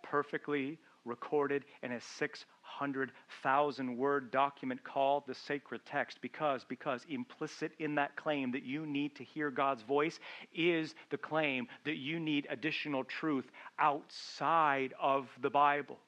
Perfectly 0.03 0.79
recorded 1.09 1.65
in 1.83 1.93
a 1.93 2.01
600,000 2.01 3.97
word 3.97 4.31
document 4.31 4.85
called 4.85 5.25
the 5.27 5.35
sacred 5.35 5.81
text 5.85 6.19
because 6.21 6.65
because 6.65 7.05
implicit 7.09 7.73
in 7.79 7.95
that 7.97 8.15
claim 8.17 8.53
that 8.53 8.63
you 8.63 8.87
need 8.87 9.17
to 9.17 9.25
hear 9.25 9.51
God's 9.51 9.83
voice 9.83 10.21
is 10.55 10.95
the 11.11 11.19
claim 11.19 11.67
that 11.85 11.97
you 11.97 12.21
need 12.21 12.47
additional 12.51 13.05
truth 13.05 13.51
outside 13.79 14.95
of 15.01 15.29
the 15.41 15.51
Bible. 15.51 15.99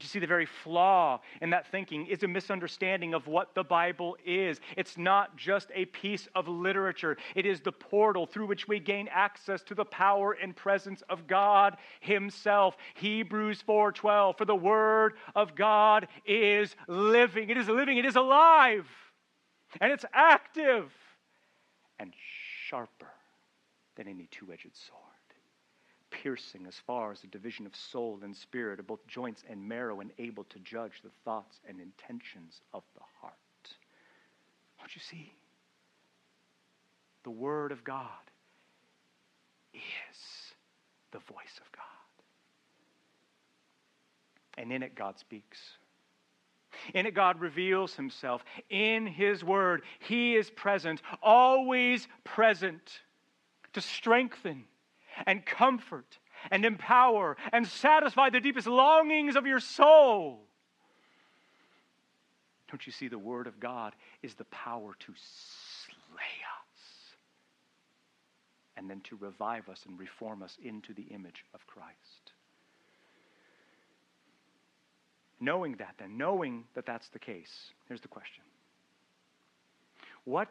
But 0.00 0.04
you 0.04 0.08
see, 0.08 0.18
the 0.18 0.26
very 0.26 0.46
flaw 0.46 1.20
in 1.42 1.50
that 1.50 1.66
thinking 1.66 2.06
is 2.06 2.22
a 2.22 2.26
misunderstanding 2.26 3.12
of 3.12 3.26
what 3.26 3.54
the 3.54 3.62
Bible 3.62 4.16
is. 4.24 4.58
It's 4.74 4.96
not 4.96 5.36
just 5.36 5.70
a 5.74 5.84
piece 5.84 6.26
of 6.34 6.48
literature, 6.48 7.18
it 7.34 7.44
is 7.44 7.60
the 7.60 7.72
portal 7.72 8.24
through 8.24 8.46
which 8.46 8.66
we 8.66 8.80
gain 8.80 9.10
access 9.12 9.62
to 9.64 9.74
the 9.74 9.84
power 9.84 10.32
and 10.32 10.56
presence 10.56 11.02
of 11.10 11.26
God 11.26 11.76
Himself. 12.00 12.78
Hebrews 12.94 13.62
4:12, 13.68 14.38
for 14.38 14.46
the 14.46 14.56
Word 14.56 15.16
of 15.34 15.54
God 15.54 16.08
is 16.24 16.74
living. 16.88 17.50
It 17.50 17.58
is 17.58 17.68
living, 17.68 17.98
it 17.98 18.06
is 18.06 18.16
alive, 18.16 18.88
and 19.82 19.92
it's 19.92 20.06
active 20.14 20.90
and 21.98 22.14
sharper 22.68 23.12
than 23.96 24.08
any 24.08 24.28
two-edged 24.30 24.74
sword 24.74 25.09
piercing 26.10 26.66
as 26.66 26.74
far 26.86 27.12
as 27.12 27.20
the 27.20 27.26
division 27.28 27.66
of 27.66 27.74
soul 27.74 28.18
and 28.22 28.36
spirit, 28.36 28.80
of 28.80 28.86
both 28.86 29.06
joints 29.06 29.44
and 29.48 29.66
marrow, 29.66 30.00
and 30.00 30.10
able 30.18 30.44
to 30.44 30.58
judge 30.60 31.00
the 31.02 31.10
thoughts 31.24 31.60
and 31.68 31.80
intentions 31.80 32.60
of 32.74 32.82
the 32.94 33.02
heart. 33.20 33.34
Don't 34.78 34.94
you 34.94 35.00
see? 35.00 35.32
The 37.22 37.30
Word 37.30 37.72
of 37.72 37.84
God 37.84 38.08
is 39.74 40.52
the 41.12 41.18
voice 41.18 41.60
of 41.60 41.70
God. 41.72 41.84
And 44.56 44.72
in 44.72 44.82
it, 44.82 44.94
God 44.94 45.18
speaks. 45.18 45.58
In 46.94 47.06
it, 47.06 47.14
God 47.14 47.40
reveals 47.40 47.94
Himself. 47.94 48.44
In 48.68 49.06
His 49.06 49.44
Word, 49.44 49.82
He 49.98 50.36
is 50.36 50.50
present, 50.50 51.02
always 51.22 52.08
present 52.24 53.00
to 53.72 53.80
strengthen 53.80 54.64
and 55.26 55.44
comfort 55.44 56.18
and 56.50 56.64
empower 56.64 57.36
and 57.52 57.66
satisfy 57.66 58.30
the 58.30 58.40
deepest 58.40 58.66
longings 58.66 59.36
of 59.36 59.46
your 59.46 59.60
soul. 59.60 60.40
Don't 62.70 62.86
you 62.86 62.92
see 62.92 63.08
the 63.08 63.18
Word 63.18 63.46
of 63.46 63.58
God 63.58 63.94
is 64.22 64.34
the 64.34 64.44
power 64.44 64.94
to 65.00 65.12
slay 65.16 66.14
us 66.14 67.14
and 68.76 68.88
then 68.88 69.00
to 69.02 69.16
revive 69.16 69.68
us 69.68 69.84
and 69.86 69.98
reform 69.98 70.42
us 70.42 70.56
into 70.62 70.94
the 70.94 71.02
image 71.02 71.44
of 71.52 71.66
Christ? 71.66 72.32
Knowing 75.40 75.76
that, 75.76 75.94
then, 75.98 76.16
knowing 76.16 76.64
that 76.74 76.86
that's 76.86 77.08
the 77.08 77.18
case, 77.18 77.72
here's 77.88 78.02
the 78.02 78.08
question 78.08 78.44
What 80.24 80.48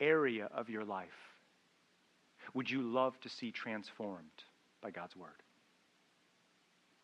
area 0.00 0.48
of 0.54 0.68
your 0.68 0.84
life 0.84 1.27
would 2.54 2.70
you 2.70 2.82
love 2.82 3.18
to 3.20 3.28
see 3.28 3.50
transformed 3.50 4.44
by 4.82 4.90
God's 4.90 5.16
Word? 5.16 5.42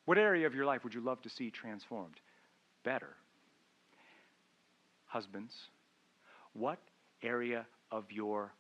What 0.05 0.19
area 0.19 0.47
of 0.47 0.55
your 0.55 0.67
life 0.67 0.85
would 0.85 0.95
you 0.95 1.01
love 1.01 1.23
to 1.23 1.31
see 1.31 1.51
transformed? 1.51 2.21
Better. 2.83 3.15
Husbands, 5.07 5.55
what 6.53 6.79
area 7.23 7.67
of 7.91 8.11
your 8.11 8.53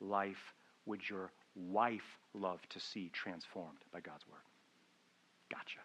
life 0.00 0.54
would 0.86 1.08
your 1.08 1.30
wife 1.54 2.18
love 2.34 2.60
to 2.70 2.80
see 2.80 3.10
transformed 3.12 3.78
by 3.92 4.00
God's 4.00 4.26
Word? 4.26 4.40
Gotcha. 5.50 5.78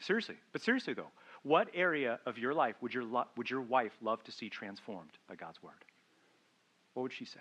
Seriously, 0.00 0.36
but 0.52 0.60
seriously 0.60 0.94
though, 0.94 1.10
what 1.42 1.68
area 1.74 2.18
of 2.26 2.38
your 2.38 2.52
life 2.52 2.74
would 2.80 2.92
your, 2.92 3.04
lo- 3.04 3.26
would 3.36 3.48
your 3.48 3.62
wife 3.62 3.92
love 4.02 4.22
to 4.24 4.32
see 4.32 4.48
transformed 4.48 5.12
by 5.28 5.34
God's 5.34 5.62
Word? 5.62 5.84
What 6.94 7.04
would 7.04 7.12
she 7.12 7.24
say? 7.24 7.40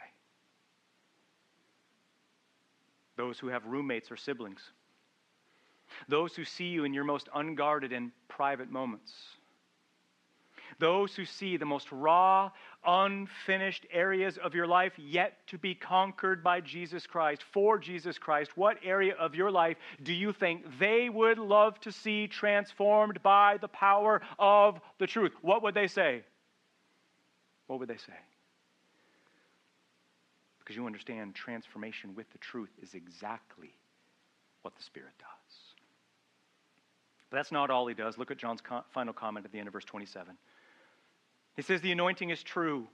Those 3.16 3.40
who 3.40 3.48
have 3.48 3.66
roommates 3.66 4.12
or 4.12 4.18
siblings, 4.18 4.62
those 6.08 6.36
who 6.36 6.44
see 6.44 6.68
you 6.68 6.84
in 6.84 6.94
your 6.94 7.04
most 7.04 7.30
unguarded 7.34 7.94
and 7.94 8.12
private 8.28 8.72
moments, 8.72 9.14
those 10.80 11.16
who 11.16 11.26
see 11.26 11.58
the 11.58 11.66
most 11.66 11.92
raw, 11.92 12.50
unfinished 12.86 13.86
areas 13.92 14.38
of 14.38 14.56
your 14.56 14.66
life 14.66 14.94
yet 14.98 15.46
to 15.48 15.58
be 15.58 15.76
conquered 15.76 16.44
by 16.44 16.62
Jesus 16.62 17.06
Christ, 17.06 17.44
for 17.52 17.78
Jesus 17.78 18.18
Christ, 18.18 18.58
what 18.58 18.78
area 18.84 19.14
of 19.16 19.36
your 19.36 19.52
life 19.52 19.78
do 20.02 20.14
you 20.14 20.34
think 20.34 20.80
they 20.80 21.10
would 21.10 21.38
love 21.38 21.80
to 21.82 21.92
see 21.92 22.28
transformed 22.28 23.22
by 23.22 23.58
the 23.58 23.68
power 23.68 24.22
of 24.40 24.80
the 24.98 25.08
truth? 25.08 25.34
What 25.42 25.62
would 25.64 25.76
they 25.76 25.88
say? 25.88 26.24
What 27.68 27.80
would 27.80 27.90
they 27.90 27.98
say? 27.98 28.14
Because 30.64 30.76
you 30.76 30.86
understand 30.86 31.36
transformation 31.36 32.16
with 32.16 32.32
the 32.32 32.38
truth 32.38 32.70
is 32.82 32.94
exactly 32.94 33.76
what 34.62 34.76
the 34.76 34.84
Spirit 34.84 35.12
does. 35.20 35.58
But 37.30 37.38
that's 37.38 37.52
not 37.52 37.70
all 37.70 37.86
he 37.88 37.94
does. 37.94 38.18
Look 38.18 38.32
at 38.32 38.38
John's 38.38 38.62
final 38.94 39.14
comment 39.14 39.46
at 39.46 39.52
the 39.52 39.60
end 39.60 39.68
of 39.68 39.74
verse 39.74 39.86
27. 39.86 40.38
He 41.56 41.62
says, 41.62 41.82
The 41.82 41.92
anointing 41.92 42.30
is 42.30 42.44
true 42.44 42.88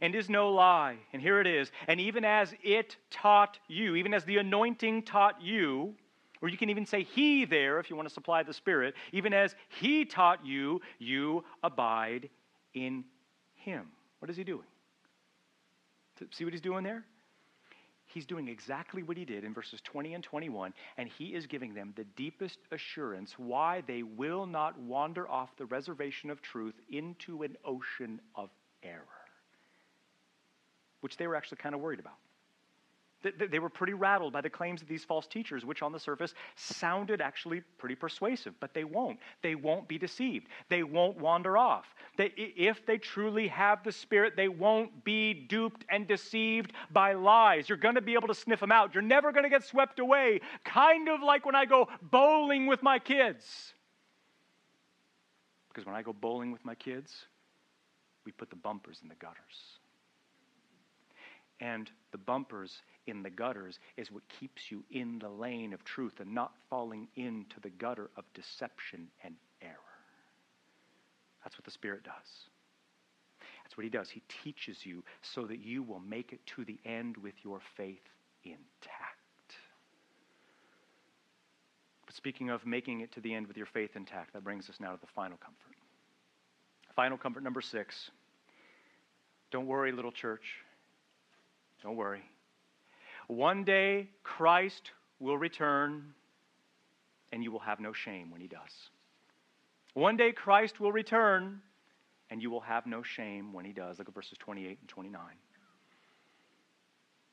and 0.00 0.14
is 0.14 0.28
no 0.28 0.50
lie. 0.50 0.96
And 1.12 1.22
here 1.22 1.40
it 1.40 1.46
is. 1.46 1.70
And 1.86 2.00
even 2.00 2.24
as 2.24 2.54
it 2.62 2.96
taught 3.10 3.58
you, 3.68 3.94
even 3.94 4.12
as 4.12 4.24
the 4.24 4.38
anointing 4.38 5.02
taught 5.02 5.40
you, 5.40 5.94
or 6.42 6.48
you 6.48 6.58
can 6.58 6.70
even 6.70 6.86
say 6.86 7.02
he 7.02 7.44
there 7.44 7.78
if 7.78 7.88
you 7.88 7.96
want 7.96 8.08
to 8.08 8.14
supply 8.14 8.42
the 8.42 8.52
Spirit, 8.52 8.94
even 9.12 9.32
as 9.32 9.54
he 9.68 10.04
taught 10.04 10.44
you, 10.44 10.80
you 10.98 11.44
abide 11.62 12.28
in 12.74 13.04
him. 13.54 13.86
What 14.18 14.30
is 14.30 14.36
he 14.36 14.44
doing? 14.44 14.66
See 16.32 16.44
what 16.44 16.52
he's 16.52 16.62
doing 16.62 16.84
there? 16.84 17.04
He's 18.06 18.24
doing 18.24 18.48
exactly 18.48 19.02
what 19.02 19.16
he 19.16 19.24
did 19.24 19.44
in 19.44 19.52
verses 19.52 19.80
20 19.84 20.14
and 20.14 20.24
21, 20.24 20.72
and 20.96 21.08
he 21.08 21.34
is 21.34 21.46
giving 21.46 21.74
them 21.74 21.92
the 21.96 22.04
deepest 22.16 22.58
assurance 22.70 23.34
why 23.36 23.82
they 23.86 24.02
will 24.02 24.46
not 24.46 24.78
wander 24.78 25.28
off 25.28 25.50
the 25.58 25.66
reservation 25.66 26.30
of 26.30 26.40
truth 26.40 26.74
into 26.88 27.42
an 27.42 27.56
ocean 27.64 28.20
of 28.34 28.50
error, 28.82 29.02
which 31.00 31.16
they 31.16 31.26
were 31.26 31.34
actually 31.34 31.58
kind 31.58 31.74
of 31.74 31.80
worried 31.80 32.00
about. 32.00 32.16
They 33.50 33.58
were 33.58 33.68
pretty 33.68 33.94
rattled 33.94 34.32
by 34.32 34.40
the 34.40 34.50
claims 34.50 34.82
of 34.82 34.88
these 34.88 35.04
false 35.04 35.26
teachers, 35.26 35.64
which 35.64 35.82
on 35.82 35.92
the 35.92 35.98
surface 35.98 36.34
sounded 36.54 37.20
actually 37.20 37.60
pretty 37.78 37.94
persuasive, 37.94 38.54
but 38.60 38.74
they 38.74 38.84
won't. 38.84 39.18
They 39.42 39.54
won't 39.54 39.88
be 39.88 39.98
deceived. 39.98 40.48
They 40.68 40.82
won't 40.82 41.18
wander 41.18 41.56
off. 41.56 41.86
They, 42.16 42.32
if 42.36 42.84
they 42.86 42.98
truly 42.98 43.48
have 43.48 43.82
the 43.84 43.92
Spirit, 43.92 44.34
they 44.36 44.48
won't 44.48 45.04
be 45.04 45.34
duped 45.34 45.84
and 45.90 46.06
deceived 46.06 46.72
by 46.92 47.14
lies. 47.14 47.68
You're 47.68 47.78
going 47.78 47.96
to 47.96 48.00
be 48.00 48.14
able 48.14 48.28
to 48.28 48.34
sniff 48.34 48.60
them 48.60 48.72
out. 48.72 48.94
You're 48.94 49.02
never 49.02 49.32
going 49.32 49.44
to 49.44 49.50
get 49.50 49.64
swept 49.64 49.98
away, 49.98 50.40
kind 50.64 51.08
of 51.08 51.22
like 51.22 51.44
when 51.44 51.54
I 51.54 51.64
go 51.64 51.88
bowling 52.02 52.66
with 52.66 52.82
my 52.82 52.98
kids. 52.98 53.74
Because 55.68 55.86
when 55.86 55.94
I 55.94 56.02
go 56.02 56.12
bowling 56.12 56.52
with 56.52 56.64
my 56.64 56.74
kids, 56.74 57.26
we 58.24 58.32
put 58.32 58.50
the 58.50 58.56
bumpers 58.56 59.00
in 59.02 59.08
the 59.08 59.14
gutters 59.14 59.78
and 61.60 61.90
the 62.12 62.18
bumpers 62.18 62.82
in 63.06 63.22
the 63.22 63.30
gutters 63.30 63.78
is 63.96 64.10
what 64.10 64.22
keeps 64.40 64.70
you 64.70 64.84
in 64.90 65.18
the 65.18 65.28
lane 65.28 65.72
of 65.72 65.84
truth 65.84 66.20
and 66.20 66.34
not 66.34 66.52
falling 66.68 67.08
into 67.16 67.60
the 67.62 67.70
gutter 67.70 68.10
of 68.16 68.24
deception 68.34 69.08
and 69.24 69.34
error. 69.62 69.74
That's 71.44 71.56
what 71.56 71.64
the 71.64 71.70
Spirit 71.70 72.02
does. 72.02 72.12
That's 73.64 73.76
what 73.76 73.84
He 73.84 73.90
does. 73.90 74.10
He 74.10 74.22
teaches 74.42 74.84
you 74.84 75.04
so 75.22 75.44
that 75.46 75.60
you 75.60 75.82
will 75.82 76.00
make 76.00 76.32
it 76.32 76.40
to 76.56 76.64
the 76.64 76.78
end 76.84 77.16
with 77.16 77.34
your 77.44 77.60
faith 77.76 78.02
intact. 78.44 79.16
But 82.04 82.14
speaking 82.14 82.50
of 82.50 82.66
making 82.66 83.00
it 83.00 83.12
to 83.12 83.20
the 83.20 83.34
end 83.34 83.46
with 83.46 83.56
your 83.56 83.66
faith 83.66 83.90
intact, 83.94 84.32
that 84.32 84.44
brings 84.44 84.68
us 84.68 84.76
now 84.80 84.92
to 84.92 85.00
the 85.00 85.06
final 85.14 85.36
comfort. 85.38 85.76
Final 86.94 87.18
comfort 87.18 87.42
number 87.42 87.60
six. 87.60 88.10
Don't 89.50 89.66
worry, 89.66 89.92
little 89.92 90.12
church. 90.12 90.64
Don't 91.82 91.96
worry. 91.96 92.22
One 93.28 93.64
day, 93.64 94.08
Christ 94.22 94.92
will 95.18 95.38
return, 95.38 96.14
and 97.32 97.42
you 97.42 97.50
will 97.50 97.60
have 97.60 97.80
no 97.80 97.92
shame 97.92 98.30
when 98.30 98.40
he 98.40 98.46
does. 98.46 98.90
One 99.94 100.16
day, 100.16 100.32
Christ 100.32 100.78
will 100.78 100.92
return, 100.92 101.60
and 102.30 102.40
you 102.40 102.50
will 102.50 102.60
have 102.60 102.86
no 102.86 103.02
shame 103.02 103.52
when 103.52 103.64
he 103.64 103.72
does. 103.72 103.98
Look 103.98 104.08
at 104.08 104.14
verses 104.14 104.38
28 104.38 104.78
and 104.80 104.88
29. 104.88 105.20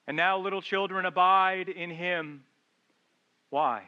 And 0.08 0.18
now, 0.18 0.40
little 0.40 0.62
children, 0.62 1.06
abide 1.06 1.70
in 1.70 1.90
him. 1.90 2.44
Why? 3.50 3.84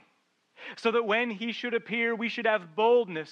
So 0.78 0.92
that 0.92 1.06
when 1.06 1.30
he 1.30 1.52
should 1.52 1.74
appear, 1.74 2.16
we 2.16 2.30
should 2.30 2.46
have 2.46 2.76
boldness, 2.76 3.32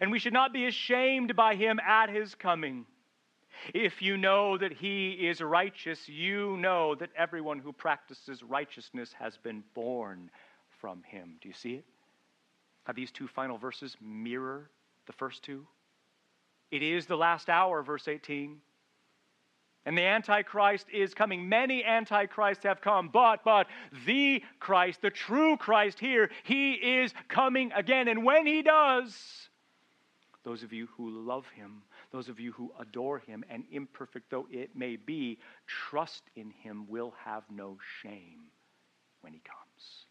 and 0.00 0.10
we 0.10 0.18
should 0.18 0.32
not 0.32 0.52
be 0.52 0.66
ashamed 0.66 1.36
by 1.36 1.54
him 1.54 1.78
at 1.78 2.08
his 2.08 2.34
coming. 2.34 2.86
If 3.74 4.02
you 4.02 4.16
know 4.16 4.58
that 4.58 4.72
he 4.72 5.12
is 5.12 5.40
righteous, 5.40 6.08
you 6.08 6.56
know 6.56 6.94
that 6.96 7.10
everyone 7.16 7.58
who 7.58 7.72
practices 7.72 8.42
righteousness 8.42 9.12
has 9.18 9.36
been 9.36 9.62
born 9.74 10.30
from 10.80 11.02
him. 11.02 11.36
Do 11.40 11.48
you 11.48 11.54
see 11.54 11.74
it? 11.74 11.84
How 12.84 12.92
these 12.92 13.10
two 13.10 13.26
final 13.26 13.58
verses 13.58 13.96
mirror 14.00 14.70
the 15.06 15.12
first 15.12 15.42
two? 15.42 15.66
It 16.70 16.82
is 16.82 17.06
the 17.06 17.16
last 17.16 17.48
hour, 17.48 17.82
verse 17.82 18.08
18. 18.08 18.58
And 19.86 19.96
the 19.96 20.02
Antichrist 20.02 20.86
is 20.92 21.14
coming. 21.14 21.48
Many 21.48 21.84
Antichrists 21.84 22.64
have 22.64 22.80
come, 22.80 23.08
but, 23.12 23.44
but, 23.44 23.68
the 24.04 24.42
Christ, 24.58 25.00
the 25.00 25.10
true 25.10 25.56
Christ 25.56 26.00
here, 26.00 26.28
he 26.42 26.72
is 26.72 27.14
coming 27.28 27.70
again. 27.72 28.08
And 28.08 28.24
when 28.24 28.46
he 28.46 28.62
does, 28.62 29.16
those 30.42 30.64
of 30.64 30.72
you 30.72 30.88
who 30.96 31.10
love 31.10 31.46
him 31.48 31.82
those 32.16 32.28
of 32.30 32.40
you 32.40 32.52
who 32.52 32.72
adore 32.80 33.18
him, 33.18 33.44
and 33.50 33.64
imperfect 33.70 34.30
though 34.30 34.48
it 34.50 34.74
may 34.74 34.96
be, 34.96 35.38
trust 35.66 36.22
in 36.34 36.50
him 36.50 36.86
will 36.88 37.12
have 37.24 37.42
no 37.50 37.76
shame 38.00 38.40
when 39.20 39.34
he 39.34 39.40
comes. 39.40 40.06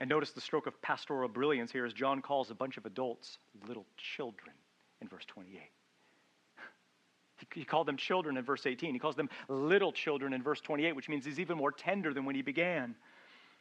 And 0.00 0.08
notice 0.08 0.30
the 0.30 0.40
stroke 0.40 0.66
of 0.66 0.80
pastoral 0.80 1.28
brilliance 1.28 1.70
here 1.70 1.84
as 1.84 1.92
John 1.92 2.22
calls 2.22 2.50
a 2.50 2.54
bunch 2.54 2.78
of 2.78 2.86
adults 2.86 3.36
little 3.68 3.84
children 3.98 4.54
in 5.02 5.08
verse 5.08 5.26
28. 5.26 5.60
He 7.54 7.64
called 7.64 7.86
them 7.86 7.98
children 7.98 8.38
in 8.38 8.44
verse 8.44 8.66
18. 8.66 8.94
He 8.94 8.98
calls 8.98 9.16
them 9.16 9.28
little 9.48 9.92
children 9.92 10.32
in 10.32 10.42
verse 10.42 10.60
28, 10.62 10.96
which 10.96 11.08
means 11.10 11.26
he's 11.26 11.40
even 11.40 11.58
more 11.58 11.72
tender 11.72 12.14
than 12.14 12.24
when 12.24 12.34
he 12.34 12.42
began. 12.42 12.94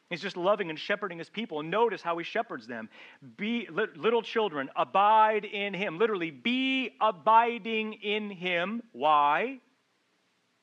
He's 0.10 0.22
just 0.22 0.38
loving 0.38 0.72
and 0.72 0.80
shepherding 0.80 1.20
his 1.20 1.30
people. 1.30 1.62
Notice 1.62 2.02
how 2.02 2.18
he 2.18 2.24
shepherds 2.24 2.66
them. 2.66 2.90
Be 3.38 3.68
little 3.70 4.24
children, 4.24 4.70
abide 4.76 5.46
in 5.46 5.74
him. 5.74 6.00
Literally, 6.00 6.32
be 6.32 6.96
abiding 7.00 7.94
in 7.94 8.32
him. 8.32 8.82
Why? 8.92 9.60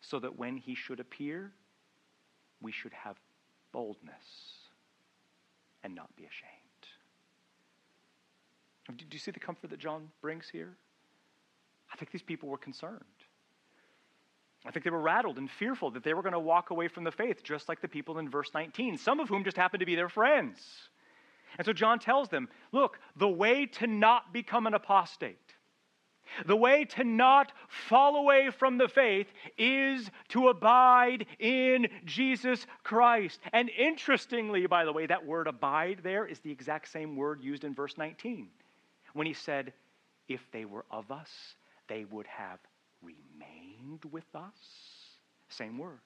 So 0.01 0.19
that 0.19 0.37
when 0.37 0.57
he 0.57 0.75
should 0.75 0.99
appear, 0.99 1.53
we 2.61 2.73
should 2.73 2.93
have 2.93 3.17
boldness 3.71 4.15
and 5.85 5.95
not 5.95 6.15
be 6.17 6.25
ashamed. 6.25 6.53
Do 8.99 9.05
you 9.11 9.19
see 9.19 9.31
the 9.31 9.41
comfort 9.41 9.71
that 9.71 9.79
John 9.79 10.09
brings 10.21 10.49
here? 10.49 10.77
I 11.93 11.97
think 11.97 12.11
these 12.11 12.23
people 12.23 12.49
were 12.49 12.59
concerned. 12.59 13.05
I 14.67 14.71
think 14.71 14.85
they 14.85 14.91
were 14.91 15.01
rattled 15.01 15.39
and 15.39 15.51
fearful 15.51 15.91
that 15.93 16.03
they 16.03 16.13
were 16.13 16.23
going 16.23 16.33
to 16.33 16.41
walk 16.41 16.71
away 16.71 16.89
from 16.89 17.05
the 17.05 17.13
faith, 17.13 17.45
just 17.45 17.69
like 17.69 17.81
the 17.81 17.89
people 17.89 18.19
in 18.19 18.29
verse 18.29 18.51
19, 18.53 18.99
some 18.99 19.21
of 19.21 19.29
whom 19.29 19.45
just 19.45 19.57
happened 19.57 19.81
to 19.81 19.87
be 19.87 19.95
their 19.95 20.09
friends. 20.09 20.61
And 21.59 21.65
so 21.65 21.73
John 21.73 21.99
tells 21.99 22.29
them 22.29 22.49
look, 22.73 22.99
the 23.17 23.29
way 23.29 23.67
to 23.67 23.87
not 23.87 24.33
become 24.33 24.67
an 24.67 24.75
apostate, 24.75 25.55
the 26.45 26.57
way 26.57 26.85
to 26.85 27.05
not 27.05 27.53
fall 27.69 28.17
away 28.17 28.51
from 28.51 28.77
the 28.77 28.89
faith 28.89 29.29
is 29.57 30.11
to 30.31 30.49
abide 30.49 31.27
in 31.39 31.87
Jesus 32.05 32.67
Christ. 32.83 33.39
And 33.53 33.71
interestingly, 33.71 34.67
by 34.67 34.85
the 34.85 34.93
way, 34.93 35.07
that 35.07 35.25
word 35.25 35.47
abide 35.47 36.01
there 36.03 36.27
is 36.27 36.41
the 36.41 36.51
exact 36.51 36.89
same 36.89 37.15
word 37.15 37.41
used 37.41 37.63
in 37.63 37.75
verse 37.75 37.97
19 37.97 38.49
when 39.13 39.27
he 39.27 39.33
said, 39.33 39.73
If 40.29 40.41
they 40.51 40.65
were 40.65 40.85
of 40.91 41.13
us, 41.13 41.31
they 41.89 42.05
would 42.05 42.27
have 42.27 42.59
with 44.13 44.35
us? 44.35 44.53
Same 45.49 45.79
word. 45.79 45.99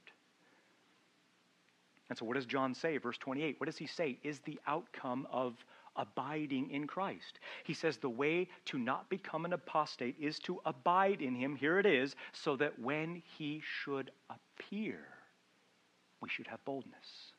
And 2.08 2.18
so, 2.18 2.24
what 2.24 2.34
does 2.34 2.46
John 2.46 2.74
say? 2.74 2.98
Verse 2.98 3.18
28. 3.18 3.60
What 3.60 3.66
does 3.66 3.78
he 3.78 3.86
say 3.86 4.18
is 4.22 4.40
the 4.40 4.58
outcome 4.66 5.26
of 5.30 5.54
abiding 5.96 6.70
in 6.70 6.86
Christ? 6.86 7.38
He 7.64 7.72
says 7.72 7.98
the 7.98 8.10
way 8.10 8.48
to 8.66 8.78
not 8.78 9.08
become 9.08 9.44
an 9.44 9.52
apostate 9.52 10.16
is 10.20 10.38
to 10.40 10.60
abide 10.64 11.22
in 11.22 11.34
him. 11.34 11.54
Here 11.54 11.78
it 11.78 11.86
is, 11.86 12.16
so 12.32 12.56
that 12.56 12.78
when 12.78 13.22
he 13.38 13.62
should 13.64 14.10
appear, 14.28 14.98
we 16.20 16.28
should 16.28 16.48
have 16.48 16.64
boldness 16.64 17.32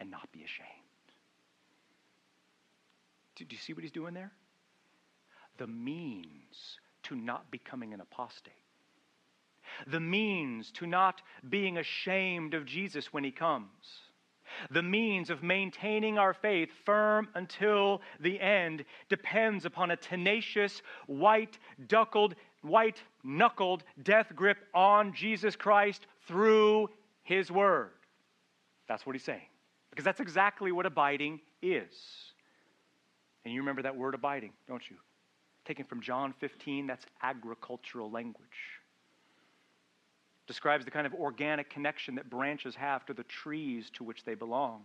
and 0.00 0.10
not 0.10 0.32
be 0.32 0.44
ashamed. 0.44 0.68
Do, 3.36 3.44
do 3.44 3.54
you 3.54 3.60
see 3.60 3.72
what 3.72 3.82
he's 3.82 3.92
doing 3.92 4.14
there? 4.14 4.32
The 5.58 5.66
means 5.66 6.78
to 7.04 7.14
not 7.14 7.50
becoming 7.50 7.94
an 7.94 8.00
apostate, 8.00 8.52
the 9.86 10.00
means 10.00 10.70
to 10.72 10.86
not 10.86 11.22
being 11.48 11.78
ashamed 11.78 12.54
of 12.54 12.64
Jesus 12.64 13.12
when 13.12 13.24
he 13.24 13.30
comes, 13.30 13.68
the 14.70 14.82
means 14.82 15.30
of 15.30 15.42
maintaining 15.42 16.18
our 16.18 16.32
faith 16.34 16.70
firm 16.84 17.28
until 17.34 18.00
the 18.20 18.40
end 18.40 18.84
depends 19.08 19.64
upon 19.64 19.90
a 19.90 19.96
tenacious, 19.96 20.82
white 21.06 21.58
duckled, 21.86 22.34
white 22.62 23.02
knuckled 23.22 23.84
death 24.02 24.32
grip 24.34 24.58
on 24.74 25.12
Jesus 25.14 25.54
Christ 25.54 26.06
through 26.26 26.88
his 27.22 27.50
word. 27.50 27.90
That's 28.88 29.04
what 29.04 29.14
he's 29.14 29.24
saying. 29.24 29.48
Because 29.90 30.04
that's 30.04 30.20
exactly 30.20 30.72
what 30.72 30.86
abiding 30.86 31.40
is. 31.60 31.92
And 33.44 33.52
you 33.52 33.60
remember 33.60 33.82
that 33.82 33.96
word 33.96 34.14
abiding, 34.14 34.52
don't 34.66 34.82
you? 34.90 34.96
taken 35.68 35.84
from 35.84 36.00
John 36.00 36.32
15, 36.40 36.86
that's 36.86 37.04
agricultural 37.22 38.10
language. 38.10 38.48
Describes 40.48 40.84
the 40.84 40.90
kind 40.90 41.06
of 41.06 41.14
organic 41.14 41.70
connection 41.70 42.16
that 42.16 42.28
branches 42.28 42.74
have 42.74 43.04
to 43.06 43.12
the 43.12 43.22
trees 43.24 43.90
to 43.90 44.02
which 44.02 44.24
they 44.24 44.34
belong. 44.34 44.82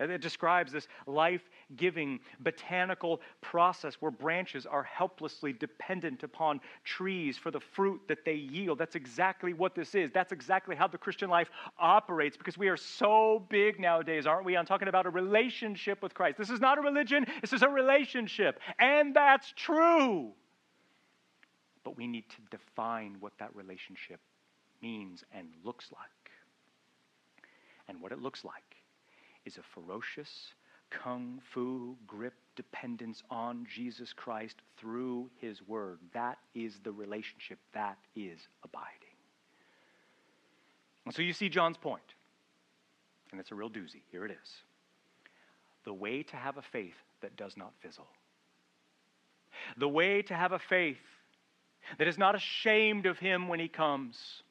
And 0.00 0.12
it 0.12 0.20
describes 0.20 0.70
this 0.70 0.86
life 1.08 1.42
giving 1.74 2.20
botanical 2.38 3.20
process 3.40 3.96
where 3.98 4.12
branches 4.12 4.64
are 4.64 4.84
helplessly 4.84 5.52
dependent 5.52 6.22
upon 6.22 6.60
trees 6.84 7.36
for 7.36 7.50
the 7.50 7.58
fruit 7.58 8.00
that 8.06 8.24
they 8.24 8.34
yield. 8.34 8.78
That's 8.78 8.94
exactly 8.94 9.54
what 9.54 9.74
this 9.74 9.96
is. 9.96 10.12
That's 10.12 10.30
exactly 10.30 10.76
how 10.76 10.86
the 10.86 10.98
Christian 10.98 11.28
life 11.28 11.50
operates 11.80 12.36
because 12.36 12.56
we 12.56 12.68
are 12.68 12.76
so 12.76 13.44
big 13.48 13.80
nowadays, 13.80 14.24
aren't 14.24 14.44
we, 14.44 14.56
I'm 14.56 14.66
talking 14.66 14.86
about 14.86 15.06
a 15.06 15.10
relationship 15.10 16.00
with 16.00 16.14
Christ. 16.14 16.38
This 16.38 16.50
is 16.50 16.60
not 16.60 16.78
a 16.78 16.80
religion, 16.80 17.26
this 17.40 17.52
is 17.52 17.62
a 17.62 17.68
relationship. 17.68 18.60
And 18.78 19.16
that's 19.16 19.52
true. 19.56 20.32
But 21.88 21.96
we 21.96 22.06
need 22.06 22.24
to 22.28 22.36
define 22.54 23.16
what 23.18 23.32
that 23.38 23.56
relationship 23.56 24.20
means 24.82 25.24
and 25.32 25.48
looks 25.64 25.90
like. 25.90 26.30
And 27.88 28.02
what 28.02 28.12
it 28.12 28.20
looks 28.20 28.44
like 28.44 28.76
is 29.46 29.56
a 29.56 29.62
ferocious, 29.62 30.52
kung 30.90 31.40
fu 31.54 31.96
grip 32.06 32.34
dependence 32.56 33.22
on 33.30 33.66
Jesus 33.74 34.12
Christ 34.12 34.56
through 34.76 35.30
his 35.40 35.66
word. 35.66 35.98
That 36.12 36.36
is 36.54 36.78
the 36.84 36.92
relationship. 36.92 37.58
That 37.72 37.96
is 38.14 38.38
abiding. 38.62 39.16
And 41.06 41.14
so 41.14 41.22
you 41.22 41.32
see 41.32 41.48
John's 41.48 41.78
point, 41.78 42.02
and 43.30 43.40
it's 43.40 43.50
a 43.50 43.54
real 43.54 43.70
doozy. 43.70 44.02
Here 44.12 44.26
it 44.26 44.30
is. 44.30 44.50
The 45.86 45.94
way 45.94 46.22
to 46.24 46.36
have 46.36 46.58
a 46.58 46.62
faith 46.70 46.96
that 47.22 47.34
does 47.38 47.56
not 47.56 47.72
fizzle. 47.80 48.08
The 49.78 49.88
way 49.88 50.20
to 50.20 50.34
have 50.34 50.52
a 50.52 50.58
faith 50.58 50.98
that 51.96 52.08
is 52.08 52.18
not 52.18 52.34
ashamed 52.34 53.06
of 53.06 53.18
him 53.18 53.48
when 53.48 53.60
he 53.60 53.68
comes 53.68 54.42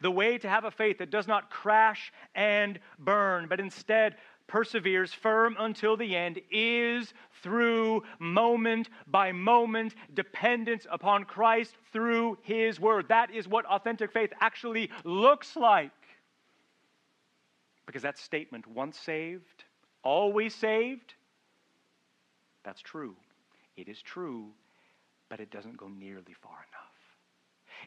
the 0.00 0.10
way 0.10 0.38
to 0.38 0.48
have 0.48 0.64
a 0.64 0.70
faith 0.70 0.98
that 0.98 1.10
does 1.10 1.26
not 1.26 1.50
crash 1.50 2.12
and 2.34 2.78
burn, 2.98 3.46
but 3.48 3.60
instead 3.60 4.16
perseveres 4.46 5.12
firm 5.12 5.56
until 5.60 5.96
the 5.96 6.16
end 6.16 6.40
is 6.50 7.14
through 7.42 8.02
moment 8.18 8.88
by 9.06 9.30
moment 9.30 9.94
dependence 10.14 10.86
upon 10.90 11.24
Christ 11.24 11.76
through 11.92 12.36
His 12.42 12.80
Word. 12.80 13.06
That 13.08 13.32
is 13.32 13.46
what 13.46 13.64
authentic 13.66 14.12
faith 14.12 14.32
actually 14.40 14.90
looks 15.04 15.56
like. 15.56 15.92
Because 17.86 18.02
that 18.02 18.18
statement, 18.18 18.66
once 18.66 18.98
saved, 18.98 19.64
always 20.02 20.54
saved, 20.54 21.14
that's 22.64 22.80
true. 22.80 23.14
It 23.76 23.88
is 23.88 24.02
true, 24.02 24.48
but 25.30 25.40
it 25.40 25.50
doesn't 25.50 25.78
go 25.78 25.88
nearly 25.88 26.34
far 26.42 26.66
enough. 26.68 26.90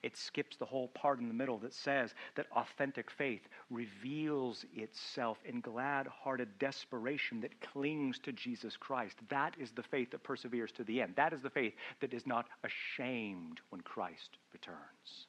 It 0.02 0.18
skips 0.18 0.58
the 0.58 0.66
whole 0.66 0.88
part 0.88 1.20
in 1.20 1.28
the 1.28 1.34
middle 1.36 1.60
that 1.60 1.74
says 1.74 2.16
that 2.36 2.48
authentic 2.56 3.12
faith 3.12 3.48
reveals 3.70 4.66
itself 4.76 5.38
in 5.46 5.62
glad 5.62 6.08
hearted 6.08 6.58
desperation 6.58 7.42
that 7.42 7.62
clings 7.62 8.18
to 8.20 8.32
Jesus 8.32 8.76
Christ. 8.76 9.18
That 9.30 9.54
is 9.60 9.72
the 9.72 9.84
faith 9.84 10.10
that 10.12 10.24
perseveres 10.24 10.72
to 10.74 10.84
the 10.84 11.02
end. 11.02 11.14
That 11.16 11.34
is 11.34 11.42
the 11.42 11.50
faith 11.50 11.74
that 12.02 12.14
is 12.14 12.26
not 12.26 12.48
ashamed 12.64 13.60
when 13.70 13.82
Christ 13.82 14.38
returns. 14.52 15.28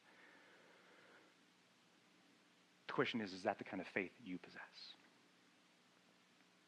The 2.87 2.93
question 2.95 3.21
is 3.21 3.33
is 3.33 3.43
that 3.43 3.59
the 3.59 3.65
kind 3.65 3.83
of 3.83 3.89
faith 3.89 4.13
you 4.25 4.39
possess? 4.39 4.95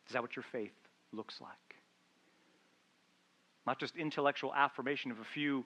Is 0.06 0.12
that 0.12 0.22
what 0.22 0.36
your 0.36 0.44
faith 0.52 0.74
looks 1.12 1.40
like? 1.40 1.65
Not 3.66 3.80
just 3.80 3.96
intellectual 3.96 4.54
affirmation 4.54 5.10
of 5.10 5.18
a 5.18 5.24
few 5.24 5.64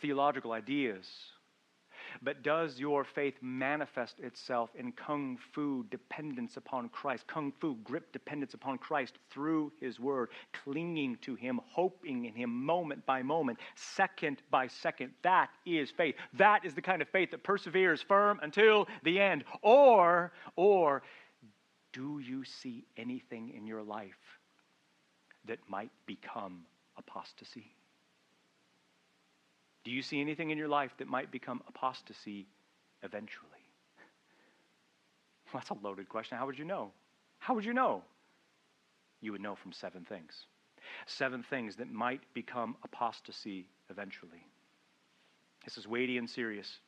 theological 0.00 0.52
ideas, 0.52 1.06
but 2.22 2.42
does 2.42 2.78
your 2.78 3.04
faith 3.04 3.34
manifest 3.40 4.20
itself 4.20 4.70
in 4.76 4.92
kung 4.92 5.38
fu 5.52 5.84
dependence 5.90 6.56
upon 6.56 6.88
Christ, 6.88 7.26
kung 7.26 7.52
fu 7.60 7.76
grip 7.76 8.12
dependence 8.12 8.54
upon 8.54 8.78
Christ 8.78 9.18
through 9.30 9.72
His 9.80 9.98
Word, 10.00 10.30
clinging 10.52 11.18
to 11.22 11.34
Him, 11.34 11.60
hoping 11.64 12.24
in 12.24 12.34
Him 12.34 12.50
moment 12.50 13.04
by 13.06 13.22
moment, 13.22 13.58
second 13.74 14.42
by 14.50 14.66
second? 14.66 15.12
That 15.22 15.50
is 15.66 15.90
faith. 15.90 16.14
That 16.34 16.64
is 16.64 16.74
the 16.74 16.82
kind 16.82 17.02
of 17.02 17.08
faith 17.08 17.30
that 17.32 17.42
perseveres 17.42 18.02
firm 18.02 18.40
until 18.42 18.86
the 19.02 19.20
end. 19.20 19.44
Or, 19.62 20.32
or, 20.56 21.02
do 21.92 22.18
you 22.18 22.44
see 22.44 22.84
anything 22.96 23.52
in 23.56 23.66
your 23.66 23.82
life 23.82 24.38
that 25.46 25.58
might 25.68 25.92
become 26.06 26.64
apostasy? 26.96 27.74
Do 29.84 29.90
you 29.90 30.02
see 30.02 30.20
anything 30.20 30.50
in 30.50 30.58
your 30.58 30.68
life 30.68 30.92
that 30.98 31.08
might 31.08 31.30
become 31.30 31.62
apostasy 31.68 32.46
eventually? 33.02 33.48
Well, 35.52 35.60
that's 35.60 35.70
a 35.70 35.74
loaded 35.74 36.08
question. 36.08 36.38
How 36.38 36.46
would 36.46 36.58
you 36.58 36.64
know? 36.64 36.90
How 37.38 37.54
would 37.54 37.64
you 37.64 37.74
know? 37.74 38.02
You 39.20 39.32
would 39.32 39.42
know 39.42 39.54
from 39.54 39.72
seven 39.72 40.04
things. 40.04 40.46
Seven 41.06 41.42
things 41.42 41.76
that 41.76 41.92
might 41.92 42.20
become 42.32 42.76
apostasy 42.82 43.68
eventually. 43.90 44.46
This 45.64 45.78
is 45.78 45.86
weighty 45.86 46.18
and 46.18 46.28
serious. 46.28 46.78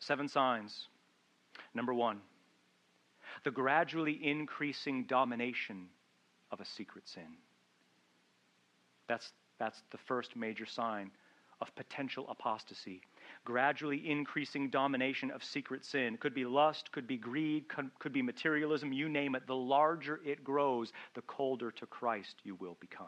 Seven 0.00 0.28
signs. 0.28 0.88
Number 1.74 1.94
one, 1.94 2.20
the 3.44 3.50
gradually 3.50 4.18
increasing 4.22 5.04
domination 5.04 5.86
of 6.50 6.60
a 6.60 6.64
secret 6.64 7.08
sin. 7.08 7.36
That's, 9.08 9.32
that's 9.58 9.82
the 9.90 9.98
first 9.98 10.36
major 10.36 10.66
sign 10.66 11.10
of 11.60 11.74
potential 11.74 12.26
apostasy. 12.28 13.00
Gradually 13.44 14.10
increasing 14.10 14.70
domination 14.70 15.30
of 15.30 15.42
secret 15.42 15.84
sin. 15.84 16.16
Could 16.18 16.34
be 16.34 16.44
lust, 16.44 16.92
could 16.92 17.06
be 17.06 17.16
greed, 17.16 17.64
could, 17.98 18.12
be 18.12 18.22
materialism, 18.22 18.92
you 18.92 19.08
name 19.08 19.34
it. 19.34 19.46
The 19.46 19.56
larger 19.56 20.20
it 20.24 20.44
grows, 20.44 20.92
the 21.14 21.22
colder 21.22 21.70
to 21.72 21.86
Christ 21.86 22.36
you 22.44 22.56
will 22.56 22.76
become. 22.80 23.06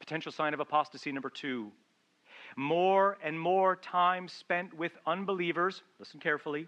Potential 0.00 0.32
sign 0.32 0.54
of 0.54 0.60
apostasy 0.60 1.12
number 1.12 1.30
two 1.30 1.70
more 2.56 3.18
and 3.22 3.38
more 3.38 3.76
time 3.76 4.28
spent 4.28 4.74
with 4.74 4.92
unbelievers, 5.06 5.82
listen 5.98 6.20
carefully, 6.20 6.66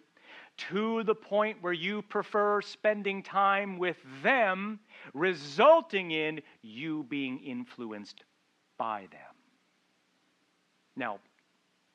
to 0.57 1.03
the 1.05 1.15
point 1.15 1.59
where 1.61 1.73
you 1.73 2.03
prefer 2.03 2.61
spending 2.63 3.23
time 3.23 3.79
with 3.79 3.97
them, 4.23 4.81
resulting 5.15 6.11
in 6.11 6.41
you 6.63 7.05
being 7.09 7.39
influenced 7.41 8.25
by 8.79 9.07
them. 9.11 9.21
Now, 10.97 11.19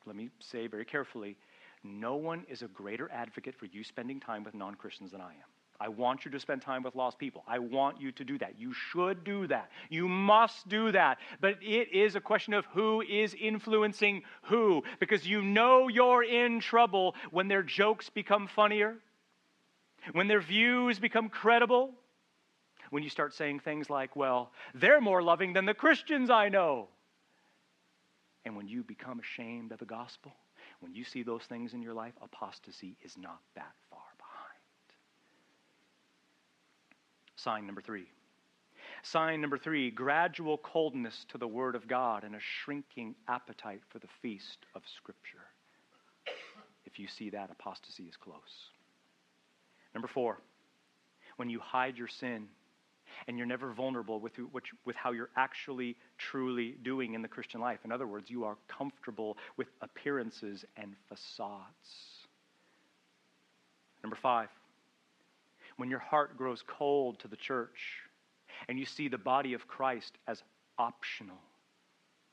let 0.06 0.16
me 0.16 0.30
say 0.40 0.66
very 0.66 0.84
carefully 0.84 1.36
no 1.84 2.14
one 2.14 2.44
is 2.48 2.62
a 2.62 2.68
greater 2.68 3.10
advocate 3.10 3.56
for 3.56 3.66
you 3.66 3.82
spending 3.82 4.20
time 4.20 4.44
with 4.44 4.54
non 4.54 4.74
Christians 4.76 5.10
than 5.10 5.20
I 5.20 5.30
am. 5.30 5.51
I 5.82 5.88
want 5.88 6.24
you 6.24 6.30
to 6.30 6.38
spend 6.38 6.62
time 6.62 6.84
with 6.84 6.94
lost 6.94 7.18
people. 7.18 7.42
I 7.48 7.58
want 7.58 8.00
you 8.00 8.12
to 8.12 8.24
do 8.24 8.38
that. 8.38 8.54
You 8.56 8.72
should 8.72 9.24
do 9.24 9.48
that. 9.48 9.68
You 9.90 10.06
must 10.06 10.68
do 10.68 10.92
that. 10.92 11.18
But 11.40 11.56
it 11.60 11.92
is 11.92 12.14
a 12.14 12.20
question 12.20 12.54
of 12.54 12.64
who 12.66 13.02
is 13.02 13.34
influencing 13.34 14.22
who, 14.42 14.84
because 15.00 15.26
you 15.26 15.42
know 15.42 15.88
you're 15.88 16.22
in 16.22 16.60
trouble 16.60 17.16
when 17.32 17.48
their 17.48 17.64
jokes 17.64 18.08
become 18.10 18.46
funnier, 18.46 18.94
when 20.12 20.28
their 20.28 20.40
views 20.40 21.00
become 21.00 21.28
credible, 21.28 21.90
when 22.90 23.02
you 23.02 23.10
start 23.10 23.34
saying 23.34 23.58
things 23.58 23.90
like, 23.90 24.14
well, 24.14 24.52
they're 24.74 25.00
more 25.00 25.20
loving 25.20 25.52
than 25.52 25.64
the 25.64 25.74
Christians 25.74 26.30
I 26.30 26.48
know. 26.48 26.86
And 28.44 28.56
when 28.56 28.68
you 28.68 28.84
become 28.84 29.18
ashamed 29.18 29.72
of 29.72 29.80
the 29.80 29.84
gospel, 29.84 30.32
when 30.78 30.94
you 30.94 31.02
see 31.02 31.24
those 31.24 31.42
things 31.42 31.74
in 31.74 31.82
your 31.82 31.94
life, 31.94 32.14
apostasy 32.22 32.96
is 33.02 33.16
not 33.18 33.40
that 33.56 33.72
far. 33.90 33.98
Sign 37.42 37.66
number 37.66 37.80
three. 37.80 38.06
Sign 39.02 39.40
number 39.40 39.58
three 39.58 39.90
gradual 39.90 40.58
coldness 40.58 41.26
to 41.30 41.38
the 41.38 41.46
Word 41.46 41.74
of 41.74 41.88
God 41.88 42.22
and 42.22 42.36
a 42.36 42.40
shrinking 42.40 43.16
appetite 43.28 43.80
for 43.88 43.98
the 43.98 44.08
feast 44.20 44.58
of 44.74 44.82
Scripture. 44.96 45.42
If 46.84 46.98
you 46.98 47.08
see 47.08 47.30
that, 47.30 47.50
apostasy 47.50 48.04
is 48.04 48.16
close. 48.16 48.70
Number 49.94 50.08
four, 50.08 50.38
when 51.36 51.50
you 51.50 51.58
hide 51.58 51.98
your 51.98 52.08
sin 52.08 52.46
and 53.26 53.36
you're 53.36 53.46
never 53.46 53.72
vulnerable 53.72 54.20
with, 54.20 54.36
which, 54.52 54.72
with 54.84 54.96
how 54.96 55.12
you're 55.12 55.30
actually 55.36 55.96
truly 56.18 56.76
doing 56.82 57.14
in 57.14 57.22
the 57.22 57.28
Christian 57.28 57.60
life. 57.60 57.80
In 57.84 57.92
other 57.92 58.06
words, 58.06 58.30
you 58.30 58.44
are 58.44 58.56
comfortable 58.68 59.36
with 59.56 59.68
appearances 59.80 60.64
and 60.76 60.94
facades. 61.08 62.26
Number 64.02 64.16
five, 64.16 64.48
when 65.82 65.90
your 65.90 65.98
heart 65.98 66.38
grows 66.38 66.62
cold 66.64 67.18
to 67.18 67.26
the 67.26 67.34
church 67.34 68.04
and 68.68 68.78
you 68.78 68.84
see 68.84 69.08
the 69.08 69.18
body 69.18 69.52
of 69.52 69.66
Christ 69.66 70.16
as 70.28 70.40
optional, 70.78 71.40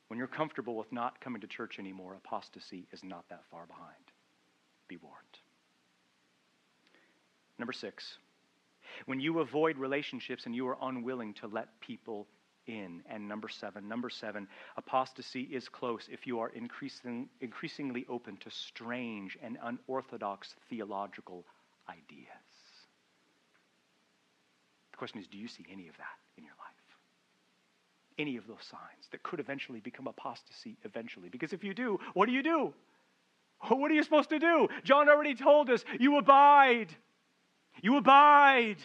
when 0.06 0.18
you're 0.18 0.28
comfortable 0.28 0.76
with 0.76 0.92
not 0.92 1.20
coming 1.20 1.40
to 1.40 1.48
church 1.48 1.80
anymore, 1.80 2.14
apostasy 2.14 2.86
is 2.92 3.02
not 3.02 3.28
that 3.28 3.42
far 3.50 3.66
behind. 3.66 4.04
Be 4.86 4.98
warned. 4.98 5.38
Number 7.58 7.72
six, 7.72 8.18
when 9.06 9.18
you 9.18 9.40
avoid 9.40 9.78
relationships 9.78 10.46
and 10.46 10.54
you 10.54 10.68
are 10.68 10.78
unwilling 10.80 11.34
to 11.34 11.48
let 11.48 11.80
people 11.80 12.28
in. 12.68 13.02
And 13.10 13.26
number 13.26 13.48
seven, 13.48 13.88
number 13.88 14.10
seven, 14.10 14.46
apostasy 14.76 15.48
is 15.50 15.68
close 15.68 16.08
if 16.08 16.24
you 16.24 16.38
are 16.38 16.50
increasing, 16.50 17.28
increasingly 17.40 18.06
open 18.08 18.36
to 18.36 18.50
strange 18.52 19.36
and 19.42 19.58
unorthodox 19.60 20.54
theological 20.68 21.44
ideas 21.88 22.49
question 25.00 25.18
is 25.18 25.26
do 25.26 25.38
you 25.38 25.48
see 25.48 25.64
any 25.72 25.88
of 25.88 25.96
that 25.96 26.18
in 26.36 26.44
your 26.44 26.52
life? 26.58 26.76
Any 28.18 28.36
of 28.36 28.46
those 28.46 28.62
signs 28.70 29.08
that 29.12 29.22
could 29.22 29.40
eventually 29.40 29.80
become 29.80 30.06
apostasy 30.06 30.76
eventually? 30.84 31.30
Because 31.30 31.54
if 31.54 31.64
you 31.64 31.72
do, 31.72 31.98
what 32.12 32.26
do 32.26 32.32
you 32.32 32.42
do? 32.42 32.74
Oh, 33.70 33.76
what 33.76 33.90
are 33.90 33.94
you 33.94 34.02
supposed 34.02 34.28
to 34.28 34.38
do? 34.38 34.68
John 34.84 35.08
already 35.08 35.34
told 35.34 35.70
us 35.70 35.86
you 35.98 36.18
abide. 36.18 36.94
You 37.80 37.96
abide. 37.96 38.76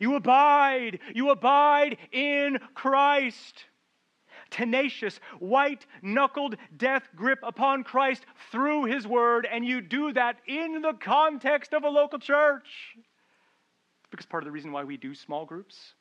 You 0.00 0.14
abide. 0.14 1.00
You 1.14 1.28
abide 1.28 1.98
in 2.12 2.58
Christ. 2.74 3.66
Tenacious, 4.48 5.20
white 5.38 5.84
knuckled 6.00 6.56
death 6.74 7.06
grip 7.14 7.40
upon 7.42 7.84
Christ 7.84 8.24
through 8.50 8.84
his 8.84 9.06
word, 9.06 9.46
and 9.50 9.66
you 9.66 9.82
do 9.82 10.14
that 10.14 10.36
in 10.46 10.80
the 10.80 10.94
context 10.94 11.74
of 11.74 11.84
a 11.84 11.90
local 11.90 12.18
church. 12.18 12.96
Because 14.12 14.26
part 14.26 14.42
of 14.42 14.46
the 14.46 14.52
reason 14.52 14.70
why 14.72 14.84
we 14.84 14.98
do 14.98 15.14
small 15.14 15.46
groups 15.46 15.94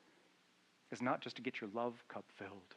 is 0.91 1.01
not 1.01 1.21
just 1.21 1.37
to 1.37 1.41
get 1.41 1.61
your 1.61 1.69
love 1.73 1.95
cup 2.09 2.25
filled, 2.37 2.75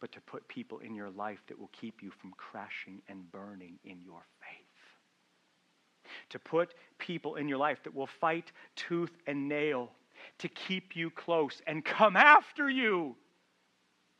but 0.00 0.12
to 0.12 0.20
put 0.20 0.46
people 0.46 0.78
in 0.78 0.94
your 0.94 1.10
life 1.10 1.40
that 1.48 1.58
will 1.58 1.70
keep 1.78 2.00
you 2.00 2.12
from 2.12 2.32
crashing 2.38 3.02
and 3.08 3.30
burning 3.32 3.74
in 3.84 3.98
your 4.04 4.22
faith. 4.40 6.10
To 6.30 6.38
put 6.38 6.74
people 6.98 7.34
in 7.34 7.48
your 7.48 7.58
life 7.58 7.82
that 7.82 7.94
will 7.94 8.06
fight 8.06 8.52
tooth 8.76 9.10
and 9.26 9.48
nail 9.48 9.90
to 10.38 10.48
keep 10.48 10.94
you 10.94 11.10
close 11.10 11.60
and 11.66 11.84
come 11.84 12.16
after 12.16 12.70
you. 12.70 13.16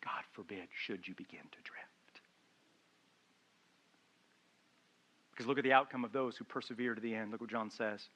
God 0.05 0.25
forbid, 0.33 0.67
should 0.75 1.07
you 1.07 1.15
begin 1.15 1.41
to 1.41 1.59
drift. 1.63 1.87
Because 5.31 5.47
look 5.47 5.59
at 5.59 5.65
the 5.65 5.73
outcome 5.73 6.05
of 6.05 6.13
those 6.13 6.37
who 6.37 6.45
persevere 6.45 6.97
to 6.97 7.01
the 7.01 7.15
end. 7.15 7.31
Look 7.31 7.43
what 7.43 7.51
John 7.51 7.71
says. 7.71 8.09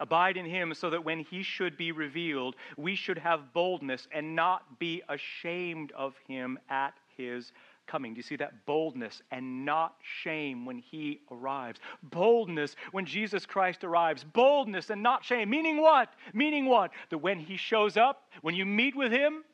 Abide 0.00 0.36
in 0.36 0.46
him 0.46 0.74
so 0.74 0.90
that 0.90 1.04
when 1.04 1.20
he 1.20 1.42
should 1.42 1.76
be 1.76 1.92
revealed, 1.92 2.56
we 2.76 2.94
should 2.94 3.18
have 3.18 3.52
boldness 3.52 4.08
and 4.12 4.36
not 4.36 4.78
be 4.78 5.02
ashamed 5.08 5.92
of 5.92 6.14
him 6.26 6.58
at 6.68 6.94
his 7.16 7.52
coming. 7.86 8.14
Do 8.14 8.18
you 8.18 8.22
see 8.22 8.36
that? 8.36 8.66
Boldness 8.66 9.22
and 9.30 9.64
not 9.64 9.94
shame 10.02 10.66
when 10.66 10.78
he 10.78 11.20
arrives. 11.30 11.80
Boldness 12.02 12.76
when 12.92 13.06
Jesus 13.06 13.46
Christ 13.46 13.84
arrives. 13.84 14.24
Boldness 14.24 14.90
and 14.90 15.02
not 15.02 15.24
shame. 15.24 15.48
Meaning 15.48 15.80
what? 15.80 16.12
Meaning 16.34 16.66
what? 16.66 16.90
That 17.10 17.18
when 17.18 17.38
he 17.38 17.56
shows 17.56 17.96
up, 17.96 18.28
when 18.42 18.54
you 18.54 18.66
meet 18.66 18.96
with 18.96 19.12
him, 19.12 19.44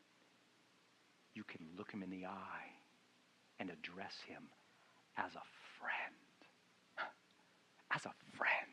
you 1.34 1.44
can 1.44 1.66
look 1.76 1.90
him 1.92 2.02
in 2.02 2.10
the 2.10 2.26
eye 2.26 2.72
and 3.60 3.70
address 3.70 4.16
him 4.26 4.42
as 5.16 5.34
a 5.34 5.44
friend. 5.78 7.10
As 7.94 8.04
a 8.06 8.12
friend. 8.36 8.71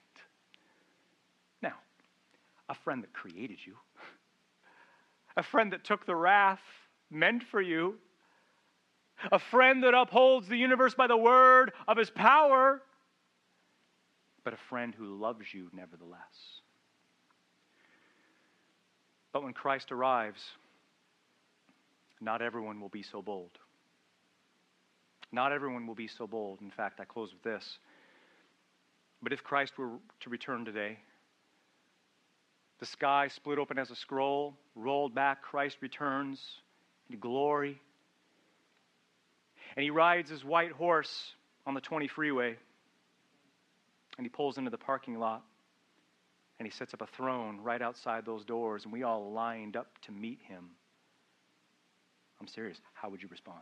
A 2.70 2.76
friend 2.76 3.04
that 3.04 3.14
created 3.14 3.58
you, 3.66 3.76
a 5.36 5.44
friend 5.44 5.74
that 5.74 5.84
took 5.84 6.06
the 6.06 6.16
wrath 6.16 6.62
meant 7.10 7.44
for 7.44 7.62
you, 7.62 7.96
a 9.32 9.40
friend 9.40 9.84
that 9.84 9.94
upholds 9.94 10.48
the 10.48 10.56
universe 10.56 10.94
by 10.94 11.08
the 11.08 11.18
word 11.18 11.74
of 11.88 11.98
his 11.98 12.10
power, 12.10 12.82
but 14.44 14.54
a 14.54 14.58
friend 14.70 14.94
who 14.96 15.20
loves 15.20 15.54
you 15.54 15.70
nevertheless. 15.74 16.20
But 19.34 19.44
when 19.44 19.54
Christ 19.54 19.92
arrives, 19.92 20.42
not 22.22 22.42
everyone 22.42 22.80
will 22.80 22.90
be 22.90 23.04
so 23.04 23.22
bold. 23.22 23.52
Not 25.32 25.52
everyone 25.52 25.86
will 25.86 25.96
be 25.96 26.08
so 26.08 26.26
bold. 26.28 26.62
In 26.62 26.72
fact, 26.72 27.00
I 27.00 27.06
close 27.06 27.34
with 27.34 27.44
this. 27.44 27.80
But 29.22 29.34
if 29.34 29.44
Christ 29.44 29.78
were 29.78 29.98
to 30.22 30.30
return 30.30 30.66
today, 30.66 30.98
the 32.80 32.86
sky 32.86 33.28
split 33.28 33.60
open 33.60 33.78
as 33.78 33.92
a 33.92 33.96
scroll, 33.96 34.56
rolled 34.76 35.14
back, 35.14 35.42
Christ 35.42 35.78
returns 35.82 36.42
in 37.10 37.20
glory. 37.20 37.80
And 39.76 39.84
he 39.84 39.90
rides 39.90 40.30
his 40.30 40.44
white 40.44 40.72
horse 40.72 41.34
on 41.66 41.74
the 41.74 41.82
20 41.82 42.08
freeway. 42.08 42.56
And 44.18 44.26
he 44.26 44.30
pulls 44.30 44.58
into 44.58 44.72
the 44.72 44.78
parking 44.78 45.20
lot. 45.20 45.44
And 46.58 46.68
he 46.68 46.72
sets 46.72 46.94
up 46.94 47.02
a 47.02 47.08
throne 47.08 47.60
right 47.62 47.82
outside 47.82 48.26
those 48.26 48.44
doors. 48.46 48.84
And 48.84 48.94
we 48.94 49.04
all 49.04 49.32
lined 49.32 49.76
up 49.76 49.88
to 50.04 50.12
meet 50.12 50.40
him. 50.42 50.70
I'm 52.40 52.48
serious. 52.48 52.80
How 52.94 53.10
would 53.10 53.22
you 53.22 53.28
respond? 53.30 53.62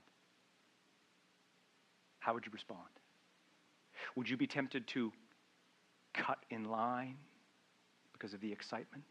How 2.19 2.33
would 2.33 2.45
you 2.45 2.51
respond? 2.51 2.79
Would 4.15 4.29
you 4.29 4.37
be 4.37 4.47
tempted 4.47 4.87
to 4.89 5.11
cut 6.13 6.39
in 6.49 6.65
line 6.65 7.17
because 8.17 8.33
of 8.33 8.41
the 8.41 8.51
excitement? 8.51 9.03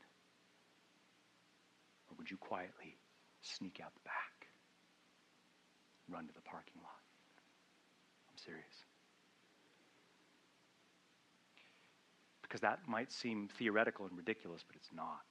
Or 2.11 2.16
would 2.18 2.30
you 2.30 2.36
quietly 2.36 2.96
sneak 3.42 3.80
out 3.82 3.94
the 3.94 4.00
back, 4.04 4.48
run 6.09 6.26
to 6.26 6.34
the 6.34 6.40
parking 6.40 6.80
lot? 6.82 7.02
I'm 8.30 8.38
serious. 8.38 8.84
Because 12.42 12.61
that 12.61 12.80
might 12.86 13.12
seem 13.12 13.48
theoretical 13.59 14.07
and 14.07 14.16
ridiculous, 14.16 14.64
but 14.66 14.76
it's 14.76 14.90
not. 14.94 15.22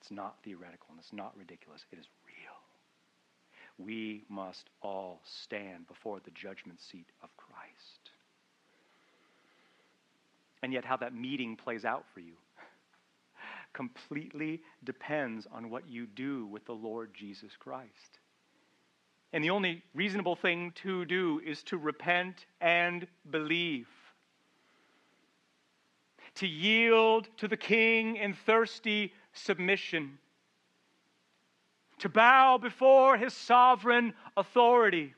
It's 0.00 0.10
not 0.10 0.36
theoretical 0.44 0.88
and 0.90 0.98
it's 0.98 1.12
not 1.12 1.36
ridiculous. 1.36 1.84
It 1.92 1.98
is 1.98 2.06
real. 2.26 3.86
We 3.86 4.24
must 4.28 4.70
all 4.82 5.20
stand 5.24 5.86
before 5.88 6.20
the 6.24 6.30
judgment 6.30 6.80
seat 6.80 7.06
of 7.22 7.28
Christ. 7.36 8.10
And 10.62 10.72
yet, 10.72 10.84
how 10.84 10.96
that 10.98 11.14
meeting 11.14 11.56
plays 11.56 11.84
out 11.84 12.04
for 12.14 12.20
you 12.20 12.34
completely 13.72 14.62
depends 14.84 15.46
on 15.52 15.70
what 15.70 15.88
you 15.88 16.06
do 16.06 16.46
with 16.46 16.64
the 16.66 16.74
Lord 16.74 17.12
Jesus 17.14 17.52
Christ. 17.58 18.18
And 19.32 19.42
the 19.42 19.50
only 19.50 19.82
reasonable 19.94 20.36
thing 20.36 20.72
to 20.82 21.04
do 21.04 21.40
is 21.44 21.62
to 21.64 21.78
repent 21.78 22.46
and 22.60 23.06
believe. 23.30 23.88
To 26.36 26.46
yield 26.46 27.28
to 27.38 27.48
the 27.48 27.56
King 27.56 28.16
in 28.16 28.34
thirsty 28.34 29.12
submission. 29.32 30.18
To 32.00 32.08
bow 32.08 32.58
before 32.58 33.16
his 33.16 33.32
sovereign 33.32 34.12
authority 34.36 35.14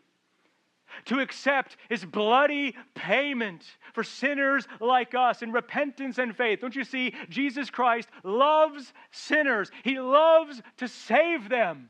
to 1.07 1.21
accept 1.21 1.77
his 1.89 2.05
bloody 2.05 2.75
payment 2.95 3.65
for 3.93 4.03
sinners 4.03 4.67
like 4.81 5.15
us 5.15 5.43
in 5.43 5.53
repentance 5.53 6.19
and 6.19 6.37
faith. 6.37 6.61
Don't 6.61 6.77
you 6.77 6.85
see? 6.85 7.15
Jesus 7.29 7.71
Christ 7.71 8.09
loves 8.23 8.93
sinners, 9.11 9.71
he 9.83 9.99
loves 9.99 10.63
to 10.79 10.89
save 10.89 11.49
them. 11.49 11.89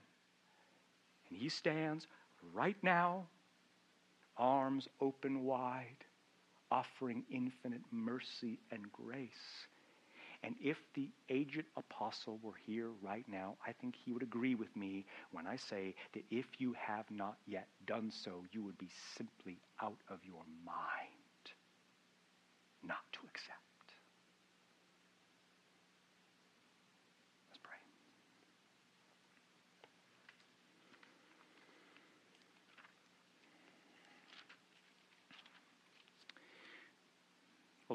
And 1.29 1.39
he 1.39 1.49
stands 1.49 2.07
right 2.53 2.77
now, 2.83 3.27
arms 4.37 4.89
open 5.01 5.45
wide, 5.45 6.05
offering 6.71 7.25
infinite 7.31 7.83
mercy 7.91 8.59
and 8.71 8.91
grace 8.93 9.67
and 10.45 10.55
if 10.63 10.77
the 10.95 11.09
aged 11.31 11.65
apostle 11.77 12.39
were 12.43 12.53
here 12.67 12.91
right 13.03 13.25
now, 13.27 13.57
I 13.67 13.73
think 13.73 13.95
he 13.97 14.13
would 14.13 14.23
agree 14.23 14.55
with 14.55 14.75
me 14.77 15.07
when 15.33 15.47
I 15.47 15.57
say 15.57 15.95
that 16.13 16.23
if 16.31 16.45
you 16.59 16.75
have 16.79 17.11
not 17.11 17.39
yet 17.47 17.67
done 17.87 18.11
so, 18.11 18.45
you 18.53 18.63
would 18.63 18.77
be 18.77 18.91
simply 19.17 19.57
out 19.83 19.97
of 20.11 20.19
your 20.23 20.43
mind 20.67 20.75
not 22.87 22.99
to 23.13 23.21
accept. 23.27 23.59
Let's 27.51 27.59
pray. 27.63 27.79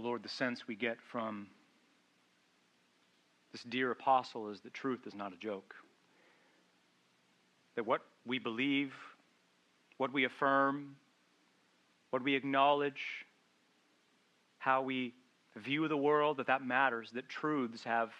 Lord, 0.01 0.23
the 0.23 0.29
sense 0.29 0.67
we 0.67 0.75
get 0.75 0.97
from 1.11 1.47
this 3.51 3.63
dear 3.63 3.91
apostle 3.91 4.49
is 4.49 4.61
that 4.61 4.73
truth 4.73 5.07
is 5.07 5.15
not 5.15 5.33
a 5.33 5.37
joke. 5.37 5.75
That 7.75 7.85
what 7.85 8.01
we 8.25 8.39
believe, 8.39 8.93
what 9.97 10.13
we 10.13 10.25
affirm, 10.25 10.95
what 12.11 12.23
we 12.23 12.35
acknowledge, 12.35 13.25
how 14.59 14.81
we 14.81 15.13
view 15.55 15.87
the 15.87 15.97
world, 15.97 16.37
that 16.37 16.47
that 16.47 16.63
matters, 16.63 17.09
that 17.13 17.27
truths 17.29 17.83
have 17.83 18.11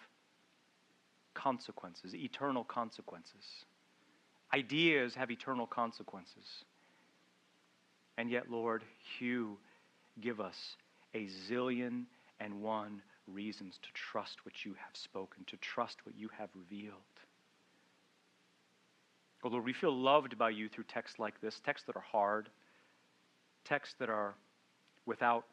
consequences, 1.33 2.15
eternal 2.15 2.63
consequences. 2.63 3.65
Ideas 4.53 5.13
have 5.15 5.29
eternal 5.29 5.67
consequences. 5.67 6.65
And 8.17 8.29
yet, 8.29 8.49
Lord, 8.49 8.83
you 9.19 9.57
give 10.19 10.41
us 10.41 10.75
a 11.13 11.27
zillion 11.49 12.05
and 12.39 12.61
one 12.61 13.01
reasons 13.33 13.79
to 13.81 13.89
trust 13.93 14.45
what 14.45 14.65
you 14.65 14.71
have 14.73 14.95
spoken, 14.95 15.43
to 15.47 15.57
trust 15.57 16.05
what 16.05 16.17
you 16.17 16.29
have 16.37 16.49
revealed. 16.55 16.93
Oh 19.43 19.49
Lord, 19.49 19.63
we 19.63 19.73
feel 19.73 19.95
loved 19.95 20.37
by 20.37 20.49
you 20.49 20.67
through 20.67 20.83
texts 20.85 21.19
like 21.19 21.39
this, 21.41 21.61
texts 21.63 21.85
that 21.87 21.95
are 21.95 22.03
hard, 22.11 22.49
texts 23.63 23.95
that 23.99 24.09
are 24.09 24.35
without 25.05 25.45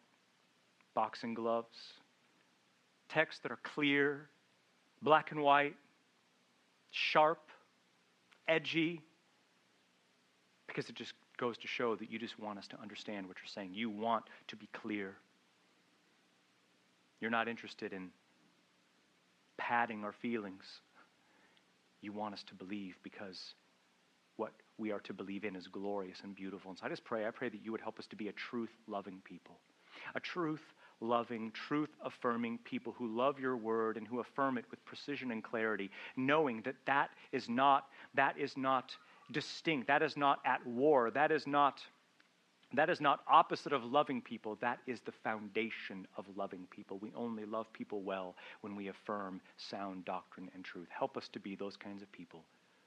boxing 0.94 1.34
gloves, 1.34 1.76
texts 3.08 3.40
that 3.42 3.52
are 3.52 3.58
clear, 3.62 4.28
black 5.02 5.30
and 5.30 5.40
white, 5.40 5.76
sharp, 6.90 7.38
edgy, 8.48 9.00
because 10.66 10.88
it 10.88 10.96
just 10.96 11.12
goes 11.36 11.56
to 11.58 11.68
show 11.68 11.94
that 11.96 12.10
you 12.10 12.18
just 12.18 12.38
want 12.38 12.58
us 12.58 12.66
to 12.68 12.80
understand 12.80 13.26
what 13.26 13.36
you're 13.38 13.52
saying. 13.54 13.70
You 13.72 13.90
want 13.90 14.24
to 14.48 14.56
be 14.56 14.68
clear. 14.72 15.16
You're 17.20 17.30
not 17.30 17.48
interested 17.48 17.92
in 17.92 18.10
padding 19.56 20.04
our 20.04 20.12
feelings. 20.12 20.64
You 22.02 22.12
want 22.12 22.34
us 22.34 22.42
to 22.44 22.54
believe 22.54 22.96
because 23.02 23.54
what 24.36 24.52
we 24.78 24.92
are 24.92 25.00
to 25.00 25.14
believe 25.14 25.44
in 25.44 25.56
is 25.56 25.66
glorious 25.66 26.20
and 26.22 26.34
beautiful. 26.34 26.70
And 26.70 26.78
so 26.78 26.86
I 26.86 26.88
just 26.88 27.04
pray, 27.04 27.26
I 27.26 27.30
pray 27.30 27.48
that 27.48 27.64
you 27.64 27.72
would 27.72 27.80
help 27.80 27.98
us 27.98 28.06
to 28.08 28.16
be 28.16 28.28
a 28.28 28.32
truth 28.32 28.70
loving 28.86 29.20
people, 29.24 29.56
a 30.14 30.20
truth 30.20 30.62
loving, 31.00 31.50
truth 31.52 31.90
affirming 32.04 32.58
people 32.64 32.94
who 32.96 33.08
love 33.08 33.38
your 33.38 33.56
word 33.56 33.96
and 33.96 34.06
who 34.06 34.20
affirm 34.20 34.58
it 34.58 34.64
with 34.70 34.84
precision 34.84 35.30
and 35.30 35.42
clarity, 35.42 35.90
knowing 36.16 36.62
that 36.62 36.76
that 36.86 37.10
is 37.32 37.48
not, 37.48 37.86
that 38.14 38.38
is 38.38 38.56
not 38.56 38.96
distinct, 39.32 39.88
that 39.88 40.02
is 40.02 40.16
not 40.16 40.40
at 40.44 40.64
war, 40.66 41.10
that 41.10 41.32
is 41.32 41.46
not 41.46 41.82
that 42.78 42.90
is 42.90 43.00
not 43.00 43.20
opposite 43.28 43.72
of 43.72 43.84
loving 43.84 44.20
people. 44.20 44.56
That 44.60 44.78
is 44.86 45.00
the 45.00 45.12
foundation 45.12 46.06
of 46.16 46.24
loving 46.36 46.66
people. 46.70 46.98
We 46.98 47.12
only 47.14 47.44
love 47.44 47.72
people 47.72 48.02
well 48.02 48.34
when 48.60 48.74
we 48.76 48.88
affirm 48.88 49.40
sound 49.56 50.04
doctrine 50.04 50.50
and 50.54 50.64
truth. 50.64 50.88
Help 50.90 51.16
us 51.16 51.28
to 51.32 51.40
be 51.40 51.54
those 51.54 51.76
kinds 51.76 52.02
of 52.02 52.10
people 52.12 52.44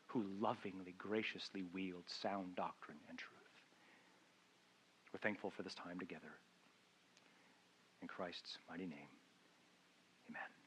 who 0.08 0.26
lovingly, 0.40 0.96
graciously 0.98 1.64
wield 1.74 2.04
sound 2.08 2.56
doctrine 2.56 2.98
and 3.10 3.18
truth. 3.18 3.34
We're 5.14 5.20
thankful 5.20 5.52
for 5.56 5.64
this 5.64 5.76
time 5.76 6.00
together. 6.00 6.32
In 8.02 8.08
Christ's 8.08 8.58
mighty 8.70 8.86
name. 8.86 9.19